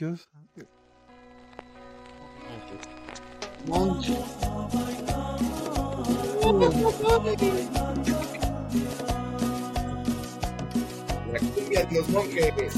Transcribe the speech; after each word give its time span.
Monchos. 0.00 0.28
Monchos. 3.66 4.16
La 11.32 11.38
cumbia 11.40 11.84
de 11.84 11.96
los 11.96 12.08
monjes. 12.10 12.74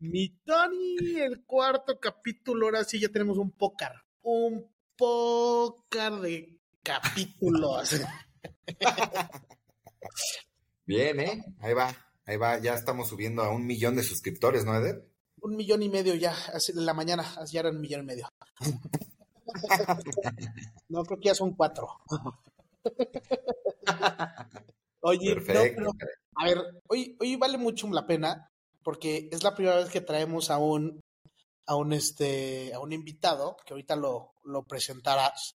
Mi 0.00 0.30
Tony, 0.46 1.20
el 1.20 1.44
cuarto 1.44 2.00
capítulo. 2.00 2.66
Ahora 2.66 2.84
sí 2.84 2.98
ya 2.98 3.10
tenemos 3.10 3.36
un 3.36 3.50
pócar. 3.50 3.92
Un 4.22 4.66
pócar 4.96 6.20
de 6.20 6.58
capítulos. 6.82 8.00
Bien, 10.86 11.20
¿eh? 11.20 11.44
Ahí 11.60 11.74
va, 11.74 11.94
ahí 12.26 12.36
va. 12.36 12.58
Ya 12.58 12.74
estamos 12.74 13.08
subiendo 13.08 13.42
a 13.42 13.50
un 13.50 13.66
millón 13.66 13.96
de 13.96 14.02
suscriptores, 14.02 14.64
¿no, 14.64 14.76
Eder? 14.76 15.12
un 15.42 15.56
millón 15.56 15.82
y 15.82 15.88
medio 15.88 16.14
ya, 16.14 16.34
así 16.54 16.72
en 16.72 16.86
la 16.86 16.94
mañana, 16.94 17.24
ya 17.50 17.60
era 17.60 17.70
un 17.70 17.80
millón 17.80 18.02
y 18.02 18.04
medio. 18.04 18.28
no, 20.88 21.04
creo 21.04 21.18
que 21.18 21.28
ya 21.28 21.34
son 21.34 21.54
cuatro. 21.54 21.88
Oye, 25.00 25.34
no, 25.34 25.44
Perfecto. 25.44 25.74
pero, 25.76 25.90
a 26.36 26.44
ver, 26.44 26.58
hoy, 26.88 27.16
hoy 27.20 27.36
vale 27.36 27.58
mucho 27.58 27.88
la 27.88 28.06
pena 28.06 28.48
porque 28.84 29.28
es 29.30 29.42
la 29.42 29.54
primera 29.54 29.76
vez 29.76 29.90
que 29.90 30.00
traemos 30.00 30.50
a 30.50 30.58
un 30.58 31.00
a 31.66 31.76
un 31.76 31.92
este 31.92 32.72
a 32.74 32.80
un 32.80 32.92
invitado 32.92 33.56
que 33.64 33.74
ahorita 33.74 33.94
lo, 33.94 34.34
lo 34.44 34.64
presentarás 34.64 35.54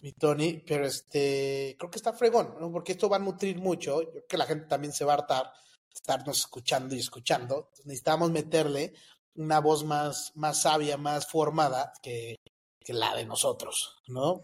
mi 0.00 0.12
Tony 0.12 0.62
pero 0.64 0.86
este 0.86 1.74
creo 1.76 1.90
que 1.90 1.98
está 1.98 2.12
fregón 2.12 2.54
¿no? 2.60 2.70
porque 2.70 2.92
esto 2.92 3.08
va 3.08 3.16
a 3.16 3.20
nutrir 3.20 3.58
mucho 3.58 4.02
yo 4.02 4.10
creo 4.10 4.26
que 4.28 4.36
la 4.36 4.46
gente 4.46 4.66
también 4.66 4.92
se 4.92 5.04
va 5.04 5.14
a 5.14 5.16
hartar 5.16 5.52
estarnos 5.94 6.38
escuchando 6.38 6.94
y 6.94 7.00
escuchando 7.00 7.70
necesitamos 7.84 8.30
meterle 8.30 8.94
una 9.34 9.60
voz 9.60 9.84
más 9.84 10.32
más 10.34 10.62
sabia 10.62 10.96
más 10.96 11.26
formada 11.26 11.92
que, 12.02 12.36
que 12.80 12.92
la 12.92 13.14
de 13.14 13.24
nosotros 13.24 14.02
no 14.08 14.40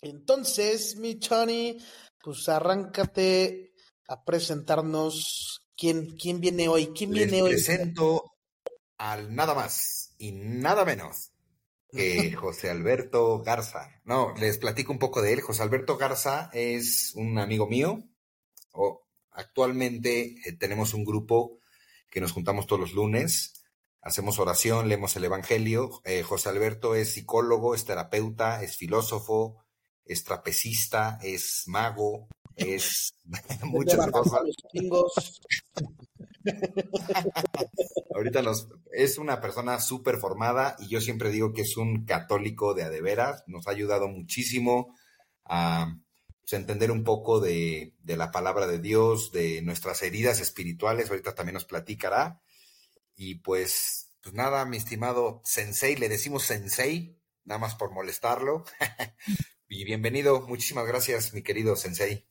entonces 0.00 0.96
mi 0.96 1.16
Tony 1.16 1.78
pues 2.22 2.48
arráncate 2.48 3.74
a 4.08 4.22
presentarnos 4.24 5.62
quién 5.76 6.16
quién 6.16 6.40
viene 6.40 6.68
hoy 6.68 6.88
quién 6.88 7.12
Les 7.12 7.30
viene 7.30 7.42
hoy 7.42 7.52
presento 7.52 8.32
al 8.98 9.34
nada 9.34 9.54
más 9.54 10.14
y 10.18 10.32
nada 10.32 10.84
menos 10.84 11.32
que 11.92 12.32
José 12.34 12.70
Alberto 12.70 13.42
Garza. 13.42 14.00
No, 14.04 14.34
les 14.38 14.58
platico 14.58 14.92
un 14.92 14.98
poco 14.98 15.22
de 15.22 15.34
él. 15.34 15.40
José 15.40 15.62
Alberto 15.62 15.96
Garza 15.96 16.50
es 16.52 17.12
un 17.14 17.38
amigo 17.38 17.66
mío. 17.66 18.02
O 18.72 19.01
actualmente 19.52 20.36
eh, 20.46 20.56
tenemos 20.58 20.94
un 20.94 21.04
grupo 21.04 21.58
que 22.08 22.22
nos 22.22 22.32
juntamos 22.32 22.66
todos 22.66 22.80
los 22.80 22.94
lunes. 22.94 23.62
Hacemos 24.00 24.38
oración, 24.38 24.88
leemos 24.88 25.14
el 25.16 25.24
Evangelio. 25.24 26.00
Eh, 26.04 26.22
José 26.22 26.48
Alberto 26.48 26.94
es 26.94 27.12
psicólogo, 27.12 27.74
es 27.74 27.84
terapeuta, 27.84 28.62
es 28.62 28.78
filósofo, 28.78 29.62
es 30.06 30.24
trapecista, 30.24 31.18
es 31.22 31.64
mago, 31.66 32.28
es 32.56 33.12
muchas 33.64 34.10
cosas. 34.10 34.40
Ahorita 38.14 38.40
nos 38.40 38.68
es 38.90 39.18
una 39.18 39.42
persona 39.42 39.80
súper 39.80 40.16
formada 40.16 40.76
y 40.78 40.88
yo 40.88 41.02
siempre 41.02 41.30
digo 41.30 41.52
que 41.52 41.62
es 41.62 41.76
un 41.76 42.06
católico 42.06 42.72
de 42.72 42.84
adeveras. 42.84 43.44
Nos 43.46 43.66
ha 43.66 43.72
ayudado 43.72 44.08
muchísimo 44.08 44.96
a 45.44 45.94
pues, 46.42 46.52
entender 46.52 46.90
un 46.90 47.04
poco 47.04 47.40
de, 47.40 47.94
de 48.02 48.16
la 48.16 48.30
palabra 48.30 48.66
de 48.66 48.78
Dios, 48.78 49.32
de 49.32 49.62
nuestras 49.62 50.02
heridas 50.02 50.40
espirituales. 50.40 51.10
Ahorita 51.10 51.34
también 51.34 51.54
nos 51.54 51.64
platicará. 51.64 52.42
Y 53.16 53.36
pues, 53.36 54.10
pues 54.22 54.34
nada, 54.34 54.64
mi 54.64 54.76
estimado 54.76 55.40
Sensei, 55.44 55.96
le 55.96 56.08
decimos 56.08 56.44
Sensei, 56.44 57.16
nada 57.44 57.58
más 57.58 57.74
por 57.74 57.92
molestarlo. 57.92 58.64
y 59.68 59.84
bienvenido, 59.84 60.40
muchísimas 60.42 60.86
gracias, 60.86 61.32
mi 61.32 61.42
querido 61.42 61.76
Sensei. 61.76 62.26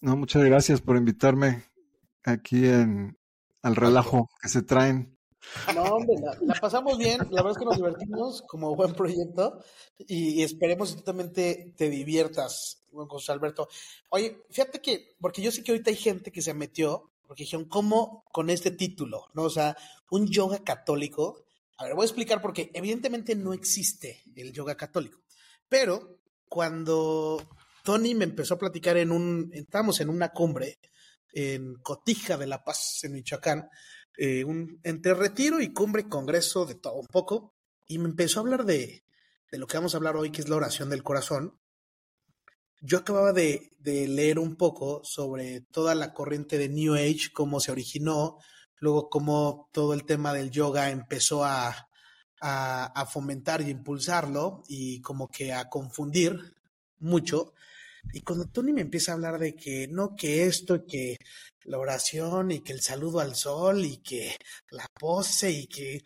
No, 0.00 0.16
muchas 0.16 0.44
gracias 0.44 0.80
por 0.80 0.96
invitarme 0.96 1.64
aquí 2.22 2.66
en 2.66 3.18
al 3.62 3.74
relajo 3.74 4.30
que 4.40 4.48
se 4.48 4.62
traen. 4.62 5.18
No, 5.74 5.82
hombre, 5.82 6.16
la, 6.20 6.36
la 6.40 6.60
pasamos 6.60 6.98
bien, 6.98 7.18
la 7.30 7.42
verdad 7.42 7.52
es 7.52 7.58
que 7.58 7.64
nos 7.64 7.76
divertimos 7.76 8.42
como 8.42 8.74
buen 8.74 8.94
proyecto 8.94 9.60
y, 9.98 10.40
y 10.40 10.42
esperemos 10.42 10.90
que 10.90 10.98
tú 10.98 11.02
también 11.02 11.32
te, 11.32 11.74
te 11.76 11.88
diviertas, 11.88 12.84
buen 12.96 13.08
José 13.08 13.32
Alberto. 13.32 13.68
Oye, 14.10 14.42
fíjate 14.50 14.80
que, 14.80 15.16
porque 15.20 15.42
yo 15.42 15.52
sé 15.52 15.62
que 15.62 15.72
ahorita 15.72 15.90
hay 15.90 15.96
gente 15.96 16.32
que 16.32 16.42
se 16.42 16.54
metió, 16.54 17.12
porque 17.26 17.44
dijeron, 17.44 17.66
¿cómo 17.66 18.24
con 18.32 18.50
este 18.50 18.70
título? 18.70 19.28
¿No? 19.34 19.44
O 19.44 19.50
sea, 19.50 19.76
un 20.10 20.26
yoga 20.26 20.64
católico. 20.64 21.44
A 21.78 21.84
ver, 21.84 21.94
voy 21.94 22.04
a 22.04 22.06
explicar 22.06 22.40
porque 22.40 22.70
evidentemente 22.74 23.34
no 23.34 23.52
existe 23.52 24.22
el 24.34 24.52
yoga 24.52 24.76
católico, 24.76 25.20
pero 25.68 26.18
cuando 26.48 27.42
Tony 27.84 28.14
me 28.14 28.24
empezó 28.24 28.54
a 28.54 28.58
platicar 28.58 28.96
en 28.96 29.12
un, 29.12 29.50
estábamos 29.52 30.00
en 30.00 30.08
una 30.08 30.30
cumbre 30.30 30.78
en 31.32 31.74
Cotija 31.76 32.38
de 32.38 32.46
La 32.46 32.64
Paz, 32.64 33.04
en 33.04 33.12
Michoacán, 33.12 33.68
eh, 34.16 34.42
un, 34.44 34.80
entre 34.82 35.12
retiro 35.12 35.60
y 35.60 35.72
cumbre, 35.72 36.08
congreso, 36.08 36.64
de 36.64 36.76
todo 36.76 36.94
un 36.94 37.06
poco, 37.06 37.54
y 37.86 37.98
me 37.98 38.08
empezó 38.08 38.40
a 38.40 38.42
hablar 38.42 38.64
de, 38.64 39.04
de 39.50 39.58
lo 39.58 39.66
que 39.66 39.76
vamos 39.76 39.94
a 39.94 39.98
hablar 39.98 40.16
hoy, 40.16 40.30
que 40.30 40.40
es 40.40 40.48
la 40.48 40.56
oración 40.56 40.88
del 40.88 41.02
corazón. 41.02 41.58
Yo 42.80 42.98
acababa 42.98 43.32
de, 43.32 43.72
leer 43.84 44.38
un 44.38 44.56
poco 44.56 45.02
sobre 45.04 45.60
toda 45.60 45.94
la 45.94 46.12
corriente 46.12 46.58
de 46.58 46.68
New 46.68 46.94
Age, 46.94 47.30
cómo 47.32 47.60
se 47.60 47.72
originó, 47.72 48.38
luego 48.78 49.08
cómo 49.08 49.68
todo 49.72 49.94
el 49.94 50.04
tema 50.04 50.32
del 50.32 50.50
yoga 50.50 50.90
empezó 50.90 51.44
a, 51.44 51.88
fomentar 53.10 53.62
y 53.62 53.70
impulsarlo 53.70 54.62
y 54.68 55.00
como 55.00 55.28
que 55.28 55.52
a 55.52 55.68
confundir 55.68 56.54
mucho. 56.98 57.54
Y 58.12 58.20
cuando 58.20 58.46
Tony 58.46 58.72
me 58.72 58.82
empieza 58.82 59.12
a 59.12 59.14
hablar 59.14 59.38
de 59.38 59.56
que 59.56 59.88
no, 59.88 60.14
que 60.14 60.46
esto, 60.46 60.84
que 60.86 61.16
la 61.64 61.78
oración 61.78 62.52
y 62.52 62.60
que 62.60 62.72
el 62.72 62.80
saludo 62.80 63.20
al 63.20 63.34
sol 63.34 63.84
y 63.84 63.98
que 63.98 64.36
la 64.70 64.86
pose 64.98 65.50
y 65.50 65.66
que, 65.66 66.02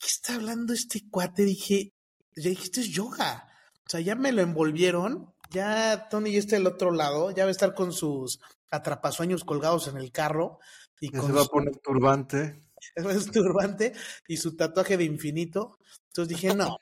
¿qué 0.00 0.06
está 0.06 0.34
hablando 0.34 0.72
este 0.72 1.08
cuate? 1.08 1.44
Dije, 1.44 1.92
yo 2.34 2.50
dije, 2.50 2.64
esto 2.64 2.80
es 2.80 2.88
yoga. 2.88 3.48
O 3.86 3.88
sea, 3.88 4.00
ya 4.00 4.16
me 4.16 4.32
lo 4.32 4.42
envolvieron, 4.42 5.32
ya 5.50 6.08
Tony 6.10 6.32
ya 6.32 6.38
está 6.38 6.56
del 6.56 6.66
otro 6.66 6.90
lado, 6.90 7.30
ya 7.30 7.44
va 7.44 7.48
a 7.48 7.52
estar 7.52 7.74
con 7.74 7.92
sus 7.92 8.40
atrapasueños 8.70 9.44
colgados 9.44 9.88
en 9.88 9.96
el 9.96 10.12
carro 10.12 10.58
y 11.00 11.12
Ya 11.12 11.18
con 11.20 11.28
se 11.28 11.32
va 11.32 11.40
a 11.40 11.44
su- 11.44 11.50
poner 11.50 11.76
turbante. 11.78 12.62
su 13.20 13.30
turbante 13.32 13.92
y 14.28 14.36
su 14.36 14.56
tatuaje 14.56 14.96
de 14.96 15.04
infinito. 15.04 15.78
Entonces 16.08 16.28
dije, 16.36 16.54
no. 16.54 16.76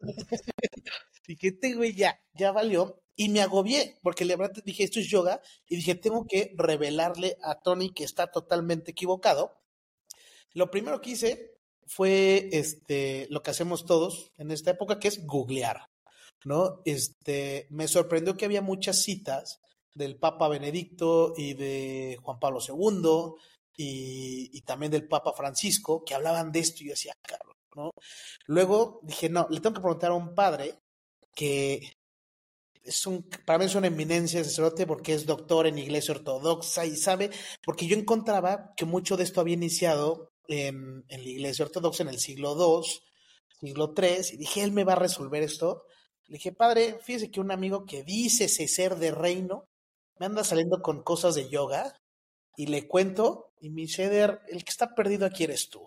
dije, 1.26 1.48
este 1.48 1.74
güey 1.74 1.94
ya, 1.94 2.20
ya 2.34 2.52
valió. 2.52 2.98
Y 3.14 3.28
me 3.28 3.42
agobié, 3.42 3.98
porque 4.02 4.24
verdad 4.36 4.62
dije, 4.64 4.84
esto 4.84 4.98
es 4.98 5.06
yoga. 5.08 5.40
Y 5.66 5.76
dije, 5.76 5.94
tengo 5.94 6.26
que 6.26 6.54
revelarle 6.56 7.36
a 7.42 7.60
Tony 7.60 7.90
que 7.90 8.04
está 8.04 8.30
totalmente 8.30 8.92
equivocado. 8.92 9.60
Lo 10.54 10.70
primero 10.70 11.00
que 11.00 11.10
hice 11.10 11.58
fue 11.86 12.48
este, 12.52 13.26
lo 13.30 13.42
que 13.42 13.50
hacemos 13.50 13.84
todos 13.84 14.32
en 14.38 14.50
esta 14.50 14.70
época, 14.70 14.98
que 14.98 15.08
es 15.08 15.26
googlear. 15.26 15.90
¿No? 16.44 16.80
Este, 16.84 17.66
me 17.70 17.88
sorprendió 17.88 18.36
que 18.36 18.44
había 18.44 18.62
muchas 18.62 19.02
citas 19.02 19.60
del 19.94 20.16
Papa 20.16 20.48
Benedicto 20.48 21.34
y 21.36 21.54
de 21.54 22.18
Juan 22.22 22.38
Pablo 22.38 22.60
II 22.66 23.34
y, 23.76 24.60
también 24.62 24.92
del 24.92 25.08
Papa 25.08 25.32
Francisco 25.32 26.04
que 26.04 26.14
hablaban 26.14 26.52
de 26.52 26.60
esto 26.60 26.82
y 26.82 26.86
yo 26.86 26.92
decía, 26.92 27.14
cabrón, 27.22 27.56
¿no? 27.74 27.90
Luego 28.46 29.00
dije, 29.02 29.28
no, 29.28 29.46
le 29.50 29.60
tengo 29.60 29.74
que 29.74 29.80
preguntar 29.80 30.10
a 30.10 30.14
un 30.14 30.34
padre 30.34 30.78
que 31.34 31.96
es 32.84 33.06
un, 33.06 33.28
para 33.46 33.58
mí 33.58 33.64
es 33.66 33.74
una 33.74 33.86
eminencia 33.86 34.40
de 34.40 34.44
sacerdote 34.44 34.86
porque 34.86 35.14
es 35.14 35.26
doctor 35.26 35.66
en 35.66 35.78
iglesia 35.78 36.14
ortodoxa 36.14 36.84
y 36.84 36.96
sabe, 36.96 37.30
porque 37.64 37.86
yo 37.86 37.96
encontraba 37.96 38.72
que 38.76 38.84
mucho 38.84 39.16
de 39.16 39.24
esto 39.24 39.40
había 39.40 39.54
iniciado 39.54 40.32
en, 40.48 41.04
en 41.08 41.22
la 41.22 41.28
iglesia 41.28 41.64
ortodoxa 41.64 42.02
en 42.02 42.08
el 42.08 42.18
siglo 42.18 42.56
II, 42.56 42.88
siglo 43.60 43.94
III, 43.96 44.34
y 44.34 44.36
dije, 44.36 44.62
él 44.62 44.72
me 44.72 44.84
va 44.84 44.94
a 44.94 44.96
resolver 44.96 45.42
esto. 45.42 45.84
Le 46.32 46.38
dije, 46.38 46.52
padre, 46.52 46.98
fíjese 46.98 47.30
que 47.30 47.40
un 47.40 47.50
amigo 47.50 47.84
que 47.84 48.04
dice 48.04 48.48
ser 48.48 48.96
de 48.96 49.10
reino 49.10 49.66
me 50.18 50.24
anda 50.24 50.42
saliendo 50.42 50.80
con 50.80 51.02
cosas 51.02 51.34
de 51.34 51.50
yoga 51.50 51.94
y 52.56 52.68
le 52.68 52.88
cuento 52.88 53.52
y 53.60 53.68
me 53.68 53.82
dice, 53.82 54.04
Eder, 54.04 54.40
el 54.48 54.64
que 54.64 54.70
está 54.70 54.94
perdido 54.94 55.26
aquí 55.26 55.44
eres 55.44 55.68
tú. 55.68 55.86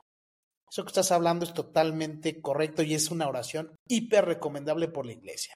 Eso 0.69 0.83
que 0.83 0.89
estás 0.89 1.11
hablando 1.11 1.45
es 1.45 1.53
totalmente 1.55 2.43
correcto 2.43 2.83
y 2.83 2.93
es 2.93 3.09
una 3.09 3.27
oración 3.27 3.75
hiper 3.87 4.25
recomendable 4.25 4.87
por 4.87 5.07
la 5.07 5.13
iglesia. 5.13 5.55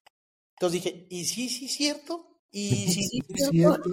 Entonces 0.58 0.84
dije, 0.84 1.06
¿y 1.08 1.26
sí, 1.26 1.50
sí, 1.50 1.66
es 1.66 1.74
cierto? 1.74 2.40
¿Y 2.50 2.70
sí, 2.92 3.04
sí, 3.04 3.22
cierto? 3.52 3.92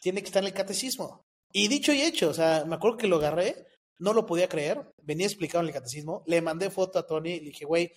Tiene 0.00 0.20
que 0.20 0.26
estar 0.26 0.44
en 0.44 0.50
el 0.50 0.54
catecismo. 0.54 1.24
Y 1.52 1.66
dicho 1.66 1.92
y 1.92 2.00
hecho, 2.00 2.30
o 2.30 2.34
sea, 2.34 2.64
me 2.64 2.76
acuerdo 2.76 2.96
que 2.96 3.08
lo 3.08 3.16
agarré, 3.16 3.66
no 3.98 4.12
lo 4.12 4.24
podía 4.24 4.48
creer, 4.48 4.88
venía 5.02 5.26
explicado 5.26 5.64
en 5.64 5.68
el 5.70 5.74
catecismo, 5.74 6.22
le 6.28 6.40
mandé 6.42 6.70
foto 6.70 7.00
a 7.00 7.08
Tony 7.08 7.32
y 7.32 7.40
le 7.40 7.46
dije, 7.46 7.64
güey, 7.64 7.92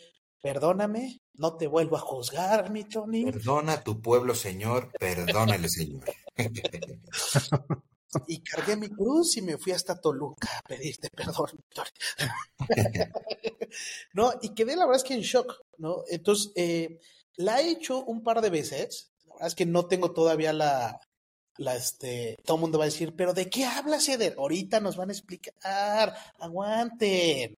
perdóname, 0.45 1.24
no 1.33 1.57
te 1.57 1.65
vuelvo 1.65 1.97
a 1.97 2.01
juzgar, 2.01 2.69
mi 2.69 2.83
Tony. 2.83 3.25
Perdona 3.25 3.74
a 3.74 3.83
tu 3.83 4.00
pueblo, 4.00 4.36
Señor, 4.36 4.92
perdónale, 5.00 5.68
Señor. 5.68 6.03
y 8.27 8.44
cargué 8.44 8.75
mi 8.75 8.88
cruz 8.89 9.38
y 9.38 9.42
me 9.42 9.57
fui 9.57 9.71
hasta 9.71 10.00
Toluca 10.00 10.47
a 10.56 10.62
pedirte 10.62 11.09
perdón, 11.09 11.50
no, 14.13 14.33
y 14.39 14.53
quedé 14.53 14.75
la 14.75 14.86
verdad 14.86 15.01
es 15.01 15.03
que 15.03 15.15
en 15.15 15.21
shock, 15.21 15.51
¿no? 15.80 16.03
Entonces, 16.09 16.51
eh, 16.56 17.00
la 17.38 17.59
he 17.62 17.71
hecho 17.71 18.03
un 18.03 18.21
par 18.21 18.42
de 18.42 18.51
veces. 18.51 19.13
La 19.25 19.33
verdad 19.33 19.47
es 19.47 19.56
que 19.56 19.65
no 19.65 19.88
tengo 19.88 20.12
todavía 20.12 20.53
la, 20.53 21.00
la 21.57 21.75
este, 21.75 22.38
todo 22.45 22.57
el 22.57 22.62
mundo 22.62 22.77
va 22.77 22.83
a 22.83 22.94
decir, 22.94 23.15
pero 23.15 23.33
¿de 23.33 23.50
qué 23.50 23.65
hablas, 23.65 24.07
Eder? 24.09 24.36
Ahorita 24.38 24.80
nos 24.80 24.95
van 24.95 25.09
a 25.09 25.13
explicar. 25.13 26.15
Aguanten. 26.38 27.57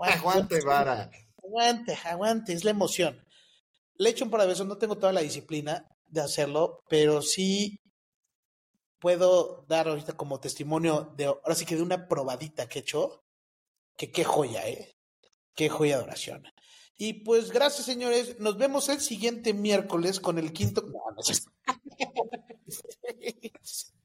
Aguante, 0.00 0.60
vara. 0.64 1.08
Aguante, 1.46 1.98
aguante, 2.04 2.52
es 2.52 2.64
la 2.64 2.70
emoción. 2.70 3.24
Le 3.98 4.08
he 4.08 4.12
hecho 4.12 4.24
un 4.24 4.30
par 4.30 4.46
de 4.46 4.64
no 4.64 4.78
tengo 4.78 4.98
toda 4.98 5.12
la 5.12 5.20
disciplina 5.20 5.88
de 6.08 6.20
hacerlo, 6.20 6.82
pero 6.88 7.22
sí 7.22 7.80
puedo 8.98 9.64
dar 9.68 9.88
ahorita 9.88 10.14
como 10.16 10.40
testimonio 10.40 11.12
de, 11.16 11.26
ahora 11.26 11.54
sí 11.54 11.64
que 11.64 11.76
de 11.76 11.82
una 11.82 12.08
probadita 12.08 12.68
que 12.68 12.80
he 12.80 12.82
hecho, 12.82 13.24
que 13.96 14.10
qué 14.10 14.24
joya, 14.24 14.68
¿eh? 14.68 14.96
Qué 15.54 15.68
joya 15.68 15.98
de 15.98 16.04
oración. 16.04 16.44
Y 16.98 17.24
pues 17.24 17.50
gracias, 17.50 17.86
señores. 17.86 18.38
Nos 18.40 18.56
vemos 18.56 18.88
el 18.88 19.00
siguiente 19.00 19.52
miércoles 19.54 20.18
con 20.20 20.38
el 20.38 20.52
quinto. 20.52 20.82
No, 20.82 21.04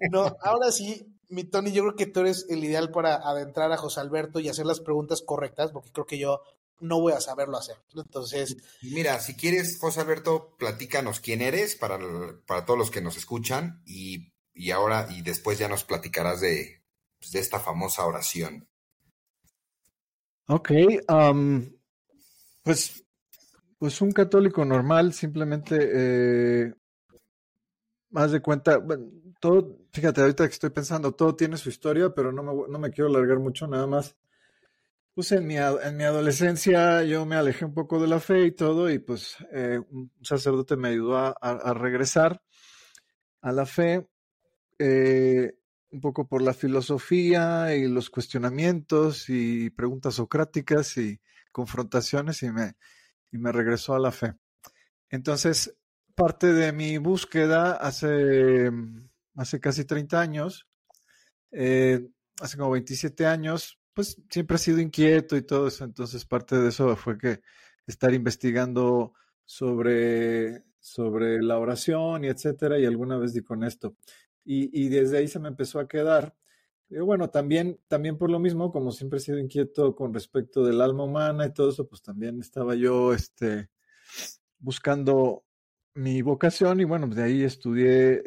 no, 0.10 0.26
no, 0.26 0.38
ahora 0.42 0.72
sí, 0.72 1.06
mi 1.30 1.44
Tony, 1.46 1.72
yo 1.72 1.84
creo 1.84 1.96
que 1.96 2.06
tú 2.06 2.20
eres 2.22 2.46
el 2.50 2.64
ideal 2.64 2.92
para 2.92 3.16
adentrar 3.16 3.72
a 3.72 3.78
José 3.78 4.02
Alberto 4.02 4.40
y 4.40 4.50
hacer 4.50 4.66
las 4.66 4.82
preguntas 4.82 5.22
correctas, 5.22 5.72
porque 5.72 5.92
creo 5.92 6.06
que 6.06 6.20
yo 6.20 6.42
no 6.82 7.00
voy 7.00 7.14
a 7.14 7.22
saberlo 7.22 7.58
hacer. 7.58 7.78
Entonces. 7.96 8.58
Mira, 8.82 9.20
si 9.20 9.36
quieres, 9.36 9.80
José 9.80 10.02
Alberto, 10.02 10.56
platícanos 10.58 11.20
quién 11.20 11.42
eres 11.42 11.76
para, 11.76 12.00
para 12.46 12.66
todos 12.66 12.78
los 12.78 12.92
que 12.92 13.02
nos 13.02 13.18
escuchan 13.18 13.82
y, 13.86 14.34
y 14.54 14.72
ahora 14.72 15.08
y 15.10 15.22
después 15.22 15.60
ya 15.60 15.68
nos 15.68 15.84
platicarás 15.84 16.42
de, 16.42 16.84
pues, 17.20 17.32
de 17.32 17.40
esta 17.40 17.60
famosa 17.60 18.06
oración. 18.06 18.68
Ok, 20.48 20.72
um, 21.08 21.72
pues, 22.64 23.06
pues 23.78 24.02
un 24.02 24.12
católico 24.12 24.66
normal, 24.66 25.14
simplemente 25.14 25.78
eh, 25.80 26.74
más 28.10 28.32
de 28.32 28.42
cuenta, 28.42 28.78
bueno, 28.78 29.10
todo, 29.40 29.78
fíjate, 29.92 30.22
ahorita 30.22 30.46
que 30.48 30.54
estoy 30.54 30.70
pensando, 30.72 31.14
todo 31.14 31.36
tiene 31.36 31.58
su 31.58 31.70
historia, 31.70 32.14
pero 32.14 32.32
no 32.32 32.44
me, 32.44 32.68
no 32.68 32.80
me 32.80 32.92
quiero 32.92 33.10
alargar 33.10 33.40
mucho, 33.40 33.66
nada 33.68 33.88
más. 33.88 34.16
Pues 35.22 35.34
en 35.34 35.46
mi, 35.46 35.56
en 35.56 35.98
mi 35.98 36.04
adolescencia 36.04 37.04
yo 37.04 37.28
me 37.28 37.36
alejé 37.36 37.64
un 37.64 37.76
poco 37.76 38.02
de 38.02 38.08
la 38.08 38.20
fe 38.20 38.44
y 38.46 38.54
todo, 38.54 38.90
y 38.90 38.98
pues 38.98 39.38
eh, 39.52 39.80
un 39.92 40.12
sacerdote 40.24 40.76
me 40.76 40.88
ayudó 40.88 41.16
a, 41.16 41.74
regresar 41.76 42.42
a 43.42 43.52
la 43.52 43.68
fe, 43.68 44.10
eh, 44.80 45.54
un 45.92 46.02
poco 46.02 46.28
por 46.28 46.42
la 46.42 46.56
filosofía 46.56 47.76
y 47.76 47.88
los 47.88 48.10
cuestionamientos 48.10 49.30
y 49.30 49.70
preguntas 49.70 50.16
socráticas 50.16 50.98
y 50.98 51.22
confrontaciones 51.52 52.42
y 52.42 52.52
me, 52.52 52.74
y 53.32 53.38
me 53.38 53.52
regresó 53.52 53.94
a 53.94 54.00
la 54.00 54.12
fe. 54.12 54.34
Entonces, 55.12 55.78
parte 56.16 56.52
de 56.52 56.72
mi 56.72 56.98
búsqueda 56.98 57.74
hace, 57.74 58.72
hace 59.36 59.60
casi 59.60 59.86
30 59.86 60.20
años, 60.20 60.68
eh, 61.52 62.10
hace 62.40 62.58
como 62.58 62.72
27 62.72 63.28
años, 63.28 63.78
pues 63.94 64.18
siempre 64.30 64.56
he 64.56 64.60
sido 64.60 64.80
inquieto 64.80 65.36
y 65.38 65.42
todo 65.44 65.68
eso. 65.68 65.84
Entonces, 65.86 66.26
parte 66.26 66.58
de 66.58 66.70
eso 66.70 66.96
fue 66.96 67.18
que 67.18 67.42
estar 67.88 68.14
investigando 68.14 69.14
sobre, 69.46 70.64
sobre 70.80 71.42
la 71.42 71.58
oración 71.60 72.26
y 72.26 72.28
etcétera, 72.28 72.80
y 72.80 72.86
alguna 72.86 73.18
vez 73.18 73.34
di 73.34 73.42
con 73.44 73.64
esto. 73.64 73.96
Y, 74.44 74.86
y 74.86 74.90
desde 74.90 75.20
ahí 75.20 75.28
se 75.28 75.40
me 75.40 75.50
empezó 75.50 75.80
a 75.80 75.88
quedar 75.88 76.36
y 76.92 77.00
bueno, 77.00 77.30
también, 77.30 77.80
también 77.88 78.18
por 78.18 78.30
lo 78.30 78.38
mismo, 78.38 78.70
como 78.70 78.92
siempre 78.92 79.18
he 79.18 79.22
sido 79.22 79.40
inquieto 79.40 79.96
con 79.96 80.14
respecto 80.14 80.66
del 80.66 80.82
alma 80.82 81.06
humana 81.06 81.46
y 81.46 81.54
todo 81.54 81.70
eso, 81.70 81.88
pues 81.88 82.02
también 82.02 82.42
estaba 82.42 82.76
yo 82.76 83.14
este, 83.14 83.70
buscando 84.60 85.46
mi 85.94 86.22
vocación 86.22 86.82
y 86.82 86.84
bueno, 86.84 87.08
de 87.08 87.24
ahí 87.24 87.44
estudié, 87.44 88.24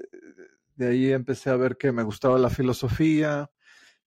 de 0.76 0.86
ahí 0.86 1.12
empecé 1.12 1.50
a 1.50 1.56
ver 1.56 1.76
que 1.76 1.92
me 1.92 2.04
gustaba 2.04 2.38
la 2.38 2.48
filosofía, 2.48 3.50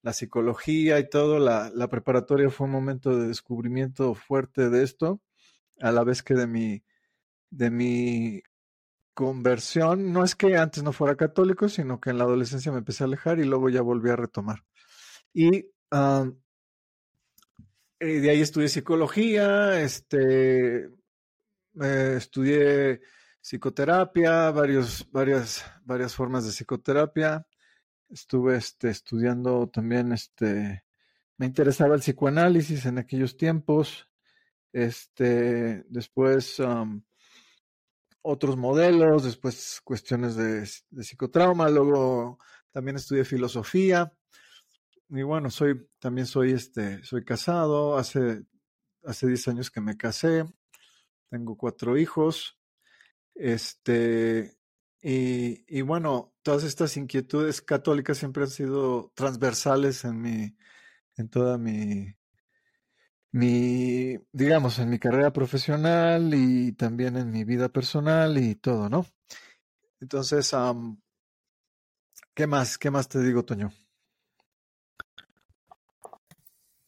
la 0.06 0.14
psicología 0.14 1.00
y 1.00 1.10
todo. 1.10 1.40
La, 1.40 1.72
la 1.74 1.90
preparatoria 1.90 2.52
fue 2.52 2.66
un 2.66 2.72
momento 2.72 3.18
de 3.18 3.28
descubrimiento 3.28 4.14
fuerte 4.14 4.70
de 4.70 4.84
esto, 4.84 5.20
a 5.82 5.92
la 5.92 6.04
vez 6.04 6.22
que 6.22 6.36
de 6.36 6.46
mi, 6.46 6.84
de 7.50 7.72
mi 7.72 8.44
conversión, 9.16 10.14
no 10.14 10.24
es 10.24 10.36
que 10.36 10.58
antes 10.58 10.84
no 10.84 10.94
fuera 10.94 11.16
católico, 11.16 11.70
sino 11.70 12.00
que 12.00 12.12
en 12.12 12.20
la 12.20 12.26
adolescencia 12.26 12.72
me 12.72 12.78
empecé 12.78 13.04
a 13.04 13.08
alejar 13.08 13.40
y 13.40 13.46
luego 13.46 13.70
ya 13.70 13.82
volví 13.82 14.12
a 14.12 14.16
retomar. 14.16 14.64
Y, 15.34 15.72
de 18.00 18.30
ahí 18.30 18.42
estudié 18.42 18.70
psicología, 18.70 19.82
este, 19.82 20.90
estudié 21.82 23.02
psicoterapia, 23.42 24.52
varios, 24.52 25.10
varias, 25.12 25.66
varias 25.84 26.14
formas 26.14 26.46
de 26.46 26.52
psicoterapia. 26.52 27.48
Estuve 28.10 28.58
este, 28.58 28.90
estudiando 28.90 29.68
también, 29.68 30.12
este, 30.12 30.84
me 31.38 31.46
interesaba 31.46 31.96
el 31.96 32.02
psicoanálisis 32.02 32.86
en 32.86 32.98
aquellos 32.98 33.38
tiempos. 33.38 34.08
Este, 34.72 35.84
después 35.88 36.60
otros 38.22 38.58
modelos, 38.58 39.24
después 39.24 39.82
cuestiones 39.84 40.36
de, 40.36 40.66
psicotrauma, 41.04 41.70
luego 41.70 42.40
también 42.72 42.98
estudié 42.98 43.24
filosofía. 43.24 44.12
Y 45.10 45.22
bueno, 45.22 45.52
soy, 45.52 45.88
también 46.00 46.26
soy 46.26 46.54
este, 46.54 47.04
soy 47.04 47.24
casado, 47.24 47.98
hace, 47.98 48.44
hace 49.04 49.28
10 49.28 49.48
años 49.50 49.70
que 49.70 49.80
me 49.80 49.96
casé, 49.96 50.44
tengo 51.30 51.56
cuatro 51.56 51.98
hijos, 51.98 52.58
este, 53.36 54.58
y, 55.08 55.64
y, 55.68 55.82
bueno, 55.82 56.34
todas 56.42 56.64
estas 56.64 56.98
inquietudes 56.98 57.62
católicas 57.62 58.18
siempre 58.18 58.44
han 58.44 58.50
sido 58.50 59.12
transversales 59.14 60.04
en 60.04 60.20
mi, 60.20 60.58
en 61.16 61.30
toda 61.30 61.60
mi, 61.60 62.16
mi, 63.32 64.18
digamos, 64.32 64.80
en 64.80 64.90
mi 64.90 64.98
carrera 64.98 65.32
profesional 65.32 66.34
y 66.34 66.72
también 66.72 67.18
en 67.18 67.30
mi 67.30 67.44
vida 67.44 67.70
personal 67.70 68.38
y 68.40 68.56
todo, 68.56 68.90
¿no? 68.90 69.06
Entonces, 70.00 70.56
¿qué 72.34 72.48
más? 72.48 72.78
¿Qué 72.80 72.90
más 72.90 73.08
te 73.08 73.22
digo, 73.22 73.46
Toño? 73.46 73.72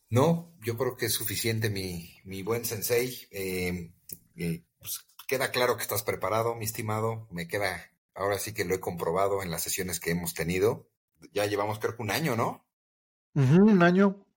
No, 0.09 0.55
yo 0.65 0.75
creo 0.75 0.95
que 0.95 1.07
es 1.07 1.13
suficiente, 1.13 1.69
mi, 1.69 2.17
mi 2.23 2.41
buen 2.41 2.65
sensei. 2.65 3.27
Eh, 3.29 3.91
eh, 4.37 4.63
pues, 4.79 5.05
queda 5.27 5.51
claro 5.51 5.75
que 5.75 5.83
estás 5.83 6.01
preparado, 6.01 6.55
mi 6.55 6.65
estimado. 6.65 7.27
Me 7.29 7.47
queda, 7.47 7.91
ahora 8.17 8.39
sí 8.39 8.53
que 8.53 8.65
lo 8.65 8.75
he 8.75 8.79
comprobado 8.79 9.41
en 9.43 9.51
las 9.51 9.63
sesiones 9.63 9.99
que 9.99 10.11
hemos 10.11 10.33
tenido. 10.33 10.89
Ya 11.31 11.45
llevamos 11.45 11.79
creo 11.79 11.95
que 11.95 12.03
un 12.03 12.11
año, 12.11 12.35
¿no? 12.35 12.65
un 13.33 13.83
año 13.83 14.27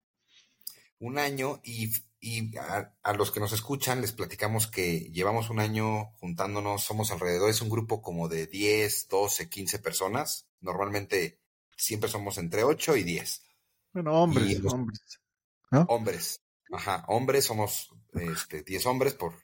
un 1.01 1.19
año 1.19 1.61
y, 1.65 1.91
y 2.21 2.57
a, 2.59 3.13
los 3.15 3.33
que 3.33 3.41
nos 3.41 3.53
escuchan 3.53 4.01
les 4.01 4.13
platicamos 4.13 4.67
que 4.67 5.11
llevamos 5.11 5.51
un 5.51 5.59
año 5.59 6.13
juntándonos, 6.21 6.85
somos 6.85 7.11
alrededor, 7.11 7.51
es 7.51 7.63
un 7.63 7.71
grupo 7.71 8.03
como 8.03 8.29
de 8.29 8.47
10, 8.47 9.09
12, 9.09 9.49
15 9.49 9.79
personas. 9.79 10.47
Normalmente 10.61 11.41
siempre 11.77 12.11
somos 12.11 12.39
entre 12.39 12.65
8 12.65 12.97
y 12.97 13.03
10. 13.03 13.43
Bueno, 13.95 14.13
hombres, 14.13 14.61
hombres. 14.67 15.21
Hombres, 15.89 16.41
ajá, 16.73 17.05
hombres, 17.09 17.45
somos 17.45 17.91
este, 18.15 18.63
10 18.63 18.87
hombres 18.87 19.15
por, 19.15 19.35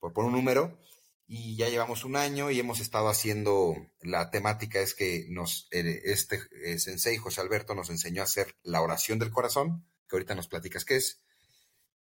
por, 0.00 0.12
por 0.12 0.24
un 0.24 0.32
número 0.32 0.78
y 1.26 1.56
ya 1.56 1.68
llevamos 1.68 2.04
un 2.04 2.16
año 2.16 2.50
y 2.50 2.60
hemos 2.60 2.80
estado 2.80 3.08
haciendo, 3.08 3.74
la 4.00 4.30
temática 4.30 4.80
es 4.80 4.94
que 4.94 5.26
nos, 5.28 5.68
eh, 5.70 6.02
este 6.04 6.40
eh, 6.64 6.78
sensei 6.78 7.16
José 7.16 7.40
Alberto 7.40 7.74
nos 7.74 7.90
enseñó 7.90 8.22
a 8.22 8.24
hacer 8.24 8.56
la 8.62 8.82
oración 8.82 9.18
del 9.18 9.30
corazón, 9.30 9.86
que 10.08 10.16
ahorita 10.16 10.34
nos 10.34 10.48
platicas 10.48 10.84
qué 10.84 10.96
es. 10.96 11.22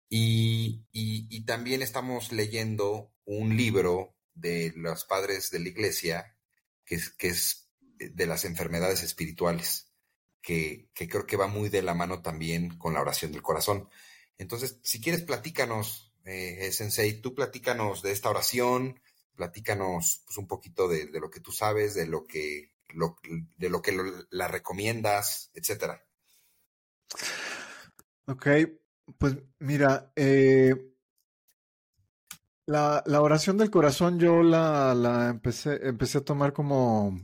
Y, 0.09 0.85
y, 0.91 1.45
también 1.45 1.81
estamos 1.81 2.33
leyendo 2.33 3.13
un 3.23 3.55
libro 3.55 4.17
de 4.33 4.73
los 4.75 5.05
padres 5.05 5.49
de 5.51 5.59
la 5.59 5.69
iglesia, 5.69 6.35
que 6.83 6.95
es, 6.95 7.09
que 7.11 7.29
es 7.29 7.69
de 7.97 8.25
las 8.25 8.43
enfermedades 8.43 9.03
espirituales, 9.03 9.93
que, 10.41 10.89
que 10.93 11.07
creo 11.07 11.25
que 11.25 11.37
va 11.37 11.47
muy 11.47 11.69
de 11.69 11.81
la 11.81 11.93
mano 11.93 12.21
también 12.21 12.77
con 12.77 12.93
la 12.93 12.99
oración 12.99 13.31
del 13.31 13.41
corazón. 13.41 13.87
Entonces, 14.37 14.79
si 14.83 14.99
quieres, 14.99 15.21
platícanos, 15.21 16.11
eh, 16.25 16.71
Sensei, 16.71 17.21
tú 17.21 17.33
platícanos 17.33 18.01
de 18.01 18.11
esta 18.11 18.29
oración, 18.29 18.99
platícanos 19.41 20.21
pues, 20.23 20.37
un 20.37 20.45
poquito 20.45 20.87
de, 20.87 21.09
lo 21.19 21.31
que 21.31 21.39
tú 21.39 21.51
sabes, 21.51 21.95
de 21.95 22.05
lo 22.05 22.27
que, 22.27 22.75
lo, 22.89 23.15
de 23.57 23.71
lo 23.71 23.81
que 23.81 23.97
la 24.29 24.47
recomiendas, 24.47 25.49
etcétera. 25.55 26.05
Ok, 28.27 28.47
pues 29.17 29.37
mira, 29.57 30.13
eh, 30.15 30.75
la, 32.67 33.01
la, 33.07 33.21
oración 33.23 33.57
del 33.57 33.71
corazón 33.71 34.19
yo 34.19 34.43
la, 34.43 34.93
la 34.93 35.29
empecé, 35.29 35.87
empecé 35.87 36.19
a 36.19 36.23
tomar 36.23 36.53
como, 36.53 37.19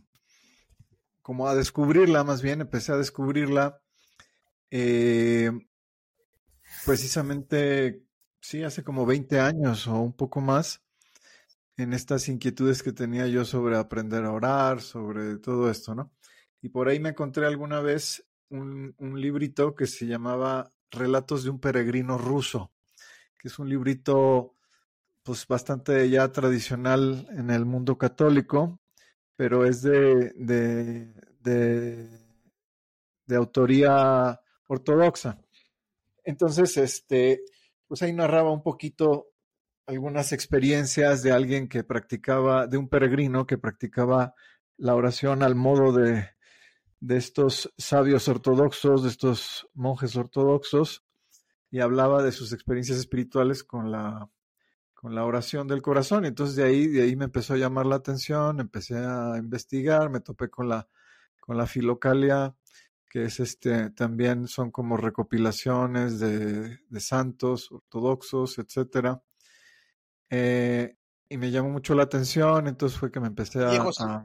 como 1.22 1.48
a 1.48 1.54
descubrirla, 1.54 2.24
más 2.24 2.42
bien, 2.42 2.62
empecé 2.62 2.94
a 2.94 2.98
descubrirla 2.98 3.80
eh, 4.72 5.52
precisamente, 6.84 8.08
sí, 8.42 8.64
hace 8.64 8.84
como 8.84 9.06
20 9.06 9.40
años 9.40 9.86
o 9.86 10.00
un 10.00 10.14
poco 10.14 10.42
más, 10.42 10.87
en 11.77 11.93
estas 11.93 12.27
inquietudes 12.27 12.84
que 12.84 12.91
tenía 12.91 13.27
yo 13.27 13.46
sobre 13.46 13.77
aprender 13.77 14.25
a 14.25 14.31
orar, 14.31 14.81
sobre 14.81 15.38
todo 15.38 15.69
esto, 15.69 15.93
¿no? 15.93 16.12
Y 16.62 16.69
por 16.69 16.89
ahí 16.89 17.00
me 17.00 17.10
encontré 17.10 17.46
alguna 17.46 17.79
vez 17.81 18.25
un, 18.50 18.96
un 18.98 19.22
librito 19.22 19.75
que 19.75 19.86
se 19.86 20.07
llamaba 20.07 20.72
Relatos 20.89 21.43
de 21.43 21.50
un 21.50 21.60
peregrino 21.60 22.17
ruso, 22.17 22.72
que 23.38 23.50
es 23.50 23.60
un 23.60 23.69
librito 23.69 24.53
pues 25.22 25.46
bastante 25.46 26.10
ya 26.10 26.31
tradicional 26.31 27.27
en 27.31 27.50
el 27.50 27.65
mundo 27.65 27.98
católico, 27.98 28.79
pero 29.36 29.65
es 29.65 29.81
de, 29.81 30.31
de, 30.38 31.13
de, 31.43 33.36
autoría 33.36 34.39
ortodoxa. 34.67 35.38
Entonces, 36.24 36.77
este, 36.77 37.41
pues 37.86 38.01
ahí 38.01 38.13
narraba 38.13 38.53
un 38.53 38.63
poquito 38.63 39.27
algunas 39.88 40.34
experiencias 40.34 41.24
de 41.24 41.32
alguien 41.32 41.67
que 41.70 41.84
practicaba, 41.84 42.67
de 42.67 42.77
un 42.77 42.89
peregrino 42.89 43.48
que 43.48 43.58
practicaba 43.58 44.36
la 44.75 44.94
oración 44.96 45.41
al 45.41 45.56
modo 45.56 45.94
de, 45.94 46.29
de 47.00 47.17
estos 47.17 47.74
sabios 47.77 48.27
ortodoxos, 48.27 49.03
de 49.03 49.10
estos 49.10 49.67
monjes 49.74 50.15
ortodoxos, 50.15 51.06
y 51.72 51.79
hablaba 51.79 52.22
de 52.22 52.32
sus 52.32 52.53
experiencias 52.53 53.00
espirituales 53.00 53.63
con 53.63 53.91
la 53.91 54.29
con 54.94 55.13
la 55.13 55.25
oración 55.25 55.67
del 55.67 55.84
corazón. 55.84 56.25
Y 56.25 56.29
entonces 56.29 56.56
de 56.56 56.63
ahí, 56.63 56.88
de 56.88 57.03
ahí 57.03 57.15
me 57.15 57.25
empezó 57.25 57.53
a 57.53 57.58
llamar 57.58 57.86
la 57.86 57.98
atención, 57.98 58.60
empecé 58.60 58.98
a 58.98 59.36
investigar, 59.38 60.10
me 60.10 60.22
topé 60.22 60.50
con 60.50 60.67
la, 60.67 60.88
con 61.39 61.56
la 61.56 61.67
filocalia, 61.67 62.56
que 63.08 63.25
es 63.25 63.39
este, 63.39 63.91
también 63.91 64.48
son 64.48 64.72
como 64.72 64.98
recopilaciones 64.98 66.20
de, 66.20 66.79
de 66.89 67.00
santos 67.00 67.72
ortodoxos, 67.72 68.58
etcétera. 68.58 69.22
Eh, 70.29 70.96
y 71.29 71.38
me 71.38 71.51
llamó 71.51 71.69
mucho 71.69 71.93
la 71.96 72.03
atención, 72.03 72.67
entonces 72.67 72.98
fue 72.98 73.12
que 73.12 73.19
me 73.19 73.27
empecé 73.27 73.63
a... 73.63 74.24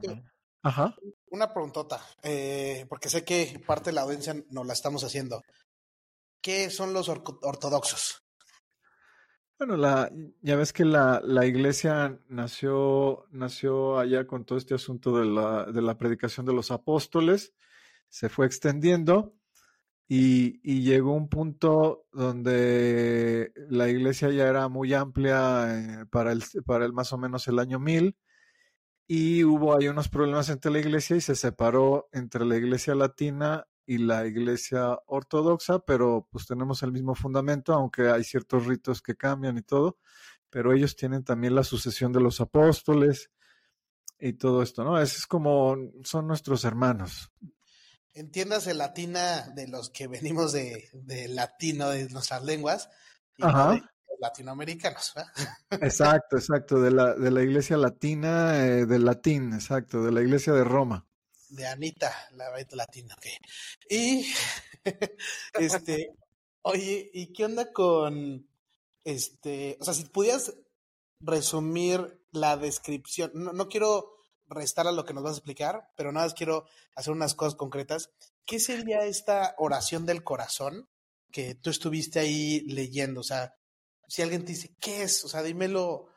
Ajá. 0.65 0.95
Una 1.29 1.53
preguntota, 1.53 1.99
eh, 2.21 2.85
porque 2.87 3.09
sé 3.09 3.25
que 3.25 3.61
parte 3.67 3.89
de 3.89 3.95
la 3.95 4.01
audiencia 4.01 4.33
no 4.49 4.63
la 4.63 4.71
estamos 4.71 5.03
haciendo. 5.03 5.41
¿Qué 6.41 6.69
son 6.69 6.93
los 6.93 7.09
ortodoxos? 7.09 8.23
Bueno, 9.57 9.77
la, 9.77 10.09
ya 10.41 10.55
ves 10.55 10.71
que 10.71 10.85
la, 10.85 11.21
la, 11.23 11.45
iglesia 11.45 12.19
nació, 12.27 13.27
nació 13.31 13.99
allá 13.99 14.25
con 14.25 14.45
todo 14.45 14.57
este 14.57 14.73
asunto 14.73 15.17
de 15.17 15.25
la, 15.25 15.65
de 15.65 15.81
la 15.81 15.97
predicación 15.97 16.45
de 16.45 16.53
los 16.53 16.71
apóstoles, 16.71 17.53
se 18.09 18.29
fue 18.29 18.45
extendiendo 18.45 19.35
y, 20.15 20.81
llegó 20.83 21.13
un 21.13 21.27
punto 21.27 22.05
donde 22.11 23.51
la 23.69 23.89
iglesia 23.89 24.29
ya 24.29 24.47
era 24.47 24.67
muy 24.69 24.93
amplia 24.93 25.65
eh, 25.75 26.05
para, 26.11 26.31
el, 26.31 26.43
para 26.67 26.85
el 26.85 26.93
más 26.93 27.13
o 27.13 27.17
menos 27.17 27.47
el 27.47 27.57
año 27.57 27.79
1000 27.79 28.15
y 29.07 29.43
hubo 29.43 29.75
ahí 29.75 29.87
unos 29.87 30.09
problemas 30.09 30.49
entre 30.49 30.71
la 30.71 30.79
iglesia 30.79 31.15
y 31.15 31.21
se 31.21 31.35
separó 31.35 32.09
entre 32.11 32.45
la 32.45 32.57
iglesia 32.57 32.93
latina 32.93 33.65
y 33.87 33.97
la 33.97 34.27
iglesia 34.27 34.99
ortodoxa, 35.07 35.79
pero 35.79 36.27
pues 36.31 36.45
tenemos 36.45 36.83
el 36.83 36.91
mismo 36.91 37.15
fundamento, 37.15 37.73
aunque 37.73 38.09
hay 38.09 38.23
ciertos 38.23 38.67
ritos 38.67 39.01
que 39.01 39.15
cambian 39.15 39.57
y 39.57 39.63
todo, 39.63 39.97
pero 40.51 40.73
ellos 40.73 40.95
tienen 40.95 41.23
también 41.23 41.55
la 41.55 41.63
sucesión 41.63 42.13
de 42.13 42.21
los 42.21 42.39
apóstoles 42.39 43.31
y 44.19 44.33
todo 44.33 44.61
esto, 44.61 44.83
¿no? 44.83 44.99
Es 44.99 45.25
como, 45.25 45.75
son 46.03 46.27
nuestros 46.27 46.65
hermanos. 46.65 47.31
Entiéndase 48.13 48.73
latina 48.73 49.49
de 49.55 49.67
los 49.67 49.89
que 49.89 50.07
venimos 50.07 50.53
de, 50.53 50.89
de 50.93 51.27
latino, 51.27 51.89
de 51.89 52.09
nuestras 52.09 52.43
lenguas, 52.43 52.89
y 53.37 53.43
latinoamericanos. 54.19 55.13
Exacto, 55.71 56.37
exacto, 56.37 56.79
de 56.79 56.91
la, 56.91 57.15
de 57.15 57.31
la 57.31 57.41
iglesia 57.41 57.77
latina, 57.77 58.65
eh, 58.65 58.85
del 58.85 59.05
latín, 59.05 59.53
exacto, 59.53 60.03
de 60.03 60.11
la 60.11 60.21
iglesia 60.21 60.53
de 60.53 60.63
Roma 60.63 61.05
de 61.53 61.67
Anita, 61.67 62.11
la 62.35 62.49
latina, 62.71 63.15
ok. 63.15 63.25
Y, 63.89 64.25
este, 65.59 66.15
oye, 66.63 67.11
¿y 67.13 67.31
qué 67.31 67.45
onda 67.45 67.71
con, 67.71 68.47
este, 69.03 69.77
o 69.79 69.85
sea, 69.85 69.93
si 69.93 70.05
pudieras 70.05 70.53
resumir 71.19 72.21
la 72.31 72.57
descripción, 72.57 73.31
no, 73.35 73.53
no 73.53 73.69
quiero 73.69 74.17
restar 74.53 74.87
a 74.87 74.91
lo 74.91 75.05
que 75.05 75.13
nos 75.13 75.23
vas 75.23 75.33
a 75.33 75.37
explicar, 75.37 75.91
pero 75.95 76.11
nada 76.11 76.25
más 76.25 76.33
quiero 76.33 76.65
hacer 76.95 77.13
unas 77.13 77.35
cosas 77.35 77.55
concretas. 77.55 78.11
¿Qué 78.45 78.59
sería 78.59 79.05
esta 79.05 79.55
oración 79.57 80.05
del 80.05 80.23
corazón 80.23 80.89
que 81.31 81.55
tú 81.55 81.69
estuviste 81.69 82.19
ahí 82.19 82.61
leyendo? 82.61 83.21
O 83.21 83.23
sea, 83.23 83.55
si 84.07 84.21
alguien 84.21 84.45
te 84.45 84.53
dice, 84.53 84.75
¿qué 84.79 85.03
es? 85.03 85.23
O 85.25 85.27
sea, 85.27 85.43
dímelo 85.43 86.07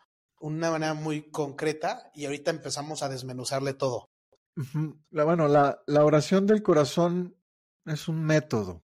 una 0.40 0.70
manera 0.70 0.94
muy 0.94 1.30
concreta 1.30 2.10
y 2.14 2.26
ahorita 2.26 2.50
empezamos 2.50 3.02
a 3.02 3.08
desmenuzarle 3.08 3.74
todo. 3.74 4.10
La, 5.10 5.24
bueno, 5.24 5.48
la 5.48 6.04
oración 6.04 6.46
del 6.46 6.62
corazón 6.62 7.36
es 7.84 8.08
un 8.08 8.24
método, 8.24 8.84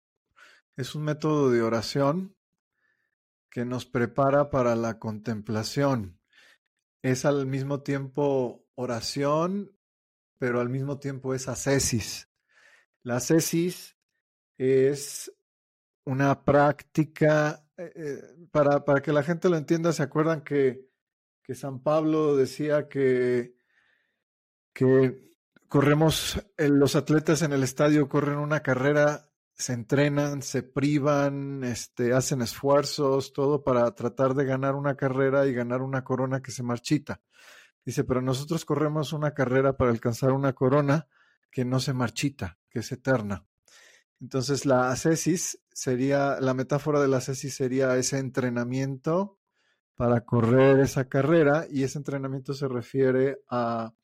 es 0.77 0.95
un 0.95 1.03
método 1.03 1.51
de 1.51 1.63
oración 1.63 2.37
que 3.51 3.65
nos 3.65 3.87
prepara 3.87 4.51
para 4.51 4.77
la 4.77 4.99
contemplación. 4.99 6.21
Es 7.03 7.25
al 7.25 7.47
mismo 7.47 7.83
tiempo 7.83 8.66
oración, 8.77 9.77
pero 10.39 10.61
al 10.61 10.69
mismo 10.69 10.99
tiempo 10.99 11.35
es 11.35 11.49
ascesis. 11.49 12.29
La 13.03 13.17
ascesis 13.17 13.97
es 14.57 15.33
una 16.05 16.45
práctica, 16.45 17.67
eh, 17.77 17.93
eh, 17.95 18.23
para, 18.51 18.85
para, 18.85 19.03
que 19.03 19.13
la 19.13 19.23
gente 19.23 19.49
lo 19.49 19.57
entienda, 19.57 19.93
¿se 19.93 20.03
acuerdan 20.03 20.43
que, 20.43 20.87
que 21.43 21.55
San 21.55 21.83
Pablo 21.83 22.37
decía 22.37 22.89
que, 22.89 23.57
que 24.73 25.27
corremos, 25.69 26.41
eh, 26.57 26.69
los 26.69 26.97
atletas 26.97 27.43
en 27.43 27.53
el 27.53 27.63
estadio 27.63 28.09
corren 28.09 28.39
una 28.39 28.61
carrera, 28.61 29.31
se 29.53 29.73
entrenan, 29.73 30.43
se 30.43 30.63
privan, 30.63 31.65
este, 31.65 32.13
hacen 32.13 32.43
esfuerzos, 32.43 33.33
todo 33.33 33.65
para 33.65 33.91
tratar 33.95 34.35
de 34.35 34.45
ganar 34.45 34.75
una 34.75 34.97
carrera 34.97 35.47
y 35.47 35.55
ganar 35.55 35.83
una 35.83 36.05
corona 36.05 36.43
que 36.43 36.51
se 36.51 36.63
marchita. 36.63 37.21
Dice, 37.87 38.03
pero 38.03 38.21
nosotros 38.21 38.65
corremos 38.65 39.13
una 39.13 39.33
carrera 39.33 39.77
para 39.77 39.93
alcanzar 39.93 40.33
una 40.33 40.55
corona 40.55 41.07
que 41.53 41.65
no 41.65 41.79
se 41.79 41.93
marchita, 41.93 42.59
que 42.69 42.81
es 42.81 42.91
eterna. 42.91 43.47
Entonces 44.21 44.67
la 44.67 44.91
ascesis 44.91 45.61
sería, 45.73 46.41
la 46.41 46.53
metáfora 46.53 47.01
de 47.01 47.07
la 47.07 47.19
ascesis 47.19 47.55
sería 47.55 47.97
ese 47.97 48.19
entrenamiento 48.19 49.39
para 49.95 50.23
correr 50.23 50.81
esa 50.81 51.09
carrera 51.09 51.67
y 51.71 51.85
ese 51.85 51.99
entrenamiento 51.99 52.55
se 52.55 52.67
refiere 52.67 53.39
a 53.49 53.95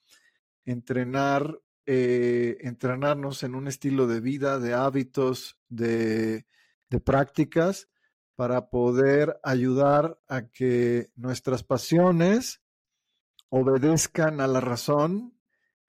entrenar, 0.65 1.59
eh, 1.85 2.59
entrenarnos 2.61 3.43
en 3.43 3.57
un 3.57 3.67
estilo 3.67 4.07
de 4.07 4.21
vida, 4.21 4.61
de 4.61 4.75
hábitos, 4.75 5.59
de, 5.69 6.47
de 6.89 7.01
prácticas 7.01 7.89
para 8.37 8.71
poder 8.71 9.41
ayudar 9.43 10.21
a 10.29 10.47
que 10.49 11.11
nuestras 11.17 11.65
pasiones 11.65 12.62
obedezcan 13.55 14.41
a 14.41 14.47
la 14.47 14.63
razón 14.63 15.35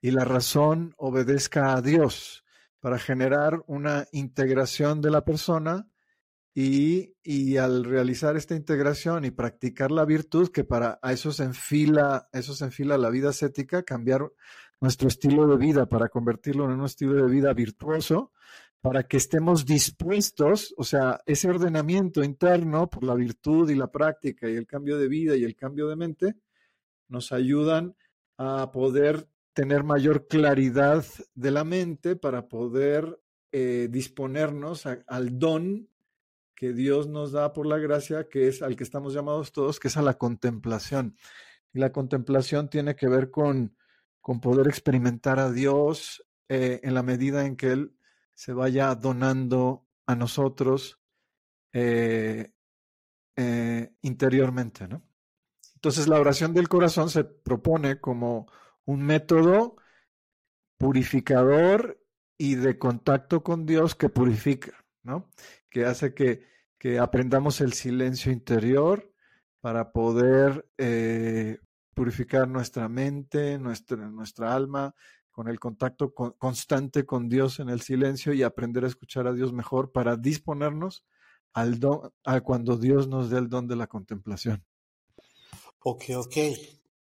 y 0.01 0.12
la 0.12 0.25
razón 0.25 0.93
obedezca 0.98 1.74
a 1.74 1.82
Dios 1.82 2.43
para 2.82 3.00
generar 3.00 3.63
una 3.67 4.05
integración 4.12 5.00
de 5.00 5.10
la 5.10 5.24
persona 5.24 5.88
y, 6.53 7.15
y, 7.24 7.55
al 7.55 7.86
realizar 7.86 8.36
esta 8.36 8.53
integración 8.53 9.24
y 9.24 9.32
practicar 9.32 9.91
la 9.91 10.03
virtud, 10.03 10.50
que 10.50 10.65
para 10.65 11.00
eso 11.03 11.32
se 11.32 11.46
enfila, 11.46 12.27
eso 12.34 12.53
se 12.53 12.65
enfila 12.65 12.98
la 12.98 13.10
vida 13.10 13.29
ascética, 13.29 13.84
cambiar 13.84 14.29
nuestro 14.82 15.08
estilo 15.08 15.48
de 15.48 15.55
vida 15.55 15.88
para 15.88 16.10
convertirlo 16.10 16.65
en 16.65 16.72
un 16.72 16.86
estilo 16.86 17.13
de 17.13 17.32
vida 17.32 17.53
virtuoso, 17.53 18.34
para 18.82 19.03
que 19.03 19.15
estemos 19.15 19.65
dispuestos, 19.65 20.75
o 20.77 20.84
sea, 20.84 21.22
ese 21.25 21.50
ordenamiento 21.50 22.25
interno 22.25 22.89
por 22.89 23.05
la 23.05 23.15
virtud 23.15 23.70
y 23.70 23.75
la 23.75 23.89
práctica 23.89 24.50
y 24.50 24.55
el 24.58 24.67
cambio 24.67 24.98
de 24.98 25.08
vida 25.08 25.38
y 25.38 25.46
el 25.46 25.55
cambio 25.55 25.88
de 25.88 25.96
mente, 25.96 26.36
nos 27.13 27.32
ayudan 27.32 27.96
a 28.38 28.72
poder 28.72 29.29
tener 29.53 29.84
mayor 29.84 30.27
claridad 30.27 31.05
de 31.36 31.51
la 31.51 31.63
mente 31.63 32.15
para 32.15 32.50
poder 32.50 33.22
eh, 33.51 33.88
disponernos 33.89 34.88
al 34.88 35.38
don 35.38 35.88
que 36.55 36.74
Dios 36.74 37.08
nos 37.08 37.32
da 37.32 37.53
por 37.53 37.67
la 37.67 37.77
gracia, 37.77 38.27
que 38.27 38.48
es 38.48 38.63
al 38.63 38.75
que 38.75 38.84
estamos 38.84 39.13
llamados 39.13 39.51
todos, 39.51 39.79
que 39.79 39.89
es 39.89 39.98
a 39.98 40.01
la 40.01 40.17
contemplación. 40.17 41.15
Y 41.72 41.79
la 41.79 41.91
contemplación 41.91 42.67
tiene 42.67 42.96
que 42.96 43.08
ver 43.08 43.29
con, 43.29 43.77
con 44.20 44.41
poder 44.41 44.67
experimentar 44.67 45.39
a 45.39 45.51
Dios 45.51 46.25
eh, 46.50 46.79
en 46.82 46.96
la 46.96 47.03
medida 47.03 47.46
en 47.46 47.55
que 47.55 47.74
Él 47.74 47.96
se 48.34 48.53
vaya 48.53 48.96
donando 48.96 49.86
a 50.08 50.15
nosotros 50.15 51.00
eh, 51.74 52.51
interiormente, 54.01 54.88
¿no? 54.88 55.03
Entonces 55.84 56.08
la 56.08 56.18
oración 56.18 56.54
del 56.54 56.70
corazón 56.70 57.10
se 57.10 57.25
propone 57.25 58.00
como 58.00 58.48
un 58.86 59.02
método 59.02 59.75
purificador 60.78 62.02
y 62.38 62.56
de 62.56 62.80
contacto 62.80 63.44
con 63.44 63.66
Dios 63.66 63.94
que 63.94 64.08
purifica, 64.08 64.72
¿no? 65.04 65.30
Que 65.70 65.84
hace 65.84 66.13
que, 66.13 66.48
aprendamos 67.02 67.60
el 67.60 67.74
silencio 67.74 68.32
interior 68.32 69.12
para 69.60 69.92
poder 69.92 70.70
eh, 70.78 71.60
purificar 71.94 72.48
nuestra 72.48 72.88
mente, 72.88 73.60
nuestra, 73.60 74.10
nuestra 74.10 74.56
alma, 74.56 74.96
con 75.32 75.50
el 75.50 75.60
contacto 75.60 76.13
constante 76.13 77.06
con 77.06 77.28
Dios 77.28 77.60
en 77.60 77.68
el 77.68 77.82
silencio 77.82 78.32
y 78.32 78.44
aprender 78.44 78.86
a 78.86 78.88
escuchar 78.88 79.28
a 79.28 79.34
Dios 79.34 79.52
mejor 79.52 79.92
para 79.92 80.16
disponernos 80.16 81.06
al 81.52 81.82
don, 81.82 82.10
a 82.24 82.40
cuando 82.40 82.78
Dios 82.78 83.10
nos 83.10 83.30
dé 83.30 83.38
el 83.38 83.50
don 83.50 83.68
de 83.68 83.75
la 83.75 83.88
contemplación. 83.88 84.63
Ok, 85.84 86.04
ok. 86.16 86.38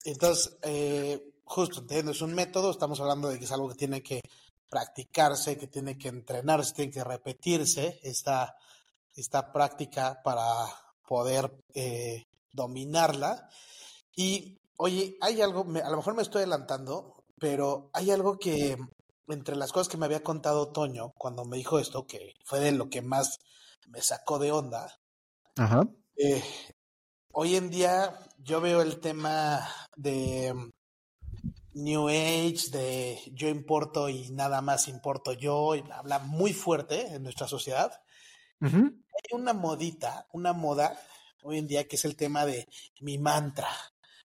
Entonces, 0.04 0.58
eh, 0.62 1.34
justo, 1.44 1.80
entiendo, 1.80 2.10
es 2.10 2.22
un 2.22 2.34
método, 2.34 2.70
estamos 2.70 3.00
hablando 3.00 3.28
de 3.28 3.38
que 3.38 3.44
es 3.44 3.52
algo 3.52 3.68
que 3.68 3.76
tiene 3.76 4.02
que 4.02 4.20
practicarse, 4.68 5.58
que 5.58 5.66
tiene 5.68 5.96
que 5.96 6.08
entrenarse, 6.08 6.74
tiene 6.74 6.90
que 6.90 7.04
repetirse 7.04 8.00
esta, 8.02 8.56
esta 9.14 9.52
práctica 9.52 10.20
para 10.24 10.44
poder 11.06 11.52
eh, 11.74 12.24
dominarla. 12.52 13.48
Y, 14.16 14.58
oye, 14.76 15.16
hay 15.20 15.40
algo, 15.42 15.60
a 15.60 15.90
lo 15.90 15.96
mejor 15.96 16.14
me 16.14 16.22
estoy 16.22 16.40
adelantando, 16.40 17.24
pero 17.38 17.90
hay 17.92 18.10
algo 18.10 18.38
que, 18.38 18.76
entre 19.28 19.56
las 19.56 19.72
cosas 19.72 19.88
que 19.88 19.96
me 19.96 20.06
había 20.06 20.22
contado 20.24 20.72
Toño 20.72 21.12
cuando 21.16 21.44
me 21.44 21.56
dijo 21.56 21.78
esto, 21.78 22.06
que 22.06 22.34
fue 22.44 22.58
de 22.60 22.72
lo 22.72 22.88
que 22.88 23.02
más 23.02 23.38
me 23.88 24.02
sacó 24.02 24.38
de 24.38 24.52
onda. 24.52 24.98
Ajá. 25.56 25.86
Eh, 26.16 26.42
hoy 27.32 27.56
en 27.56 27.70
día 27.70 28.18
yo 28.44 28.60
veo 28.60 28.82
el 28.82 29.00
tema 29.00 29.68
de 29.96 30.54
New 31.74 32.08
Age, 32.08 32.70
de 32.70 33.18
yo 33.32 33.48
importo 33.48 34.08
y 34.08 34.30
nada 34.30 34.60
más 34.60 34.88
importo 34.88 35.32
yo, 35.32 35.74
y 35.74 35.84
habla 35.92 36.18
muy 36.18 36.52
fuerte 36.52 37.14
en 37.14 37.22
nuestra 37.22 37.46
sociedad. 37.48 37.92
Hay 38.60 39.38
una 39.38 39.52
modita, 39.52 40.26
una 40.32 40.52
moda 40.52 40.98
hoy 41.42 41.58
en 41.58 41.66
día 41.66 41.88
que 41.88 41.96
es 41.96 42.04
el 42.04 42.16
tema 42.16 42.46
de 42.46 42.68
mi 43.00 43.18
mantra, 43.18 43.68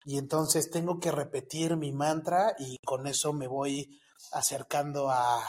y 0.06 0.18
entonces 0.18 0.70
tengo 0.72 1.00
que 1.00 1.12
repetir 1.12 1.76
mi 1.76 1.92
mantra 1.92 2.56
y 2.60 2.78
con 2.86 3.08
eso 3.08 3.34
me 3.34 3.48
voy 3.48 4.00
acercando 4.32 5.10
a, 5.10 5.42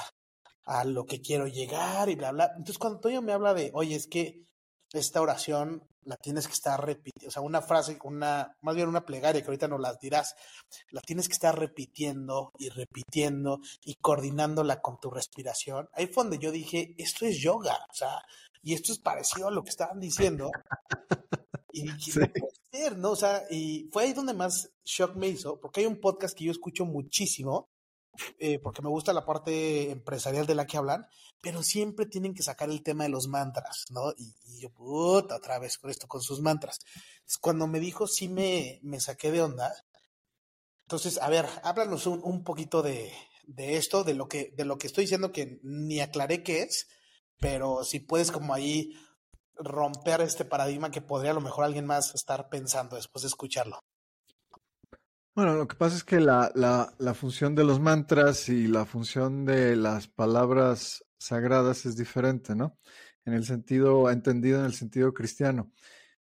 a 0.65 0.85
lo 0.85 1.07
que 1.07 1.21
quiero 1.21 1.47
llegar 1.47 2.09
y 2.09 2.17
bla, 2.17 2.33
bla. 2.33 2.47
Entonces 2.57 2.79
cuando 2.79 3.01
Toño 3.01 3.23
me 3.23 3.33
habla 3.33 3.55
de, 3.55 3.71
oye, 3.75 3.95
es 3.95 4.09
que 4.09 4.45
esta 4.93 5.21
oración 5.21 5.87
la 6.09 6.17
tienes 6.17 6.47
que 6.47 6.55
estar 6.55 6.83
repitiendo, 6.83 7.29
o 7.29 7.31
sea, 7.31 7.43
una 7.43 7.61
frase, 7.61 7.99
una, 8.03 8.57
más 8.63 8.75
bien 8.75 8.89
una 8.89 9.05
plegaria 9.05 9.43
que 9.43 9.47
ahorita 9.47 9.69
no 9.69 9.77
las 9.77 10.01
dirás, 10.01 10.35
la 10.91 11.03
tienes 11.03 11.29
que 11.29 11.35
estar 11.35 11.57
repitiendo 11.59 12.51
y 12.59 12.71
repitiendo 12.71 13.61
y 13.85 13.97
coordinándola 13.97 14.81
con 14.81 14.99
tu 14.99 15.11
respiración. 15.11 15.91
Ahí 15.93 16.07
fue 16.07 16.25
donde 16.25 16.39
yo 16.39 16.51
dije, 16.51 16.95
esto 16.97 17.27
es 17.27 17.39
yoga, 17.39 17.77
o 17.91 17.95
sea, 17.95 18.23
y 18.63 18.73
esto 18.73 18.93
es 18.93 18.99
parecido 18.99 19.49
a 19.49 19.51
lo 19.51 19.63
que 19.63 19.71
estaban 19.71 20.01
diciendo. 20.01 20.51
Y 21.71 21.85
¿no? 22.97 23.11
O 23.11 23.17
sea, 23.17 23.45
y 23.51 23.89
fue 23.93 24.05
ahí 24.05 24.15
donde 24.15 24.33
más 24.33 24.71
shock 24.85 25.15
me 25.15 25.29
hizo, 25.29 25.61
porque 25.61 25.81
hay 25.81 25.87
un 25.87 26.01
podcast 26.01 26.37
que 26.37 26.45
yo 26.45 26.51
escucho 26.51 26.87
muchísimo, 26.87 27.69
eh, 28.39 28.59
porque 28.59 28.83
me 28.83 28.89
gusta 28.89 29.13
la 29.13 29.27
parte 29.27 29.91
empresarial 29.91 30.47
de 30.47 30.55
la 30.55 30.67
que 30.67 30.79
hablan, 30.79 31.07
pero 31.41 31.63
siempre 31.63 32.07
tienen 32.07 32.35
que 32.35 32.43
sacar 32.43 32.71
el 32.71 32.83
tema 32.83 33.05
de 33.05 33.11
los 33.11 33.29
mantras, 33.29 33.87
¿no? 33.91 34.13
Y, 34.17 34.35
yo, 34.61 34.71
puta, 34.71 35.37
otra 35.37 35.59
vez 35.59 35.79
con 35.79 35.91
esto, 35.91 36.09
con 36.09 36.21
sus 36.21 36.41
mantras. 36.41 36.81
Cuando 37.41 37.67
me 37.67 37.81
dijo, 37.81 38.07
sí 38.07 38.29
me, 38.29 38.81
me 38.83 39.01
saqué 39.01 39.31
de 39.31 39.43
onda. 39.43 39.73
Entonces, 40.83 41.19
a 41.19 41.29
ver, 41.29 41.47
háblanos 41.63 42.07
un, 42.07 42.21
un 42.25 42.43
poquito 42.43 42.83
de, 42.83 43.13
de 43.49 43.77
esto, 43.77 44.05
de 44.05 44.15
lo, 44.15 44.29
que, 44.29 44.53
de 44.57 44.65
lo 44.65 44.79
que 44.79 44.87
estoy 44.87 45.05
diciendo 45.05 45.33
que 45.33 45.59
ni 45.63 46.01
aclaré 46.01 46.43
qué 46.43 46.63
es, 46.63 46.89
pero 47.39 47.85
si 47.85 48.01
puedes 48.01 48.31
como 48.31 48.55
ahí 48.55 48.93
romper 49.57 50.21
este 50.21 50.45
paradigma 50.45 50.91
que 50.91 51.01
podría 51.01 51.33
a 51.33 51.35
lo 51.35 51.41
mejor 51.41 51.65
alguien 51.65 51.87
más 51.87 52.15
estar 52.15 52.49
pensando 52.49 52.97
después 52.97 53.23
de 53.23 53.29
escucharlo. 53.29 53.81
Bueno, 55.35 55.55
lo 55.55 55.69
que 55.69 55.77
pasa 55.77 55.97
es 55.97 56.05
que 56.05 56.21
la, 56.21 56.51
la, 56.55 56.93
la, 56.99 57.15
función 57.15 57.55
de 57.55 57.65
los 57.65 57.79
mantras 57.79 58.49
y 58.49 58.67
la 58.67 58.85
función 58.85 59.45
de 59.45 59.77
las 59.77 60.09
palabras 60.09 61.05
sagradas 61.19 61.87
es 61.87 61.97
diferente, 61.97 62.55
¿no? 62.55 62.79
En 63.25 63.35
el 63.35 63.45
sentido, 63.45 64.11
entendido 64.11 64.61
en 64.61 64.67
el 64.67 64.75
sentido 64.75 65.13
cristiano. 65.13 65.73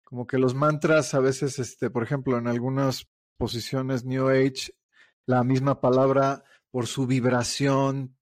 Como 0.04 0.28
que 0.28 0.38
los 0.38 0.54
mantras 0.54 1.14
a 1.14 1.20
veces, 1.20 1.58
este, 1.60 1.90
por 1.90 2.04
ejemplo, 2.04 2.38
en 2.38 2.48
algunas 2.48 3.08
posiciones 3.38 4.06
New 4.06 4.30
Age, 4.30 4.74
la 5.26 5.44
misma 5.44 5.82
palabra 5.82 6.44
por 6.70 6.88
su 6.88 7.08
vibración 7.08 8.18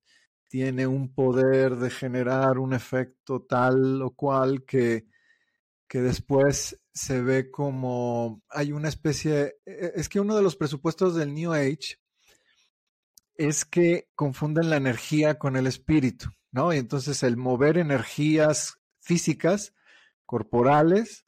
tiene 0.48 0.86
un 0.86 1.14
poder 1.14 1.78
de 1.78 1.90
generar 1.90 2.60
un 2.60 2.74
efecto 2.74 3.42
tal 3.44 4.02
o 4.02 4.12
cual 4.12 4.66
que, 4.66 5.08
que 5.88 6.02
después 6.02 6.82
se 6.94 7.22
ve 7.22 7.50
como 7.50 8.44
hay 8.50 8.72
una 8.74 8.90
especie, 8.90 9.56
e, 9.66 9.94
es 9.96 10.10
que 10.10 10.20
uno 10.20 10.36
de 10.36 10.42
los 10.42 10.58
presupuestos 10.58 11.16
del 11.16 11.34
New 11.34 11.54
Age 11.54 11.98
es 13.36 13.64
que 13.66 14.10
confunden 14.14 14.70
la 14.70 14.76
energía 14.76 15.40
con 15.40 15.56
el 15.56 15.68
espíritu, 15.68 16.30
¿no? 16.52 16.74
Y 16.74 16.78
entonces 16.78 17.24
el 17.24 17.38
mover 17.38 17.78
energías 17.78 18.78
físicas, 19.00 19.74
corporales, 20.26 21.26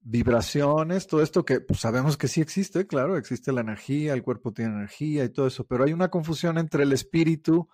vibraciones, 0.00 1.06
todo 1.06 1.22
esto 1.22 1.44
que 1.44 1.60
pues, 1.60 1.80
sabemos 1.80 2.16
que 2.16 2.28
sí 2.28 2.40
existe, 2.40 2.86
claro, 2.86 3.16
existe 3.16 3.52
la 3.52 3.60
energía, 3.60 4.14
el 4.14 4.22
cuerpo 4.22 4.52
tiene 4.52 4.72
energía 4.74 5.24
y 5.24 5.28
todo 5.28 5.46
eso, 5.46 5.66
pero 5.66 5.84
hay 5.84 5.92
una 5.92 6.08
confusión 6.08 6.58
entre 6.58 6.84
el 6.84 6.92
espíritu 6.92 7.68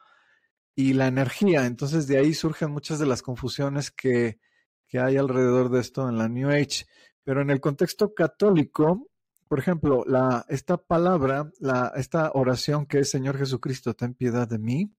y 0.75 0.93
la 0.93 1.07
energía. 1.07 1.67
Entonces 1.67 2.07
de 2.07 2.19
ahí 2.19 2.35
surgen 2.35 2.71
muchas 2.71 2.99
de 2.99 3.07
las 3.07 3.23
confusiones 3.23 3.91
que, 3.91 4.41
que 4.89 4.99
hay 4.99 5.17
alrededor 5.17 5.71
de 5.71 5.81
esto 5.81 6.09
en 6.09 6.19
la 6.19 6.29
New 6.29 6.51
Age. 6.51 6.87
Pero 7.23 7.43
en 7.43 7.51
el 7.51 7.61
contexto 7.61 8.15
católico, 8.15 9.09
por 9.49 9.59
ejemplo, 9.59 10.05
la, 10.07 10.45
esta 10.49 10.77
palabra, 10.77 11.51
la, 11.61 11.93
esta 11.97 12.31
oración 12.35 12.87
que 12.87 13.01
es 13.01 13.11
Señor 13.11 13.39
Jesucristo, 13.39 13.95
ten 13.95 14.15
piedad 14.15 14.49
de 14.49 14.59
mí, 14.59 14.96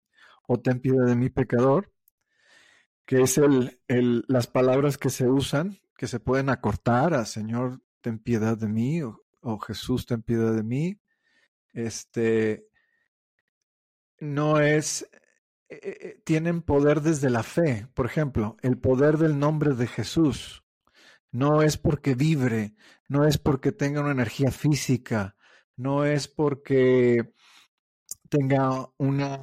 o 0.47 0.59
ten 0.59 0.79
piedad 0.79 1.05
de 1.05 1.15
mi 1.15 1.29
pecador, 1.29 1.93
que 3.05 3.21
es 3.21 3.37
el, 3.37 3.79
el, 3.87 4.25
las 4.27 4.47
palabras 4.47 4.97
que 4.97 5.09
se 5.09 5.27
usan, 5.29 5.79
que 5.95 6.07
se 6.07 6.19
pueden 6.19 6.49
acortar 6.49 7.13
a 7.13 7.25
Señor, 7.25 7.81
ten 8.01 8.19
piedad 8.19 8.57
de 8.57 8.67
mí, 8.67 9.03
o, 9.03 9.23
o 9.41 9.59
Jesús, 9.59 10.05
ten 10.05 10.23
piedad 10.23 10.53
de 10.53 10.63
mí. 10.63 10.99
Este 11.73 12.67
no 14.19 14.59
es 14.59 15.07
eh, 15.69 15.79
eh, 15.83 15.97
eh, 16.01 16.21
tienen 16.23 16.61
poder 16.61 17.01
desde 17.01 17.29
la 17.29 17.43
fe. 17.43 17.87
Por 17.93 18.05
ejemplo, 18.05 18.57
el 18.61 18.77
poder 18.77 19.17
del 19.17 19.37
nombre 19.37 19.73
de 19.75 19.87
Jesús 19.87 20.63
no 21.31 21.61
es 21.61 21.77
porque 21.77 22.15
vibre, 22.15 22.75
no 23.09 23.25
es 23.25 23.37
porque 23.37 23.71
tenga 23.71 24.01
una 24.01 24.11
energía 24.11 24.51
física, 24.51 25.35
no 25.75 26.05
es 26.05 26.27
porque 26.27 27.33
tenga 28.29 28.89
una, 28.97 29.41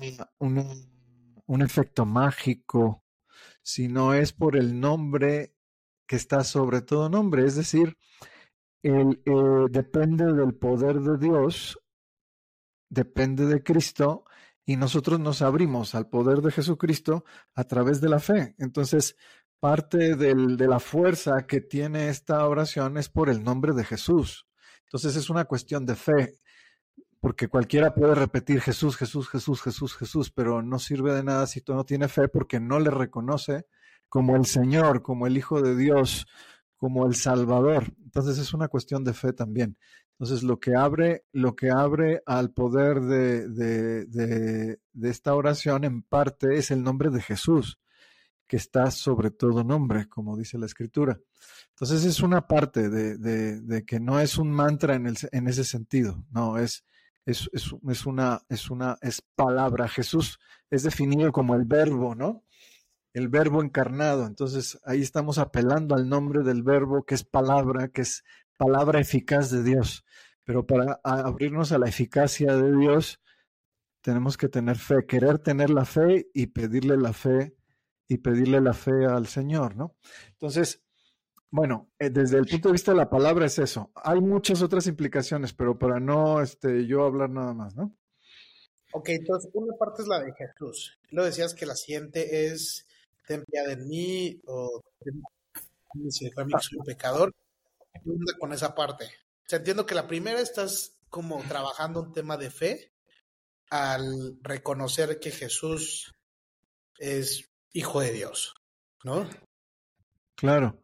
un 1.46 1.62
efecto 1.62 2.06
mágico, 2.06 3.04
sino 3.62 4.14
es 4.14 4.32
por 4.32 4.56
el 4.56 4.78
nombre 4.78 5.54
que 6.06 6.16
está 6.16 6.44
sobre 6.44 6.82
todo 6.82 7.08
nombre. 7.08 7.44
Es 7.46 7.56
decir, 7.56 7.96
el, 8.82 9.20
depende 9.70 10.32
del 10.32 10.54
poder 10.54 11.00
de 11.00 11.18
Dios, 11.18 11.78
depende 12.88 13.46
de 13.46 13.62
Cristo 13.62 14.24
y 14.66 14.76
nosotros 14.76 15.20
nos 15.20 15.42
abrimos 15.42 15.94
al 15.94 16.08
poder 16.08 16.40
de 16.40 16.52
Jesucristo 16.52 17.24
a 17.54 17.64
través 17.64 18.00
de 18.00 18.08
la 18.08 18.20
fe. 18.20 18.54
Entonces, 18.58 19.16
parte 19.60 20.16
de 20.16 20.66
la 20.68 20.80
fuerza 20.80 21.46
que 21.46 21.60
tiene 21.60 22.08
esta 22.08 22.46
oración 22.46 22.98
es 22.98 23.08
por 23.08 23.30
el 23.30 23.42
nombre 23.42 23.72
de 23.72 23.84
Jesús. 23.84 24.46
Entonces 24.94 25.16
es 25.16 25.30
una 25.30 25.46
cuestión 25.46 25.86
de 25.86 25.96
fe, 25.96 26.34
porque 27.24 27.48
cualquiera 27.48 27.94
puede 27.94 28.14
repetir 28.14 28.60
Jesús, 28.60 28.98
Jesús, 28.98 29.30
Jesús, 29.30 29.62
Jesús, 29.62 29.96
Jesús, 29.96 30.30
pero 30.30 30.60
no 30.60 30.78
sirve 30.78 31.14
de 31.14 31.24
nada 31.24 31.46
si 31.46 31.62
tú 31.62 31.72
no 31.72 31.86
tienes 31.86 32.12
fe 32.12 32.28
porque 32.28 32.60
no 32.60 32.78
le 32.78 32.90
reconoce 32.90 33.64
como 34.10 34.36
el 34.36 34.44
Señor, 34.44 35.00
como 35.00 35.26
el 35.26 35.38
Hijo 35.38 35.62
de 35.62 35.74
Dios, 35.74 36.26
como 36.76 37.06
el 37.06 37.14
Salvador. 37.14 37.94
Entonces 38.04 38.36
es 38.36 38.52
una 38.52 38.68
cuestión 38.68 39.04
de 39.04 39.14
fe 39.14 39.32
también. 39.32 39.78
Entonces, 40.10 40.42
lo 40.42 40.60
que 40.60 40.76
abre, 40.76 41.24
lo 41.32 41.56
que 41.56 41.70
abre 41.70 42.22
al 42.26 42.50
poder 42.50 43.00
de, 43.00 43.48
de, 43.48 44.04
de, 44.04 45.08
esta 45.08 45.34
oración 45.34 45.84
en 45.84 46.02
parte 46.02 46.58
es 46.58 46.70
el 46.70 46.82
nombre 46.82 47.08
de 47.08 47.22
Jesús, 47.22 47.80
que 48.46 48.58
está 48.58 48.90
sobre 48.90 49.30
todo 49.30 49.64
nombre, 49.64 50.10
como 50.10 50.36
dice 50.36 50.58
la 50.58 50.66
escritura. 50.66 51.18
Entonces, 51.70 52.04
es 52.04 52.20
una 52.20 52.46
parte 52.46 52.90
de, 52.90 53.84
que 53.86 53.98
no 53.98 54.20
es 54.20 54.36
un 54.36 54.50
mantra 54.50 54.94
en, 54.94 55.06
el, 55.06 55.16
en 55.32 55.48
ese 55.48 55.64
sentido, 55.64 56.22
no, 56.30 56.58
es, 56.58 56.84
es, 57.26 57.48
es, 57.52 58.06
una, 58.06 58.42
es 58.48 58.70
una 58.70 58.98
es 59.00 59.22
palabra. 59.34 59.88
Jesús 59.88 60.38
es 60.70 60.82
definido 60.82 61.32
como 61.32 61.54
el 61.54 61.64
verbo, 61.64 62.14
¿no? 62.14 62.44
El 63.12 63.28
verbo 63.28 63.62
encarnado. 63.62 64.26
Entonces, 64.26 64.78
ahí 64.84 65.00
estamos 65.00 65.38
apelando 65.38 65.94
al 65.94 66.08
nombre 66.08 66.42
del 66.42 66.62
verbo, 66.62 67.04
que 67.04 67.14
es 67.14 67.24
palabra, 67.24 67.88
que 67.88 68.02
es 68.02 68.24
palabra 68.56 69.00
eficaz 69.00 69.50
de 69.50 69.62
Dios. 69.62 70.04
Pero 70.44 70.66
para 70.66 71.00
abrirnos 71.02 71.72
a 71.72 71.78
la 71.78 71.88
eficacia 71.88 72.56
de 72.56 72.76
Dios, 72.76 73.20
tenemos 74.02 74.36
que 74.36 74.48
tener 74.48 74.76
fe, 74.76 75.06
querer 75.06 75.38
tener 75.38 75.70
la 75.70 75.86
fe 75.86 76.28
y 76.34 76.48
pedirle 76.48 76.98
la 76.98 77.14
fe 77.14 77.56
y 78.06 78.18
pedirle 78.18 78.60
la 78.60 78.74
fe 78.74 79.06
al 79.06 79.26
Señor, 79.26 79.76
¿no? 79.76 79.96
Entonces, 80.32 80.83
bueno, 81.54 81.92
eh, 82.00 82.10
desde 82.10 82.38
el 82.38 82.46
punto 82.46 82.68
de 82.68 82.72
vista 82.72 82.90
de 82.90 82.96
la 82.96 83.08
palabra 83.08 83.46
es 83.46 83.60
eso. 83.60 83.92
Hay 83.94 84.20
muchas 84.20 84.60
otras 84.60 84.88
implicaciones, 84.88 85.52
pero 85.52 85.78
para 85.78 86.00
no 86.00 86.40
este, 86.40 86.84
yo 86.84 87.04
hablar 87.04 87.30
nada 87.30 87.54
más, 87.54 87.76
¿no? 87.76 87.96
Ok, 88.92 89.10
entonces 89.10 89.52
una 89.54 89.76
parte 89.76 90.02
es 90.02 90.08
la 90.08 90.18
de 90.18 90.32
Jesús. 90.32 90.98
Lo 91.10 91.24
decías 91.24 91.54
que 91.54 91.64
la 91.64 91.76
siguiente 91.76 92.46
es 92.46 92.88
ten 93.28 93.44
piedad 93.44 93.68
de 93.68 93.76
mí 93.76 94.40
o 94.46 94.80
si 96.10 96.28
soy 96.28 96.44
un 96.76 96.84
pecador. 96.84 97.32
con 98.40 98.52
esa 98.52 98.74
parte? 98.74 99.04
O 99.04 99.48
sea, 99.48 99.60
entiendo 99.60 99.86
que 99.86 99.94
la 99.94 100.08
primera 100.08 100.40
estás 100.40 100.98
como 101.08 101.40
trabajando 101.42 102.02
un 102.02 102.12
tema 102.12 102.36
de 102.36 102.50
fe 102.50 102.90
al 103.70 104.40
reconocer 104.42 105.20
que 105.20 105.30
Jesús 105.30 106.12
es 106.98 107.48
hijo 107.72 108.00
de 108.00 108.10
Dios, 108.10 108.56
¿no? 109.04 109.24
Claro 110.34 110.80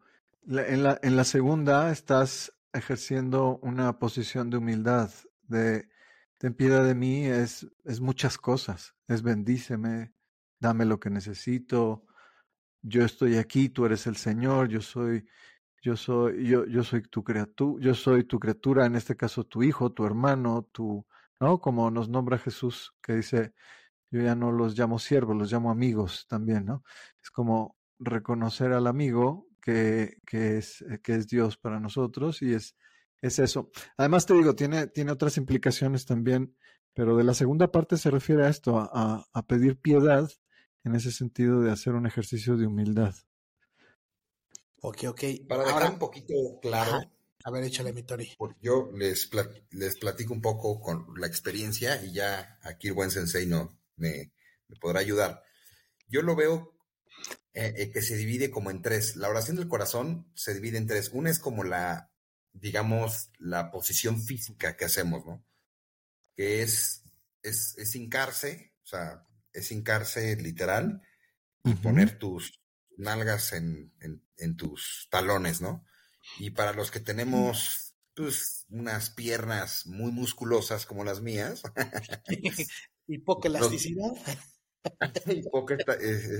en, 0.47 1.15
la, 1.15 1.23
segunda 1.23 1.91
estás 1.91 2.53
ejerciendo 2.73 3.59
una 3.61 3.99
posición 3.99 4.49
de 4.49 4.57
humildad, 4.57 5.11
de 5.43 5.89
ten 6.37 6.53
piedad 6.53 6.83
de 6.83 6.95
mí, 6.95 7.25
es, 7.25 7.67
es 7.85 8.01
muchas 8.01 8.37
cosas, 8.37 8.95
es 9.07 9.21
bendíceme, 9.21 10.13
dame 10.59 10.85
lo 10.85 10.99
que 10.99 11.09
necesito, 11.09 12.05
yo 12.81 13.05
estoy 13.05 13.37
aquí, 13.37 13.69
tú 13.69 13.85
eres 13.85 14.07
el 14.07 14.15
Señor, 14.15 14.69
yo 14.69 14.81
soy, 14.81 15.27
yo 15.81 15.95
soy, 15.95 16.47
yo, 16.47 16.65
yo 16.65 16.83
soy 16.83 17.03
tu 17.03 17.23
criatura, 17.23 17.83
yo 17.83 17.93
soy 17.93 18.23
tu 18.23 18.39
criatura, 18.39 18.85
en 18.85 18.95
este 18.95 19.15
caso 19.15 19.43
tu 19.43 19.63
hijo, 19.63 19.91
tu 19.91 20.05
hermano, 20.05 20.63
tu, 20.71 21.05
¿no? 21.39 21.59
Como 21.59 21.91
nos 21.91 22.09
nombra 22.09 22.37
Jesús, 22.39 22.93
que 23.01 23.13
dice, 23.15 23.53
yo 24.09 24.21
ya 24.21 24.35
no 24.35 24.51
los 24.51 24.77
llamo 24.77 24.99
siervos, 24.99 25.37
los 25.37 25.51
llamo 25.51 25.71
amigos 25.71 26.25
también, 26.27 26.65
¿no? 26.65 26.83
Es 27.21 27.29
como 27.29 27.77
reconocer 27.99 28.73
al 28.73 28.87
amigo 28.87 29.47
que, 29.61 30.17
que, 30.25 30.57
es, 30.57 30.81
eh, 30.81 30.99
que 31.01 31.15
es 31.15 31.27
Dios 31.27 31.57
para 31.57 31.79
nosotros 31.79 32.41
y 32.41 32.53
es, 32.53 32.75
es 33.21 33.39
eso. 33.39 33.69
Además, 33.97 34.25
te 34.25 34.33
digo, 34.33 34.55
tiene, 34.55 34.87
tiene 34.87 35.11
otras 35.11 35.37
implicaciones 35.37 36.05
también, 36.05 36.55
pero 36.93 37.15
de 37.15 37.23
la 37.23 37.33
segunda 37.33 37.71
parte 37.71 37.97
se 37.97 38.11
refiere 38.11 38.45
a 38.45 38.49
esto, 38.49 38.77
a, 38.77 39.25
a 39.31 39.47
pedir 39.47 39.79
piedad 39.79 40.29
en 40.83 40.95
ese 40.95 41.11
sentido 41.11 41.61
de 41.61 41.71
hacer 41.71 41.93
un 41.93 42.07
ejercicio 42.07 42.57
de 42.57 42.67
humildad. 42.67 43.15
Ok, 44.81 45.03
ok. 45.07 45.23
Para 45.47 45.63
dejar 45.63 45.91
un 45.91 45.99
poquito 45.99 46.33
claro. 46.61 46.99
A 47.43 47.51
ver, 47.51 47.63
échale 47.63 47.93
mi 47.93 48.03
Tori. 48.03 48.35
Yo 48.61 48.91
les, 48.95 49.29
les 49.71 49.97
platico 49.97 50.33
un 50.33 50.41
poco 50.41 50.79
con 50.79 51.07
la 51.17 51.27
experiencia 51.27 52.03
y 52.03 52.13
ya 52.13 52.59
aquí 52.63 52.87
el 52.87 52.93
buen 52.93 53.09
sensei 53.09 53.47
no 53.47 53.79
me, 53.95 54.31
me 54.67 54.75
podrá 54.77 54.99
ayudar. 54.99 55.43
Yo 56.07 56.21
lo 56.21 56.35
veo 56.35 56.75
eh, 57.53 57.73
eh, 57.75 57.91
que 57.91 58.01
se 58.01 58.15
divide 58.15 58.49
como 58.49 58.71
en 58.71 58.81
tres. 58.81 59.17
La 59.17 59.29
oración 59.29 59.57
del 59.57 59.67
corazón 59.67 60.31
se 60.35 60.53
divide 60.53 60.77
en 60.77 60.87
tres. 60.87 61.09
Una 61.09 61.29
es 61.29 61.39
como 61.39 61.63
la, 61.65 62.11
digamos, 62.53 63.29
la 63.39 63.71
posición 63.71 64.21
física 64.21 64.77
que 64.77 64.85
hacemos, 64.85 65.25
¿no? 65.25 65.45
Que 66.35 66.61
es, 66.61 67.03
es, 67.43 67.77
es 67.77 67.95
hincarse, 67.95 68.73
o 68.83 68.87
sea, 68.87 69.27
es 69.51 69.69
hincarse 69.71 70.37
literal 70.37 71.01
y 71.65 71.73
poner 71.75 72.17
tus 72.17 72.61
nalgas 72.97 73.51
en, 73.51 73.93
en, 73.99 74.57
tus 74.57 75.07
talones, 75.11 75.59
¿no? 75.59 75.85
Y 76.39 76.51
para 76.51 76.73
los 76.73 76.89
que 76.89 77.01
tenemos 77.01 77.95
pues, 78.15 78.65
unas 78.69 79.09
piernas 79.09 79.85
muy 79.87 80.11
musculosas 80.11 80.85
como 80.85 81.03
las 81.03 81.21
mías. 81.21 81.63
y 83.07 83.17
poca 84.81 85.05
elasticidad. 85.05 85.35
y 85.35 85.49
poca 85.49 85.77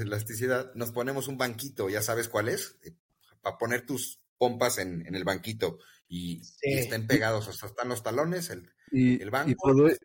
elasticidad, 0.02 0.74
nos 0.76 0.92
ponemos 0.92 1.28
un 1.28 1.38
banquito, 1.38 1.90
ya 1.90 2.02
sabes 2.02 2.28
cuál 2.28 2.50
es, 2.50 2.78
eh, 2.84 2.94
para 3.42 3.58
poner 3.58 3.86
tus 3.86 4.20
pompas 4.38 4.78
en, 4.80 5.06
el 5.14 5.24
banquito 5.24 5.80
y, 6.08 6.42
estén 6.62 7.08
pegados, 7.08 7.48
hasta 7.48 7.68
están 7.68 7.90
los 7.90 8.04
talones, 8.04 8.50
el, 8.50 8.72
y, 8.92 9.22
el 9.22 9.30
banco. 9.30 9.52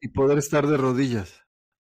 Y 0.01 0.09
poder, 0.09 0.38
estar 0.38 0.66
de 0.66 0.77
rodillas. 0.77 1.42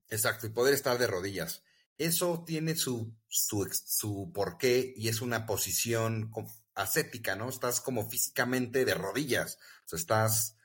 Exacto, 0.09 0.47
y 0.47 0.49
poder 0.49 0.73
estar 0.73 0.97
de 0.97 1.07
rodillas. 1.07 1.63
Eso 1.97 2.43
tiene 2.45 2.75
su, 2.75 3.15
su, 3.27 3.67
su 3.71 4.31
porqué 4.33 4.93
y 4.95 5.07
es 5.07 5.21
una 5.21 5.45
posición 5.45 6.31
ascética, 6.75 7.35
¿no? 7.35 7.49
Estás 7.49 7.81
como 7.81 8.09
físicamente 8.09 8.83
de 8.83 8.93
rodillas, 8.95 9.57
o 9.85 9.89
sea, 9.89 9.99
estás, 9.99 10.57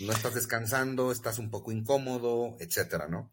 no 0.00 0.12
estás 0.12 0.34
descansando, 0.34 1.12
estás 1.12 1.38
un 1.38 1.50
poco 1.50 1.72
incómodo, 1.72 2.56
etcétera, 2.60 3.08
¿no? 3.08 3.32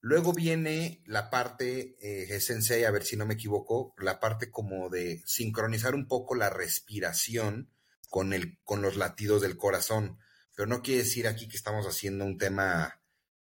Luego 0.00 0.32
viene 0.32 1.02
la 1.06 1.28
parte, 1.28 1.96
eh, 2.00 2.40
sensei, 2.40 2.84
a 2.84 2.90
ver 2.90 3.04
si 3.04 3.16
no 3.16 3.26
me 3.26 3.34
equivoco, 3.34 3.94
la 3.98 4.20
parte 4.20 4.50
como 4.50 4.88
de 4.90 5.22
sincronizar 5.26 5.94
un 5.94 6.06
poco 6.06 6.34
la 6.36 6.50
respiración 6.50 7.72
con, 8.08 8.32
el, 8.32 8.58
con 8.62 8.80
los 8.80 8.96
latidos 8.96 9.42
del 9.42 9.56
corazón. 9.56 10.18
Pero 10.54 10.68
no 10.68 10.82
quiere 10.82 11.02
decir 11.02 11.26
aquí 11.26 11.48
que 11.48 11.56
estamos 11.56 11.86
haciendo 11.86 12.24
un 12.24 12.38
tema 12.38 13.00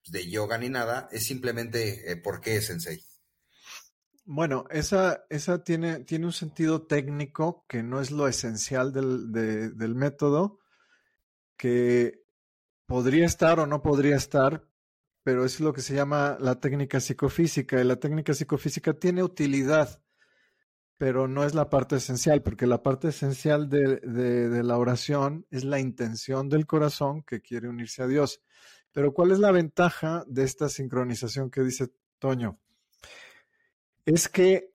de 0.08 0.30
yoga 0.30 0.58
ni 0.58 0.70
nada, 0.70 1.08
es 1.12 1.26
simplemente 1.26 2.12
eh, 2.12 2.18
por 2.18 2.40
qué, 2.40 2.62
sensei. 2.62 3.04
Bueno, 4.26 4.66
esa, 4.70 5.26
esa 5.30 5.64
tiene, 5.64 6.00
tiene 6.06 6.26
un 6.26 6.34
sentido 6.34 6.86
técnico 6.86 7.66
que 7.68 7.84
no 7.84 8.00
es 8.00 8.12
lo 8.12 8.28
esencial 8.28 8.94
del, 8.94 9.32
del 9.32 9.96
método, 9.96 10.60
que 11.58 12.24
podría 12.86 13.26
estar 13.26 13.60
o 13.60 13.68
no 13.68 13.82
podría 13.82 14.16
estar, 14.16 14.66
pero 15.24 15.46
es 15.46 15.60
lo 15.60 15.74
que 15.74 15.82
se 15.82 15.96
llama 15.96 16.38
la 16.40 16.60
técnica 16.60 17.00
psicofísica. 17.00 17.80
Y 17.80 17.86
la 17.86 17.96
técnica 17.96 18.34
psicofísica 18.34 18.94
tiene 18.94 19.24
utilidad, 19.24 20.02
pero 20.98 21.28
no 21.28 21.44
es 21.46 21.56
la 21.56 21.70
parte 21.70 21.96
esencial, 21.96 22.44
porque 22.44 22.68
la 22.68 22.84
parte 22.84 23.08
esencial 23.08 23.70
de, 23.70 23.98
de, 23.98 24.64
la 24.64 24.78
oración 24.78 25.46
es 25.50 25.64
la 25.64 25.80
intención 25.80 26.50
del 26.50 26.66
corazón 26.66 27.24
que 27.24 27.42
quiere 27.42 27.70
unirse 27.70 28.04
a 28.04 28.08
Dios. 28.08 28.42
Pero 28.92 29.14
¿cuál 29.14 29.32
es 29.32 29.40
la 29.40 29.52
ventaja 29.52 30.24
de 30.28 30.44
esta 30.44 30.70
sincronización 30.70 31.50
que 31.50 31.62
dice 31.62 31.88
Toño? 32.20 32.60
Es 34.06 34.28
que 34.28 34.74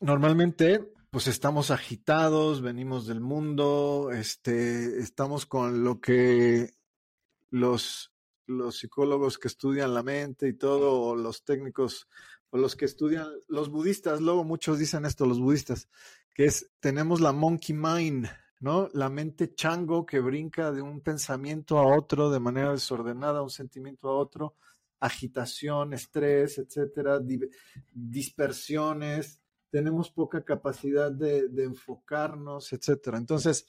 normalmente 0.00 0.92
pues 1.10 1.26
estamos 1.26 1.70
agitados, 1.70 2.60
venimos 2.60 3.06
del 3.06 3.20
mundo, 3.20 4.10
este, 4.12 4.98
estamos 4.98 5.46
con 5.46 5.82
lo 5.82 6.00
que 6.00 6.74
los 7.50 8.12
los 8.48 8.78
psicólogos 8.78 9.38
que 9.38 9.48
estudian 9.48 9.94
la 9.94 10.02
mente 10.02 10.48
y 10.48 10.54
todo, 10.54 11.00
o 11.00 11.14
los 11.14 11.44
técnicos, 11.44 12.08
o 12.50 12.58
los 12.58 12.74
que 12.74 12.86
estudian, 12.86 13.28
los 13.46 13.68
budistas, 13.70 14.20
luego 14.20 14.42
muchos 14.42 14.78
dicen 14.78 15.04
esto, 15.04 15.26
los 15.26 15.38
budistas, 15.38 15.88
que 16.34 16.46
es, 16.46 16.70
tenemos 16.80 17.20
la 17.20 17.32
monkey 17.32 17.76
mind, 17.76 18.26
¿no? 18.60 18.88
La 18.94 19.08
mente 19.10 19.54
chango 19.54 20.06
que 20.06 20.20
brinca 20.20 20.72
de 20.72 20.82
un 20.82 21.00
pensamiento 21.00 21.78
a 21.78 21.96
otro 21.96 22.30
de 22.30 22.40
manera 22.40 22.72
desordenada, 22.72 23.42
un 23.42 23.50
sentimiento 23.50 24.08
a 24.08 24.16
otro, 24.16 24.56
agitación, 24.98 25.92
estrés, 25.92 26.58
etcétera, 26.58 27.20
dispersiones, 27.92 29.40
tenemos 29.70 30.10
poca 30.10 30.42
capacidad 30.42 31.12
de, 31.12 31.48
de 31.48 31.64
enfocarnos, 31.64 32.72
etcétera. 32.72 33.18
Entonces, 33.18 33.66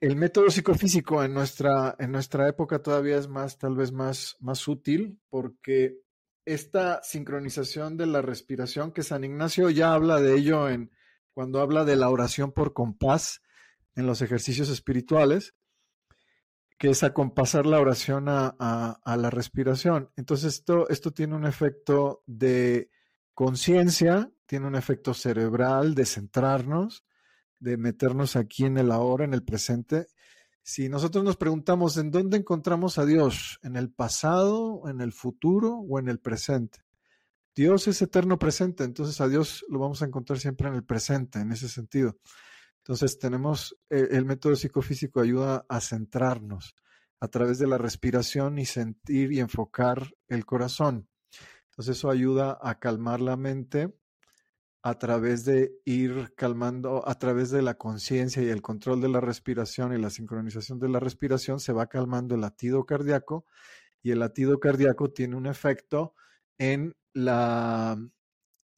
el 0.00 0.16
método 0.16 0.50
psicofísico 0.50 1.22
en 1.24 1.32
nuestra, 1.32 1.96
en 1.98 2.12
nuestra 2.12 2.48
época 2.48 2.82
todavía 2.82 3.16
es 3.16 3.28
más, 3.28 3.58
tal 3.58 3.76
vez 3.76 3.92
más, 3.92 4.36
más 4.40 4.68
útil, 4.68 5.20
porque 5.30 6.00
esta 6.44 7.02
sincronización 7.02 7.96
de 7.96 8.06
la 8.06 8.20
respiración, 8.20 8.92
que 8.92 9.02
San 9.02 9.24
Ignacio 9.24 9.70
ya 9.70 9.94
habla 9.94 10.20
de 10.20 10.34
ello 10.34 10.68
en 10.68 10.90
cuando 11.32 11.60
habla 11.60 11.84
de 11.84 11.96
la 11.96 12.10
oración 12.10 12.52
por 12.52 12.74
compás 12.74 13.40
en 13.96 14.06
los 14.06 14.20
ejercicios 14.20 14.68
espirituales, 14.68 15.54
que 16.78 16.90
es 16.90 17.02
acompasar 17.02 17.66
la 17.66 17.80
oración 17.80 18.28
a, 18.28 18.48
a 18.48 19.16
la 19.16 19.30
respiración. 19.30 20.10
Entonces, 20.16 20.54
esto, 20.54 20.88
esto 20.88 21.12
tiene 21.12 21.34
un 21.34 21.46
efecto 21.46 22.22
de 22.26 22.90
conciencia, 23.32 24.30
tiene 24.46 24.66
un 24.66 24.74
efecto 24.74 25.14
cerebral 25.14 25.94
de 25.94 26.04
centrarnos, 26.04 27.04
de 27.64 27.78
meternos 27.78 28.36
aquí 28.36 28.66
en 28.66 28.76
el 28.76 28.92
ahora, 28.92 29.24
en 29.24 29.32
el 29.32 29.42
presente. 29.42 30.06
Si 30.62 30.90
nosotros 30.90 31.24
nos 31.24 31.36
preguntamos 31.36 31.96
en 31.96 32.10
dónde 32.10 32.36
encontramos 32.36 32.98
a 32.98 33.06
Dios, 33.06 33.58
en 33.62 33.76
el 33.76 33.90
pasado, 33.90 34.82
en 34.88 35.00
el 35.00 35.12
futuro 35.12 35.78
o 35.78 35.98
en 35.98 36.08
el 36.08 36.20
presente. 36.20 36.80
Dios 37.54 37.88
es 37.88 38.02
eterno 38.02 38.38
presente, 38.38 38.84
entonces 38.84 39.20
a 39.20 39.28
Dios 39.28 39.64
lo 39.68 39.78
vamos 39.78 40.02
a 40.02 40.06
encontrar 40.06 40.38
siempre 40.38 40.68
en 40.68 40.74
el 40.74 40.84
presente, 40.84 41.38
en 41.38 41.52
ese 41.52 41.68
sentido. 41.68 42.18
Entonces 42.78 43.18
tenemos, 43.18 43.76
eh, 43.88 44.08
el 44.10 44.26
método 44.26 44.54
psicofísico 44.56 45.20
ayuda 45.20 45.64
a 45.68 45.80
centrarnos 45.80 46.74
a 47.18 47.28
través 47.28 47.58
de 47.58 47.66
la 47.66 47.78
respiración 47.78 48.58
y 48.58 48.66
sentir 48.66 49.32
y 49.32 49.40
enfocar 49.40 50.14
el 50.28 50.44
corazón. 50.44 51.08
Entonces 51.70 51.96
eso 51.96 52.10
ayuda 52.10 52.58
a 52.60 52.78
calmar 52.78 53.22
la 53.22 53.36
mente 53.36 53.94
a 54.86 54.98
través 54.98 55.46
de 55.46 55.80
ir 55.86 56.34
calmando, 56.36 57.08
a 57.08 57.18
través 57.18 57.50
de 57.50 57.62
la 57.62 57.78
conciencia 57.78 58.42
y 58.42 58.50
el 58.50 58.60
control 58.60 59.00
de 59.00 59.08
la 59.08 59.18
respiración 59.18 59.94
y 59.94 59.98
la 59.98 60.10
sincronización 60.10 60.78
de 60.78 60.90
la 60.90 61.00
respiración, 61.00 61.58
se 61.58 61.72
va 61.72 61.86
calmando 61.86 62.34
el 62.34 62.42
latido 62.42 62.84
cardíaco 62.84 63.46
y 64.02 64.10
el 64.10 64.18
latido 64.18 64.60
cardíaco 64.60 65.10
tiene 65.10 65.36
un 65.36 65.46
efecto 65.46 66.14
en 66.58 66.94
la, 67.14 67.96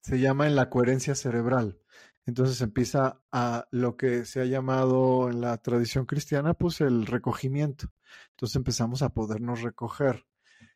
se 0.01 0.21
llama 0.21 0.47
en 0.47 0.55
la 0.55 0.71
coherencia 0.71 1.17
cerebral. 1.17 1.81
Entonces 2.25 2.61
empieza 2.61 3.21
a 3.33 3.67
lo 3.73 3.97
que 3.97 4.27
se 4.27 4.41
ha 4.41 4.45
llamado 4.45 5.29
en 5.29 5.41
la 5.41 5.59
tradición 5.59 6.07
cristiana, 6.07 6.55
pues 6.55 6.81
el 6.81 7.07
recogimiento. 7.07 7.93
Entonces 8.31 8.55
empezamos 8.55 9.03
a 9.03 9.09
podernos 9.09 9.63
recoger. 9.63 10.25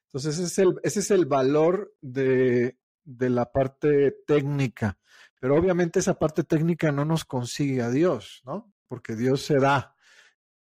Entonces 0.06 0.40
ese 0.40 0.46
es 0.46 0.58
el, 0.58 0.74
ese 0.82 0.98
es 0.98 1.12
el 1.12 1.26
valor 1.26 1.94
de, 2.00 2.78
de 3.04 3.30
la 3.30 3.52
parte 3.52 4.10
técnica. 4.26 4.98
Pero 5.40 5.56
obviamente 5.56 5.98
esa 5.98 6.18
parte 6.18 6.44
técnica 6.44 6.92
no 6.92 7.04
nos 7.04 7.24
consigue 7.24 7.82
a 7.82 7.90
Dios, 7.90 8.42
¿no? 8.44 8.72
Porque 8.86 9.16
Dios 9.16 9.42
se 9.42 9.58
da. 9.58 9.96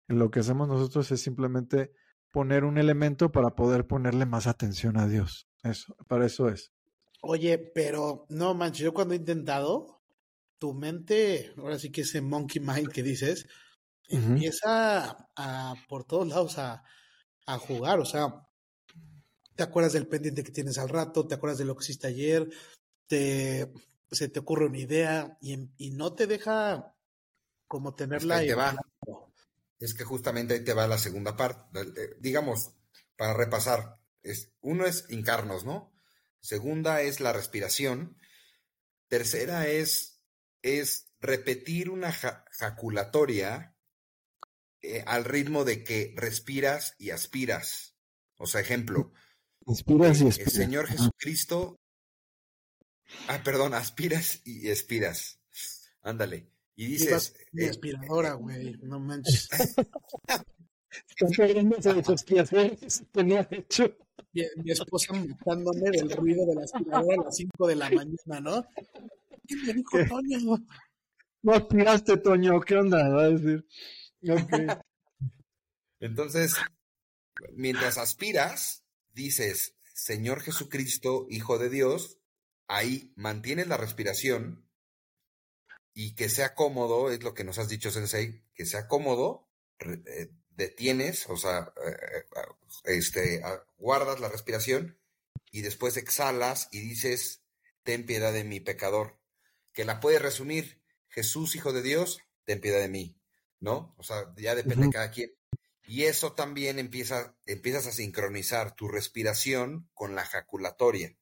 En 0.07 0.17
lo 0.17 0.31
que 0.31 0.39
hacemos 0.39 0.67
nosotros 0.67 1.11
es 1.11 1.21
simplemente 1.21 1.91
poner 2.31 2.63
un 2.63 2.77
elemento 2.77 3.31
para 3.31 3.55
poder 3.55 3.85
ponerle 3.85 4.25
más 4.25 4.47
atención 4.47 4.97
a 4.97 5.07
Dios. 5.07 5.47
Eso, 5.63 5.95
para 6.07 6.25
eso 6.25 6.47
es. 6.47 6.71
Oye, 7.21 7.57
pero 7.57 8.25
no 8.29 8.53
manches, 8.53 8.85
yo 8.85 8.93
cuando 8.93 9.13
he 9.13 9.17
intentado, 9.17 10.01
tu 10.57 10.73
mente, 10.73 11.53
ahora 11.57 11.77
sí 11.77 11.91
que 11.91 12.01
ese 12.01 12.21
monkey 12.21 12.61
mind 12.61 12.89
que 12.89 13.03
dices, 13.03 13.47
empieza 14.07 15.27
a, 15.35 15.75
por 15.89 16.05
todos 16.05 16.27
lados 16.27 16.57
a, 16.57 16.83
a, 17.45 17.57
jugar. 17.57 17.99
O 17.99 18.05
sea, 18.05 18.47
te 19.55 19.63
acuerdas 19.63 19.93
del 19.93 20.07
pendiente 20.07 20.43
que 20.43 20.51
tienes 20.51 20.77
al 20.77 20.89
rato, 20.89 21.27
te 21.27 21.35
acuerdas 21.35 21.57
de 21.57 21.65
lo 21.65 21.75
que 21.75 21.83
hiciste 21.83 22.07
ayer, 22.07 22.49
te, 23.07 23.71
se 24.11 24.29
te 24.29 24.39
ocurre 24.39 24.65
una 24.65 24.77
idea 24.77 25.37
y, 25.41 25.69
y 25.77 25.91
no 25.91 26.13
te 26.13 26.27
deja 26.27 26.95
como 27.67 27.95
tenerla. 27.95 28.43
Es 28.43 28.55
que, 28.55 29.15
es 29.79 29.93
que 29.93 30.03
justamente 30.03 30.55
ahí 30.55 30.63
te 30.63 30.73
va 30.73 30.87
la 30.87 30.97
segunda 30.97 31.37
parte. 31.37 32.17
Digamos, 32.19 32.73
para 33.15 33.33
repasar, 33.33 33.99
es, 34.23 34.51
uno 34.61 34.85
es 34.85 35.05
incarnos, 35.09 35.65
¿no? 35.65 35.93
Segunda 36.41 37.01
es 37.01 37.19
la 37.19 37.33
respiración. 37.33 38.17
Tercera 39.07 39.67
es, 39.67 40.21
es 40.61 41.11
repetir 41.19 41.89
una 41.89 42.11
jaculatoria 42.11 43.75
eh, 44.81 45.03
al 45.05 45.25
ritmo 45.25 45.65
de 45.65 45.83
que 45.83 46.13
respiras 46.15 46.95
y 46.97 47.11
aspiras. 47.11 47.95
O 48.37 48.47
sea, 48.47 48.61
ejemplo. 48.61 49.11
Inspiras 49.65 50.21
y 50.21 50.27
El 50.27 50.49
Señor 50.49 50.87
Jesucristo. 50.87 51.78
Ah, 53.27 53.41
perdón, 53.43 53.73
aspiras 53.73 54.41
y 54.45 54.69
expiras. 54.69 55.39
Ándale. 56.01 56.47
Y 56.75 56.87
dices. 56.87 57.35
Mi 57.51 57.65
eh, 57.65 57.69
aspiradora, 57.69 58.33
güey. 58.33 58.77
No 58.81 58.99
manches. 58.99 59.49
Están 61.09 61.29
perdiéndose 61.35 61.93
de 61.93 62.03
sus 62.03 62.23
pies, 62.23 62.49
tenía 63.11 63.47
hecho. 63.51 63.95
Mi, 64.33 64.43
mi 64.63 64.71
esposa 64.71 65.13
matándome 65.13 65.91
del 65.91 66.09
ruido 66.11 66.45
de 66.45 66.55
la 66.55 66.63
aspiradora 66.63 67.21
a 67.21 67.25
las 67.25 67.35
5 67.35 67.67
de 67.67 67.75
la 67.75 67.89
mañana, 67.89 68.39
¿no? 68.41 68.65
¿Qué 69.47 69.55
me 69.55 69.73
dijo 69.73 69.97
Toño? 70.07 70.57
No 71.41 71.53
aspiraste, 71.53 72.17
Toño, 72.17 72.59
¿qué 72.61 72.75
onda? 72.75 73.09
Va 73.09 73.23
a 73.23 73.29
decir. 73.29 73.65
Okay. 74.21 74.67
Entonces, 75.99 76.55
mientras 77.53 77.97
aspiras, 77.97 78.83
dices, 79.13 79.75
Señor 79.93 80.41
Jesucristo, 80.41 81.27
Hijo 81.29 81.57
de 81.57 81.69
Dios, 81.69 82.18
ahí 82.69 83.11
mantienes 83.15 83.67
la 83.67 83.75
respiración 83.75 84.65
y 85.93 86.15
que 86.15 86.29
sea 86.29 86.53
cómodo, 86.55 87.11
es 87.11 87.23
lo 87.23 87.33
que 87.33 87.43
nos 87.43 87.57
has 87.57 87.67
dicho, 87.67 87.91
Sensei, 87.91 88.45
que 88.53 88.65
sea 88.65 88.87
cómodo, 88.87 89.49
eh, 89.79 90.29
detienes, 90.51 91.27
o 91.27 91.35
sea, 91.35 91.73
eh, 91.85 92.25
eh, 92.35 92.95
este, 92.97 93.41
guardas 93.77 94.19
la 94.19 94.29
respiración 94.29 94.97
y 95.51 95.61
después 95.61 95.97
exhalas 95.97 96.69
y 96.71 96.79
dices, 96.79 97.41
ten 97.83 98.05
piedad 98.05 98.31
de 98.31 98.43
mi 98.43 98.59
pecador, 98.59 99.19
que 99.73 99.83
la 99.83 99.99
puedes 99.99 100.21
resumir, 100.21 100.81
Jesús, 101.09 101.55
Hijo 101.55 101.73
de 101.73 101.81
Dios, 101.81 102.21
ten 102.45 102.61
piedad 102.61 102.79
de 102.79 102.87
mí, 102.87 103.19
¿no? 103.59 103.95
O 103.97 104.03
sea, 104.03 104.31
ya 104.37 104.53
depende 104.53 104.85
de 104.85 104.91
cada 104.93 105.11
quien. 105.11 105.31
Y 105.87 106.03
eso 106.03 106.33
también 106.33 106.77
empieza, 106.77 107.35
empiezas 107.47 107.87
a 107.87 107.91
sincronizar 107.91 108.75
tu 108.75 108.87
respiración 108.87 109.89
con 109.95 110.13
la 110.13 110.23
jaculatoria, 110.23 111.17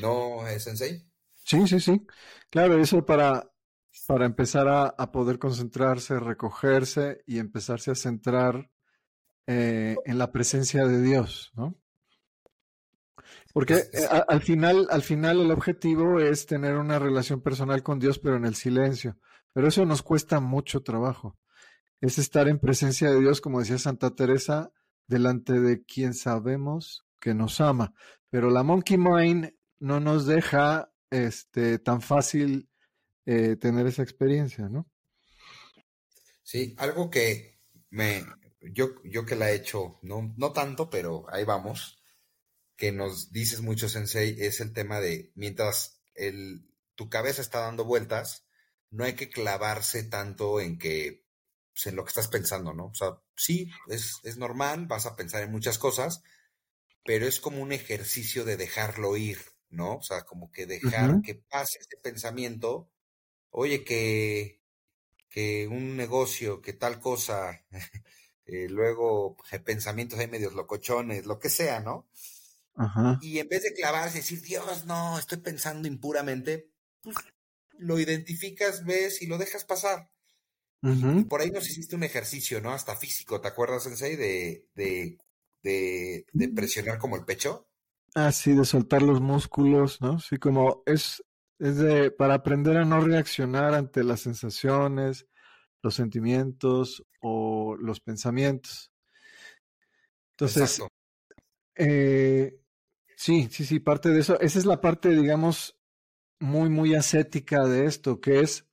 ¿no, 0.00 0.38
Sensei? 0.58 1.04
Sí, 1.44 1.66
sí, 1.66 1.80
sí. 1.80 2.06
Claro, 2.50 2.78
eso 2.78 3.04
para, 3.04 3.50
para 4.06 4.26
empezar 4.26 4.68
a, 4.68 5.12
poder 5.12 5.38
concentrarse, 5.38 6.18
recogerse 6.20 7.22
y 7.26 7.38
empezarse 7.38 7.90
a 7.90 7.94
centrar 7.94 8.70
eh, 9.46 9.96
en 10.04 10.18
la 10.18 10.30
presencia 10.30 10.86
de 10.86 11.00
Dios, 11.00 11.52
¿no? 11.54 11.74
Porque 13.52 13.74
eh, 13.74 14.06
al 14.28 14.42
final, 14.42 14.86
al 14.90 15.02
final 15.02 15.40
el 15.40 15.50
objetivo 15.50 16.20
es 16.20 16.46
tener 16.46 16.76
una 16.76 16.98
relación 16.98 17.40
personal 17.40 17.82
con 17.82 17.98
Dios, 17.98 18.18
pero 18.18 18.36
en 18.36 18.44
el 18.44 18.54
silencio. 18.54 19.18
Pero 19.52 19.68
eso 19.68 19.84
nos 19.86 20.02
cuesta 20.02 20.40
mucho 20.40 20.82
trabajo. 20.82 21.38
Es 22.00 22.18
estar 22.18 22.48
en 22.48 22.60
presencia 22.60 23.10
de 23.10 23.20
Dios, 23.20 23.40
como 23.40 23.58
decía 23.58 23.78
Santa 23.78 24.14
Teresa, 24.14 24.70
delante 25.06 25.58
de 25.60 25.82
quien 25.82 26.14
sabemos 26.14 27.04
que 27.18 27.34
nos 27.34 27.60
ama. 27.60 27.94
Pero 28.30 28.50
la 28.50 28.62
Monkey 28.62 28.98
Mind 28.98 29.52
no 29.80 30.00
nos 30.00 30.26
deja 30.26 30.92
este, 31.10 31.78
tan 31.78 32.00
fácil 32.00 32.68
eh, 33.26 33.56
tener 33.56 33.86
esa 33.86 34.02
experiencia, 34.02 34.68
¿no? 34.68 34.90
Sí, 36.42 36.74
algo 36.78 37.10
que 37.10 37.60
me, 37.90 38.24
yo, 38.60 39.02
yo 39.04 39.24
que 39.24 39.36
la 39.36 39.50
he 39.50 39.54
hecho, 39.54 39.98
no, 40.02 40.34
no 40.36 40.52
tanto, 40.52 40.88
pero 40.88 41.26
ahí 41.30 41.44
vamos, 41.44 42.02
que 42.76 42.92
nos 42.92 43.32
dices 43.32 43.60
mucho, 43.60 43.88
Sensei, 43.88 44.36
es 44.40 44.60
el 44.60 44.72
tema 44.72 45.00
de 45.00 45.32
mientras 45.34 46.00
el, 46.14 46.68
tu 46.94 47.08
cabeza 47.08 47.42
está 47.42 47.60
dando 47.60 47.84
vueltas, 47.84 48.46
no 48.90 49.04
hay 49.04 49.14
que 49.14 49.28
clavarse 49.28 50.04
tanto 50.04 50.60
en 50.60 50.78
que, 50.78 51.26
pues, 51.72 51.86
en 51.86 51.96
lo 51.96 52.04
que 52.04 52.08
estás 52.08 52.28
pensando, 52.28 52.72
¿no? 52.72 52.86
O 52.86 52.94
sea, 52.94 53.18
sí, 53.36 53.70
es, 53.88 54.20
es 54.24 54.38
normal, 54.38 54.86
vas 54.86 55.06
a 55.06 55.16
pensar 55.16 55.42
en 55.42 55.50
muchas 55.52 55.78
cosas, 55.78 56.22
pero 57.04 57.26
es 57.26 57.40
como 57.40 57.60
un 57.62 57.72
ejercicio 57.72 58.44
de 58.44 58.56
dejarlo 58.56 59.16
ir, 59.16 59.38
¿no? 59.70 59.96
O 59.96 60.02
sea, 60.02 60.22
como 60.22 60.50
que 60.50 60.66
dejar 60.66 61.20
que 61.22 61.34
pase 61.34 61.78
ese 61.80 61.96
pensamiento 62.02 62.90
oye, 63.50 63.84
que, 63.84 64.60
que 65.28 65.66
un 65.68 65.96
negocio, 65.96 66.60
que 66.60 66.72
tal 66.72 67.00
cosa, 67.00 67.64
eh, 68.46 68.68
luego 68.68 69.36
eh, 69.50 69.58
pensamientos 69.60 70.18
ahí 70.18 70.28
medios 70.28 70.54
locochones, 70.54 71.26
lo 71.26 71.38
que 71.38 71.48
sea, 71.48 71.80
¿no? 71.80 72.08
Ajá. 72.74 73.18
Y 73.20 73.38
en 73.38 73.48
vez 73.48 73.62
de 73.62 73.74
clavarse 73.74 74.18
y 74.18 74.20
decir, 74.20 74.40
Dios, 74.42 74.84
no, 74.86 75.18
estoy 75.18 75.38
pensando 75.38 75.88
impuramente, 75.88 76.70
pues 77.02 77.16
lo 77.72 77.98
identificas, 77.98 78.84
ves 78.84 79.22
y 79.22 79.26
lo 79.26 79.38
dejas 79.38 79.64
pasar. 79.64 80.10
Y 80.80 81.24
por 81.24 81.40
ahí 81.40 81.50
nos 81.50 81.68
hiciste 81.68 81.96
un 81.96 82.04
ejercicio, 82.04 82.60
¿no? 82.60 82.72
Hasta 82.72 82.94
físico, 82.94 83.40
¿te 83.40 83.48
acuerdas, 83.48 83.82
Sensei? 83.82 84.14
De, 84.14 84.68
de, 84.76 85.18
de, 85.60 86.24
de 86.32 86.48
presionar 86.50 86.98
como 86.98 87.16
el 87.16 87.24
pecho. 87.24 87.67
Ah, 88.20 88.32
sí, 88.32 88.52
de 88.52 88.64
soltar 88.64 89.00
los 89.02 89.20
músculos, 89.20 90.00
¿no? 90.00 90.18
Sí, 90.18 90.38
como 90.38 90.82
es, 90.86 91.22
es 91.60 91.76
de, 91.76 92.10
para 92.10 92.34
aprender 92.34 92.76
a 92.76 92.84
no 92.84 93.00
reaccionar 93.00 93.74
ante 93.74 94.02
las 94.02 94.22
sensaciones, 94.22 95.28
los 95.84 95.94
sentimientos 95.94 97.04
o 97.22 97.76
los 97.76 98.00
pensamientos. 98.00 98.90
Entonces, 100.32 100.82
eh, 101.76 102.58
sí, 103.16 103.48
sí, 103.52 103.64
sí, 103.64 103.78
parte 103.78 104.08
de 104.08 104.18
eso. 104.18 104.40
Esa 104.40 104.58
es 104.58 104.66
la 104.66 104.80
parte, 104.80 105.10
digamos, 105.10 105.78
muy, 106.40 106.70
muy 106.70 106.96
ascética 106.96 107.66
de 107.66 107.84
esto, 107.86 108.20
que 108.20 108.40
es, 108.40 108.66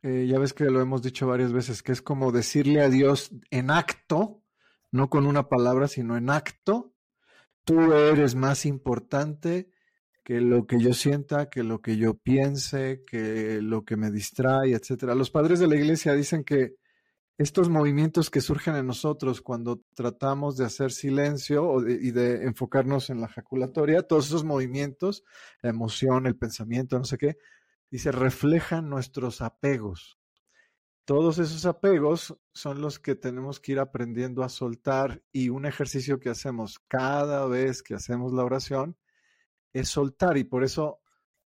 eh, 0.00 0.26
ya 0.26 0.38
ves 0.38 0.54
que 0.54 0.64
lo 0.64 0.80
hemos 0.80 1.02
dicho 1.02 1.26
varias 1.26 1.52
veces, 1.52 1.82
que 1.82 1.92
es 1.92 2.00
como 2.00 2.32
decirle 2.32 2.80
a 2.80 2.88
Dios 2.88 3.30
en 3.50 3.70
acto, 3.70 4.42
no 4.90 5.10
con 5.10 5.26
una 5.26 5.50
palabra, 5.50 5.86
sino 5.86 6.16
en 6.16 6.30
acto, 6.30 6.93
tú 7.64 7.92
eres 7.92 8.34
más 8.34 8.66
importante 8.66 9.70
que 10.22 10.40
lo 10.40 10.66
que 10.66 10.80
yo 10.80 10.94
sienta, 10.94 11.50
que 11.50 11.62
lo 11.62 11.80
que 11.80 11.96
yo 11.96 12.14
piense, 12.14 13.02
que 13.06 13.60
lo 13.60 13.84
que 13.84 13.96
me 13.96 14.10
distrae, 14.10 14.72
etcétera. 14.72 15.14
Los 15.14 15.30
padres 15.30 15.60
de 15.60 15.66
la 15.66 15.76
iglesia 15.76 16.14
dicen 16.14 16.44
que 16.44 16.76
estos 17.36 17.68
movimientos 17.68 18.30
que 18.30 18.40
surgen 18.40 18.76
en 18.76 18.86
nosotros 18.86 19.42
cuando 19.42 19.82
tratamos 19.94 20.56
de 20.56 20.64
hacer 20.64 20.92
silencio 20.92 21.86
y 21.86 22.12
de 22.12 22.44
enfocarnos 22.44 23.10
en 23.10 23.20
la 23.20 23.26
ejaculatoria, 23.26 24.02
todos 24.02 24.26
esos 24.26 24.44
movimientos, 24.44 25.24
la 25.60 25.70
emoción, 25.70 26.26
el 26.26 26.36
pensamiento, 26.36 26.96
no 26.96 27.04
sé 27.04 27.18
qué, 27.18 27.36
dice, 27.90 28.12
reflejan 28.12 28.88
nuestros 28.88 29.42
apegos. 29.42 30.18
Todos 31.04 31.38
esos 31.38 31.66
apegos 31.66 32.34
son 32.54 32.80
los 32.80 32.98
que 32.98 33.14
tenemos 33.14 33.60
que 33.60 33.72
ir 33.72 33.78
aprendiendo 33.78 34.42
a 34.42 34.48
soltar 34.48 35.22
y 35.32 35.50
un 35.50 35.66
ejercicio 35.66 36.18
que 36.18 36.30
hacemos 36.30 36.78
cada 36.88 37.46
vez 37.46 37.82
que 37.82 37.94
hacemos 37.94 38.32
la 38.32 38.44
oración 38.44 38.96
es 39.74 39.88
soltar 39.88 40.38
y 40.38 40.44
por 40.44 40.64
eso 40.64 41.02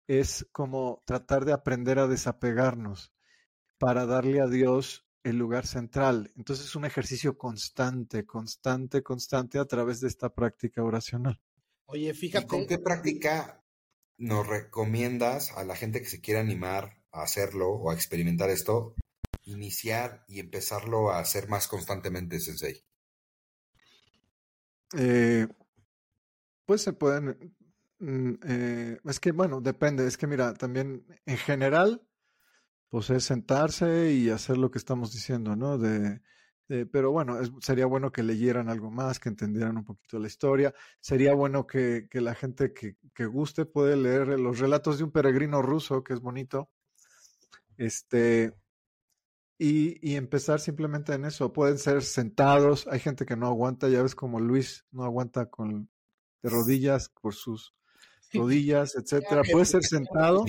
es 0.07 0.47
como 0.53 1.03
tratar 1.05 1.43
de 1.43 1.51
aprender 1.51 1.99
a 1.99 2.07
desapegarnos 2.07 3.13
para 3.77 4.05
darle 4.05 4.39
a 4.39 4.47
Dios 4.47 5.05
el 5.23 5.37
lugar 5.37 5.67
central. 5.67 6.31
Entonces 6.37 6.67
es 6.67 6.75
un 6.75 6.85
ejercicio 6.85 7.37
constante, 7.37 8.25
constante, 8.25 9.03
constante 9.03 9.59
a 9.59 9.65
través 9.65 9.99
de 9.99 10.07
esta 10.07 10.33
práctica 10.33 10.81
oracional. 10.81 11.41
Oye, 11.87 12.13
fíjate. 12.13 12.47
¿Con 12.47 12.67
qué 12.67 12.79
práctica 12.79 13.61
nos 14.17 14.47
recomiendas 14.47 15.51
a 15.57 15.65
la 15.65 15.75
gente 15.75 15.99
que 15.99 16.07
se 16.07 16.21
quiera 16.21 16.39
animar 16.39 17.01
a 17.11 17.23
hacerlo 17.23 17.69
o 17.69 17.91
a 17.91 17.95
experimentar 17.95 18.49
esto, 18.49 18.95
iniciar 19.43 20.23
y 20.27 20.39
empezarlo 20.39 21.11
a 21.11 21.19
hacer 21.19 21.47
más 21.47 21.67
constantemente, 21.67 22.39
Sensei? 22.39 22.83
Eh, 24.97 25.47
pues 26.65 26.81
se 26.81 26.93
pueden, 26.93 27.55
mm, 27.99 28.33
eh, 28.45 28.99
es 29.05 29.19
que 29.19 29.31
bueno, 29.31 29.61
depende, 29.61 30.05
es 30.07 30.17
que 30.17 30.27
mira, 30.27 30.53
también 30.53 31.05
en 31.25 31.37
general, 31.37 32.01
pues 32.89 33.09
es 33.09 33.23
sentarse 33.23 34.11
y 34.11 34.29
hacer 34.29 34.57
lo 34.57 34.69
que 34.71 34.77
estamos 34.77 35.13
diciendo, 35.13 35.55
¿no? 35.55 35.77
De, 35.77 36.21
pero 36.91 37.11
bueno, 37.11 37.37
sería 37.61 37.85
bueno 37.85 38.11
que 38.11 38.23
leyeran 38.23 38.69
algo 38.69 38.91
más, 38.91 39.19
que 39.19 39.29
entendieran 39.29 39.77
un 39.77 39.83
poquito 39.83 40.19
la 40.19 40.27
historia. 40.27 40.73
Sería 41.01 41.33
bueno 41.33 41.67
que, 41.67 42.07
la 42.13 42.33
gente 42.33 42.73
que, 42.73 42.95
que, 43.13 43.25
guste 43.25 43.65
puede 43.65 43.97
leer 43.97 44.39
los 44.39 44.59
relatos 44.59 44.97
de 44.97 45.03
un 45.03 45.11
peregrino 45.11 45.61
ruso, 45.61 46.03
que 46.03 46.13
es 46.13 46.21
bonito. 46.21 46.69
Este, 47.75 48.53
y, 49.63 49.99
y, 50.01 50.15
empezar 50.15 50.59
simplemente 50.59 51.13
en 51.13 51.23
eso. 51.23 51.53
Pueden 51.53 51.77
ser 51.77 52.01
sentados. 52.01 52.87
Hay 52.87 52.99
gente 52.99 53.27
que 53.27 53.35
no 53.35 53.45
aguanta, 53.45 53.89
ya 53.89 54.01
ves 54.01 54.15
como 54.15 54.39
Luis 54.39 54.87
no 54.89 55.03
aguanta 55.03 55.51
con 55.51 55.87
de 56.41 56.49
rodillas 56.49 57.09
por 57.09 57.35
sus 57.35 57.75
rodillas, 58.33 58.95
etcétera. 58.95 59.43
Puede 59.51 59.65
ser 59.65 59.83
sentado. 59.83 60.45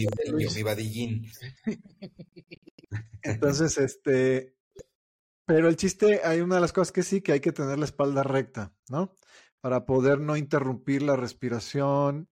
Entonces, 3.22 3.76
este, 3.76 4.56
pero 5.44 5.68
el 5.68 5.76
chiste, 5.76 6.22
hay 6.24 6.40
una 6.40 6.54
de 6.54 6.62
las 6.62 6.72
cosas 6.72 6.90
que 6.90 7.02
sí, 7.02 7.20
que 7.20 7.32
hay 7.32 7.40
que 7.40 7.52
tener 7.52 7.78
la 7.78 7.84
espalda 7.84 8.22
recta, 8.22 8.72
¿no? 8.88 9.14
Para 9.60 9.84
poder 9.84 10.20
no 10.20 10.38
interrumpir 10.38 11.02
la 11.02 11.16
respiración, 11.16 12.30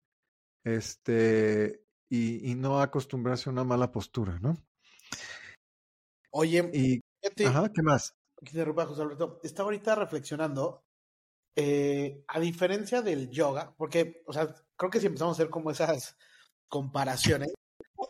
este, 0.62 1.82
y, 2.08 2.48
y 2.48 2.54
no 2.54 2.80
acostumbrarse 2.80 3.48
a 3.48 3.52
una 3.52 3.64
mala 3.64 3.90
postura, 3.90 4.38
¿no? 4.38 4.56
Oye, 6.30 6.70
y, 6.72 7.00
ajá, 7.44 7.70
¿qué 7.72 7.82
más? 7.82 8.14
José 8.36 8.62
Alberto. 9.02 9.40
Estaba 9.42 9.66
ahorita 9.66 9.94
reflexionando, 9.94 10.84
eh, 11.56 12.24
a 12.28 12.38
diferencia 12.40 13.02
del 13.02 13.30
yoga, 13.30 13.74
porque, 13.76 14.22
o 14.26 14.32
sea, 14.32 14.54
creo 14.76 14.90
que 14.90 15.00
si 15.00 15.06
empezamos 15.06 15.38
a 15.38 15.42
hacer 15.42 15.50
como 15.50 15.70
esas 15.70 16.16
comparaciones, 16.68 17.52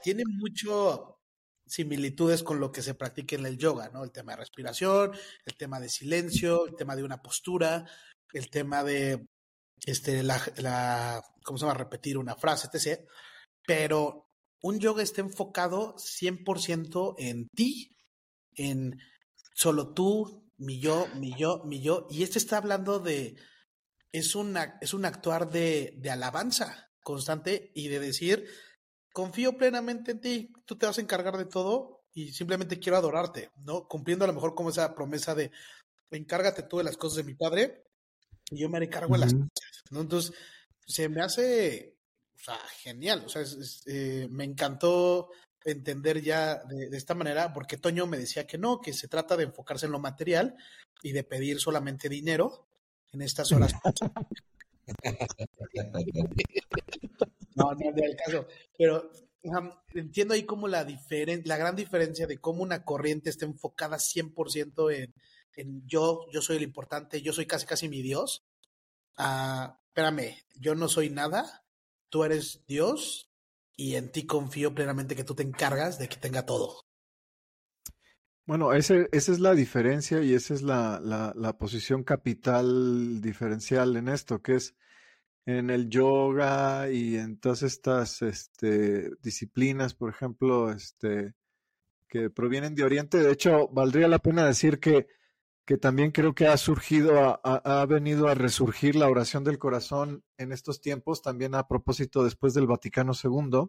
tiene 0.03 0.25
mucho 0.27 1.19
similitudes 1.67 2.43
con 2.43 2.61
lo 2.61 2.73
que 2.73 2.83
se 2.83 2.95
practica 2.95 3.37
en 3.37 3.47
el 3.47 3.59
yoga, 3.59 3.91
¿no? 3.91 4.05
El 4.05 4.13
tema 4.13 4.33
de 4.33 4.39
respiración, 4.39 5.13
el 5.45 5.57
tema 5.57 5.81
de 5.81 5.89
silencio, 5.89 6.67
el 6.67 6.77
tema 6.77 6.97
de 6.97 7.05
una 7.05 7.23
postura, 7.23 7.87
el 8.33 8.51
tema 8.51 8.85
de, 8.85 9.27
este, 9.85 10.23
la, 10.23 10.41
la 10.57 11.23
¿cómo 11.45 11.59
se 11.59 11.65
llama? 11.65 11.79
Repetir 11.79 12.19
una 12.19 12.37
frase, 12.37 12.69
etc. 12.73 13.09
Pero 13.67 14.29
un 14.63 14.79
yoga 14.79 15.03
está 15.03 15.21
enfocado 15.21 15.95
100% 15.97 17.15
en 17.19 17.49
ti, 17.49 17.97
en 18.59 19.01
solo 19.55 19.95
tú, 19.95 20.53
mi 20.59 20.81
yo, 20.81 21.09
mi 21.15 21.35
yo, 21.35 21.63
mi 21.65 21.81
yo. 21.81 22.07
Y 22.11 22.23
este 22.23 22.39
está 22.39 22.59
hablando 22.59 22.99
de, 22.99 23.37
es, 24.13 24.35
una, 24.35 24.79
es 24.81 24.93
un 24.93 25.05
actuar 25.05 25.51
de, 25.51 25.95
de 25.97 26.11
alabanza 26.11 26.91
constante 27.03 27.73
y 27.75 27.89
de 27.89 28.01
decir, 28.01 28.47
confío 29.13 29.57
plenamente 29.57 30.13
en 30.13 30.21
ti, 30.21 30.53
tú 30.67 30.77
te 30.77 30.87
vas 30.87 30.99
a 30.99 31.01
encargar 31.01 31.39
de 31.39 31.47
todo 31.47 32.05
y 32.13 32.33
simplemente 32.33 32.79
quiero 32.79 32.99
adorarte, 32.99 33.51
¿no? 33.57 33.87
Cumpliendo 33.89 34.25
a 34.25 34.29
lo 34.29 34.35
mejor 34.35 34.55
como 34.55 34.71
esa 34.71 34.95
promesa 34.95 35.35
de 35.35 35.51
encárgate 36.11 36.63
tú 36.63 36.79
de 36.79 36.85
las 36.85 36.97
cosas 36.97 37.17
de 37.19 37.25
mi 37.25 37.35
padre 37.35 37.85
y 38.51 38.61
yo 38.61 38.69
me 38.69 38.79
haré 38.79 38.89
cargo 38.89 39.15
de 39.15 39.21
las 39.21 39.33
cosas, 39.33 39.83
¿no? 39.91 40.01
Entonces, 40.01 40.35
se 40.87 41.09
me 41.09 41.21
hace, 41.23 41.97
o 42.35 42.39
sea, 42.39 42.59
genial, 42.83 43.23
o 43.27 43.29
sea, 43.29 43.43
eh, 43.87 44.27
me 44.31 44.45
encantó 44.45 45.31
entender 45.65 46.23
ya 46.23 46.63
de, 46.65 46.97
esta 46.97 47.15
manera, 47.15 47.53
porque 47.53 47.77
Toño 47.77 48.07
me 48.07 48.19
decía 48.19 48.47
que 48.47 48.59
no, 48.59 48.81
que 48.81 48.93
se 48.93 49.09
trata 49.09 49.37
de 49.37 49.45
enfocarse 49.45 49.87
en 49.87 49.93
lo 49.93 49.99
material 49.99 50.57
y 51.03 51.13
de 51.13 51.25
pedir 51.25 51.61
solamente 51.61 52.09
dinero 52.09 52.69
en 53.13 53.23
estas 53.23 53.53
horas. 53.53 53.73
No, 57.55 57.75
no 57.75 57.91
es 57.91 57.97
el 57.97 58.17
caso. 58.17 58.47
Pero 58.79 59.11
entiendo 59.93 60.33
ahí 60.33 60.45
como 60.45 60.69
la, 60.69 60.87
la 61.45 61.57
gran 61.57 61.75
diferencia 61.75 62.29
de 62.29 62.39
cómo 62.39 62.63
una 62.63 62.85
corriente 62.85 63.31
está 63.31 63.47
enfocada 63.47 63.97
100% 63.97 64.95
en, 64.95 65.13
en 65.57 65.87
yo, 65.87 66.27
yo 66.33 66.41
soy 66.41 66.59
el 66.59 66.63
importante, 66.63 67.21
yo 67.21 67.33
soy 67.33 67.47
casi 67.47 67.67
casi 67.67 67.89
mi 67.89 68.01
Dios. 68.01 68.45
Ah, 69.17 69.81
espérame, 69.89 70.37
yo 70.55 70.77
no 70.77 70.89
soy 70.89 71.11
nada, 71.11 71.65
tú 72.09 72.23
eres 72.23 72.65
Dios 72.69 73.28
y 73.79 73.95
en 73.95 74.11
ti 74.11 74.27
confío 74.27 74.75
plenamente 74.75 75.17
que 75.17 75.25
tú 75.25 75.35
te 75.35 75.45
encargas 75.45 75.99
de 75.99 76.09
que 76.09 76.17
tenga 76.17 76.45
todo. 76.45 76.85
Bueno, 78.45 78.75
esa 78.75 79.07
es 79.13 79.39
la 79.39 79.55
diferencia 79.55 80.21
y 80.23 80.35
esa 80.35 80.53
es 80.53 80.63
la 80.63 81.57
posición 81.59 82.03
capital 82.03 83.23
diferencial 83.23 83.97
en 83.97 84.09
esto, 84.09 84.43
que 84.43 84.57
es 84.57 84.75
en 85.49 85.71
el 85.71 85.89
yoga 85.89 86.91
y 86.91 87.17
en 87.17 87.39
todas 87.41 87.63
estas 87.63 88.21
este, 88.21 89.11
disciplinas, 89.23 89.95
por 89.95 90.11
ejemplo, 90.11 90.71
este, 90.71 91.33
que 92.07 92.29
provienen 92.29 92.75
de 92.75 92.85
Oriente. 92.85 93.17
De 93.17 93.33
hecho, 93.33 93.67
valdría 93.69 94.09
la 94.09 94.19
pena 94.19 94.45
decir 94.45 94.79
que, 94.79 95.07
que 95.69 95.77
también 95.77 96.13
creo 96.13 96.35
que 96.35 96.47
ha 96.47 96.57
surgido, 96.57 97.43
ha, 97.45 97.85
venido 97.85 98.29
a 98.29 98.35
resurgir 98.35 98.97
la 98.97 99.07
oración 99.07 99.45
del 99.45 99.59
corazón 99.59 100.25
en 100.39 100.51
estos 100.51 100.81
tiempos, 100.81 101.21
también 101.21 101.55
a 101.55 101.69
propósito 101.69 102.25
después 102.25 102.55
del 102.55 102.67
Vaticano 102.67 103.13
II, 103.13 103.69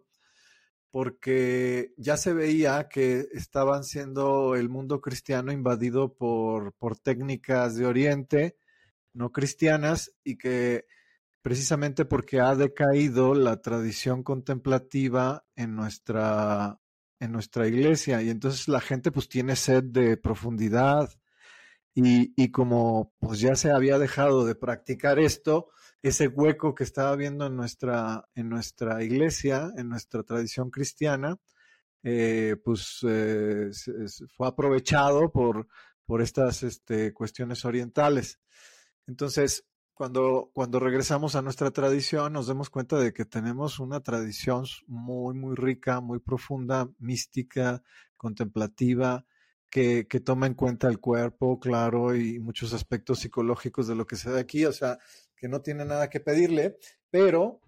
porque 0.90 1.92
ya 1.98 2.16
se 2.16 2.32
veía 2.32 2.88
que 2.88 3.26
estaban 3.34 3.84
siendo 3.84 4.54
el 4.54 4.70
mundo 4.70 5.02
cristiano 5.02 5.52
invadido 5.52 6.14
por, 6.14 6.72
por 6.72 6.96
técnicas 6.96 7.76
de 7.76 7.84
Oriente 7.84 8.56
no 9.12 9.30
cristianas 9.30 10.10
y 10.24 10.38
que 10.38 10.86
precisamente 11.42 12.06
porque 12.06 12.40
ha 12.40 12.54
decaído 12.54 13.34
la 13.34 13.60
tradición 13.60 14.22
contemplativa 14.22 15.44
en 15.54 15.76
nuestra, 15.76 16.80
en 17.18 17.32
nuestra 17.32 17.68
iglesia. 17.68 18.22
Y 18.22 18.30
entonces 18.30 18.68
la 18.68 18.80
gente 18.80 19.12
pues 19.12 19.28
tiene 19.28 19.54
sed 19.54 19.84
de 19.84 20.16
profundidad 20.16 21.19
y, 21.94 22.50
como 22.52 23.12
pues 23.18 23.40
ya 23.40 23.54
se 23.56 23.70
había 23.70 23.98
dejado 23.98 24.44
de 24.44 24.54
practicar 24.54 25.18
esto, 25.18 25.68
ese 26.02 26.28
hueco 26.28 26.74
que 26.74 26.84
estaba 26.84 27.14
viendo 27.16 27.46
en 27.46 27.56
nuestra, 27.56 28.28
en 28.34 28.48
nuestra 28.48 29.02
iglesia, 29.02 29.70
en 29.76 29.88
nuestra 29.88 30.22
tradición 30.22 30.70
cristiana, 30.70 31.38
eh, 32.02 32.56
pues 32.64 33.00
eh, 33.06 33.70
fue 34.34 34.48
aprovechado 34.48 35.30
por, 35.30 35.66
por 36.06 36.22
estas 36.22 36.62
este, 36.62 37.12
cuestiones 37.12 37.64
orientales. 37.64 38.40
Entonces, 39.06 39.66
cuando, 39.92 40.50
cuando 40.54 40.80
regresamos 40.80 41.34
a 41.36 41.42
nuestra 41.42 41.72
tradición, 41.72 42.32
nos 42.32 42.46
damos 42.46 42.70
cuenta 42.70 42.98
de 42.98 43.12
que 43.12 43.26
tenemos 43.26 43.78
una 43.80 44.00
tradición 44.00 44.64
muy, 44.86 45.34
muy 45.34 45.54
rica, 45.54 46.00
muy 46.00 46.20
profunda, 46.20 46.88
mística, 46.98 47.82
contemplativa, 48.16 49.26
que, 49.70 50.04
toma 50.24 50.46
en 50.46 50.54
cuenta 50.54 50.88
el 50.88 50.98
cuerpo, 50.98 51.60
claro, 51.60 52.14
y 52.16 52.38
muchos 52.40 52.72
aspectos 52.72 53.20
psicológicos 53.20 53.86
de 53.86 53.94
lo 53.94 54.06
que 54.06 54.16
se 54.16 54.30
da 54.30 54.40
aquí, 54.40 54.64
o 54.64 54.72
sea, 54.72 54.98
que 55.36 55.48
no 55.48 55.62
tiene 55.62 55.84
nada 55.84 56.10
que 56.10 56.20
pedirle, 56.20 56.76
pero 57.10 57.60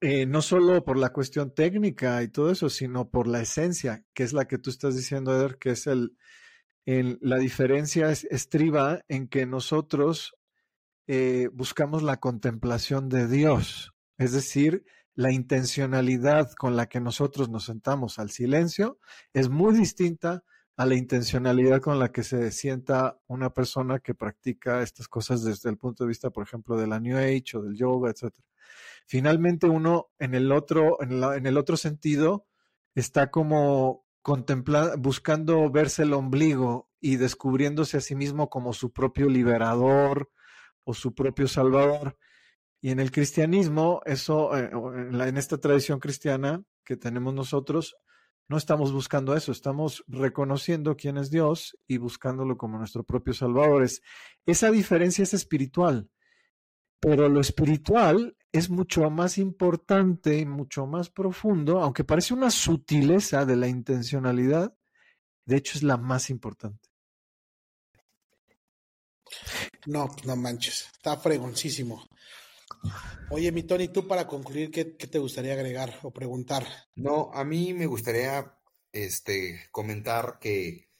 eh, 0.00 0.24
no 0.26 0.40
solo 0.40 0.84
por 0.84 0.96
la 0.96 1.12
cuestión 1.12 1.52
técnica 1.52 2.22
y 2.22 2.28
todo 2.28 2.50
eso, 2.50 2.70
sino 2.70 3.10
por 3.10 3.26
la 3.26 3.42
esencia, 3.42 4.04
que 4.14 4.22
es 4.22 4.32
la 4.32 4.46
que 4.46 4.58
tú 4.58 4.70
estás 4.70 4.96
diciendo, 4.96 5.34
Eder, 5.36 5.58
que 5.58 5.70
es 5.70 5.86
el, 5.86 6.16
el 6.86 7.18
la 7.20 7.38
diferencia 7.38 8.10
es, 8.10 8.24
estriba 8.24 9.00
en 9.08 9.28
que 9.28 9.46
nosotros 9.46 10.36
eh, 11.08 11.48
buscamos 11.52 12.02
la 12.04 12.18
contemplación 12.18 13.08
de 13.08 13.26
Dios, 13.26 13.92
es 14.16 14.32
decir, 14.32 14.84
la 15.14 15.32
intencionalidad 15.32 16.52
con 16.52 16.76
la 16.76 16.86
que 16.88 17.00
nosotros 17.00 17.50
nos 17.50 17.64
sentamos 17.64 18.18
al 18.18 18.30
silencio 18.30 18.98
es 19.34 19.48
muy 19.48 19.76
distinta 19.76 20.44
a 20.76 20.86
la 20.86 20.94
intencionalidad 20.94 21.80
con 21.80 21.98
la 21.98 22.10
que 22.10 22.22
se 22.22 22.50
sienta 22.50 23.20
una 23.26 23.50
persona 23.52 23.98
que 23.98 24.14
practica 24.14 24.82
estas 24.82 25.08
cosas 25.08 25.44
desde 25.44 25.68
el 25.68 25.76
punto 25.76 26.04
de 26.04 26.08
vista, 26.08 26.30
por 26.30 26.44
ejemplo, 26.44 26.76
de 26.76 26.86
la 26.86 27.00
New 27.00 27.18
Age 27.18 27.56
o 27.56 27.62
del 27.62 27.76
yoga, 27.76 28.10
etc. 28.10 28.34
Finalmente, 29.06 29.66
uno 29.66 30.10
en 30.18 30.34
el 30.34 30.52
otro, 30.52 31.02
en, 31.02 31.22
en 31.22 31.46
el 31.46 31.58
otro 31.58 31.76
sentido, 31.76 32.46
está 32.94 33.30
como 33.30 34.06
contemplando, 34.22 34.96
buscando 34.98 35.70
verse 35.70 36.02
el 36.04 36.12
ombligo 36.12 36.88
y 37.00 37.16
descubriéndose 37.16 37.98
a 37.98 38.00
sí 38.00 38.14
mismo 38.14 38.48
como 38.48 38.72
su 38.72 38.92
propio 38.92 39.28
liberador, 39.28 40.30
o 40.84 40.94
su 40.94 41.14
propio 41.14 41.48
Salvador. 41.48 42.16
Y 42.80 42.90
en 42.90 43.00
el 43.00 43.10
cristianismo, 43.10 44.00
eso, 44.06 44.56
eh, 44.56 44.70
en, 44.72 45.36
esta 45.36 45.58
tradición 45.58 46.00
cristiana 46.00 46.62
que 46.84 46.96
tenemos 46.96 47.34
nosotros, 47.34 47.96
no 48.50 48.56
estamos 48.56 48.92
buscando 48.92 49.36
eso, 49.36 49.52
estamos 49.52 50.02
reconociendo 50.08 50.96
quién 50.96 51.18
es 51.18 51.30
Dios 51.30 51.78
y 51.86 51.98
buscándolo 51.98 52.58
como 52.58 52.78
nuestro 52.78 53.04
propio 53.04 53.32
Salvador. 53.32 53.88
esa 54.44 54.70
diferencia 54.72 55.22
es 55.22 55.34
espiritual, 55.34 56.10
pero 56.98 57.28
lo 57.28 57.40
espiritual 57.40 58.36
es 58.50 58.68
mucho 58.68 59.08
más 59.08 59.38
importante 59.38 60.44
mucho 60.44 60.84
más 60.84 61.10
profundo, 61.10 61.80
aunque 61.80 62.02
parece 62.02 62.34
una 62.34 62.50
sutileza 62.50 63.46
de 63.46 63.54
la 63.54 63.68
intencionalidad, 63.68 64.76
de 65.46 65.56
hecho 65.56 65.78
es 65.78 65.84
la 65.84 65.96
más 65.96 66.28
importante. 66.28 66.88
No, 69.86 70.08
no 70.24 70.34
manches, 70.34 70.88
está 70.92 71.16
fregoncísimo. 71.16 72.04
Oye, 73.30 73.52
mi 73.52 73.62
Tony, 73.62 73.88
tú 73.88 74.08
para 74.08 74.26
concluir, 74.26 74.70
¿qué, 74.70 74.84
te 74.84 75.18
gustaría 75.18 75.52
agregar 75.52 75.98
o 76.02 76.12
preguntar? 76.12 76.66
No, 76.96 77.30
a 77.32 77.44
mí 77.44 77.74
me 77.74 77.86
gustaría 77.86 78.58
este, 78.92 79.68
comentar 79.70 80.38
que 80.40 80.90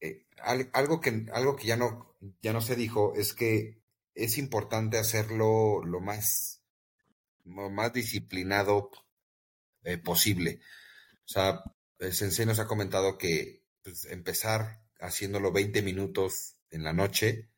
eh, 0.00 0.26
algo 0.72 1.00
que 1.00 1.26
algo 1.32 1.56
que 1.56 1.66
ya 1.66 1.76
no, 1.76 2.16
ya 2.42 2.52
no 2.52 2.60
se 2.60 2.76
dijo 2.76 3.14
es 3.16 3.34
que 3.34 3.82
es 4.14 4.38
importante 4.38 4.98
hacerlo 4.98 5.82
lo 5.84 6.00
más, 6.00 6.62
lo 7.44 7.70
más 7.70 7.92
disciplinado 7.92 8.90
eh, 9.82 9.98
posible. 9.98 10.60
O 11.24 11.28
sea, 11.28 11.62
el 11.98 12.12
Sensei 12.12 12.46
nos 12.46 12.58
ha 12.58 12.66
comentado 12.66 13.18
que 13.18 13.64
pues, 13.82 14.04
empezar 14.06 14.82
haciéndolo 15.00 15.52
20 15.52 15.82
minutos 15.82 16.56
en 16.70 16.84
la 16.84 16.92
noche 16.92 17.48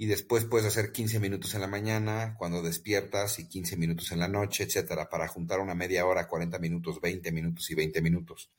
y 0.00 0.06
después 0.06 0.44
puedes 0.44 0.66
hacer 0.66 0.92
15 0.92 1.18
minutos 1.18 1.54
en 1.54 1.60
la 1.60 1.66
mañana 1.66 2.36
cuando 2.38 2.62
despiertas 2.62 3.40
y 3.40 3.48
15 3.48 3.76
minutos 3.76 4.12
en 4.12 4.20
la 4.20 4.28
noche, 4.28 4.62
etcétera, 4.62 5.08
para 5.08 5.26
juntar 5.26 5.58
una 5.58 5.74
media 5.74 6.06
hora, 6.06 6.28
40 6.28 6.56
minutos, 6.60 7.00
20 7.00 7.32
minutos 7.32 7.68
y 7.68 7.74
20 7.74 8.00
minutos. 8.00 8.52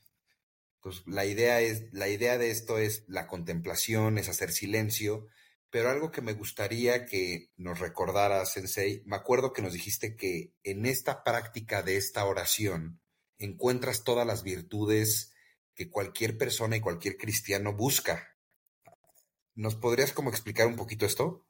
Entonces, 0.76 1.04
la 1.08 1.26
idea 1.26 1.62
es 1.62 1.86
la 1.94 2.10
idea 2.10 2.38
de 2.38 2.52
esto 2.52 2.78
es 2.78 3.06
la 3.08 3.26
contemplación, 3.26 4.18
es 4.18 4.28
hacer 4.28 4.52
silencio, 4.52 5.28
pero 5.70 5.90
algo 5.90 6.12
que 6.12 6.22
me 6.22 6.34
gustaría 6.34 7.06
que 7.06 7.52
nos 7.56 7.80
recordara 7.80 8.46
Sensei, 8.46 9.02
me 9.06 9.16
acuerdo 9.16 9.54
que 9.54 9.62
nos 9.62 9.72
dijiste 9.72 10.18
que 10.18 10.54
en 10.64 10.86
esta 10.86 11.24
práctica 11.24 11.84
de 11.84 11.96
esta 11.96 12.26
oración 12.26 13.00
encuentras 13.38 14.04
todas 14.04 14.28
las 14.28 14.44
virtudes 14.44 15.34
que 15.74 15.90
cualquier 15.90 16.38
persona 16.38 16.76
y 16.76 16.82
cualquier 16.82 17.16
cristiano 17.16 17.74
busca. 17.74 18.36
¿Nos 19.60 19.76
podrías 19.76 20.14
como 20.14 20.30
explicar 20.30 20.68
un 20.68 20.78
poquito 20.78 21.06
esto? 21.06 21.46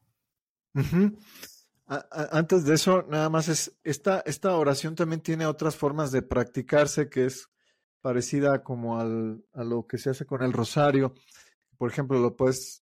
antes 1.85 2.65
de 2.65 2.73
eso, 2.73 3.03
nada 3.03 3.29
más 3.29 3.49
es, 3.49 3.77
esta, 3.83 4.21
esta 4.25 4.55
oración 4.57 4.95
también 4.95 5.21
tiene 5.21 5.45
otras 5.45 5.75
formas 5.75 6.11
de 6.11 6.23
practicarse 6.23 7.07
que 7.07 7.25
es 7.25 7.49
parecida 8.01 8.63
como 8.63 8.99
al, 8.99 9.45
a 9.53 9.63
lo 9.63 9.85
que 9.85 9.99
se 9.99 10.09
hace 10.09 10.25
con 10.25 10.41
el 10.41 10.53
rosario. 10.53 11.13
Por 11.77 11.91
ejemplo, 11.91 12.17
lo 12.17 12.35
puedes, 12.35 12.83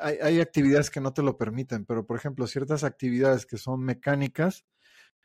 hay, 0.00 0.18
hay, 0.22 0.40
actividades 0.40 0.88
que 0.88 1.00
no 1.00 1.12
te 1.12 1.22
lo 1.22 1.36
permiten, 1.36 1.84
pero 1.84 2.06
por 2.06 2.16
ejemplo, 2.16 2.46
ciertas 2.46 2.84
actividades 2.84 3.46
que 3.46 3.58
son 3.58 3.80
mecánicas, 3.80 4.66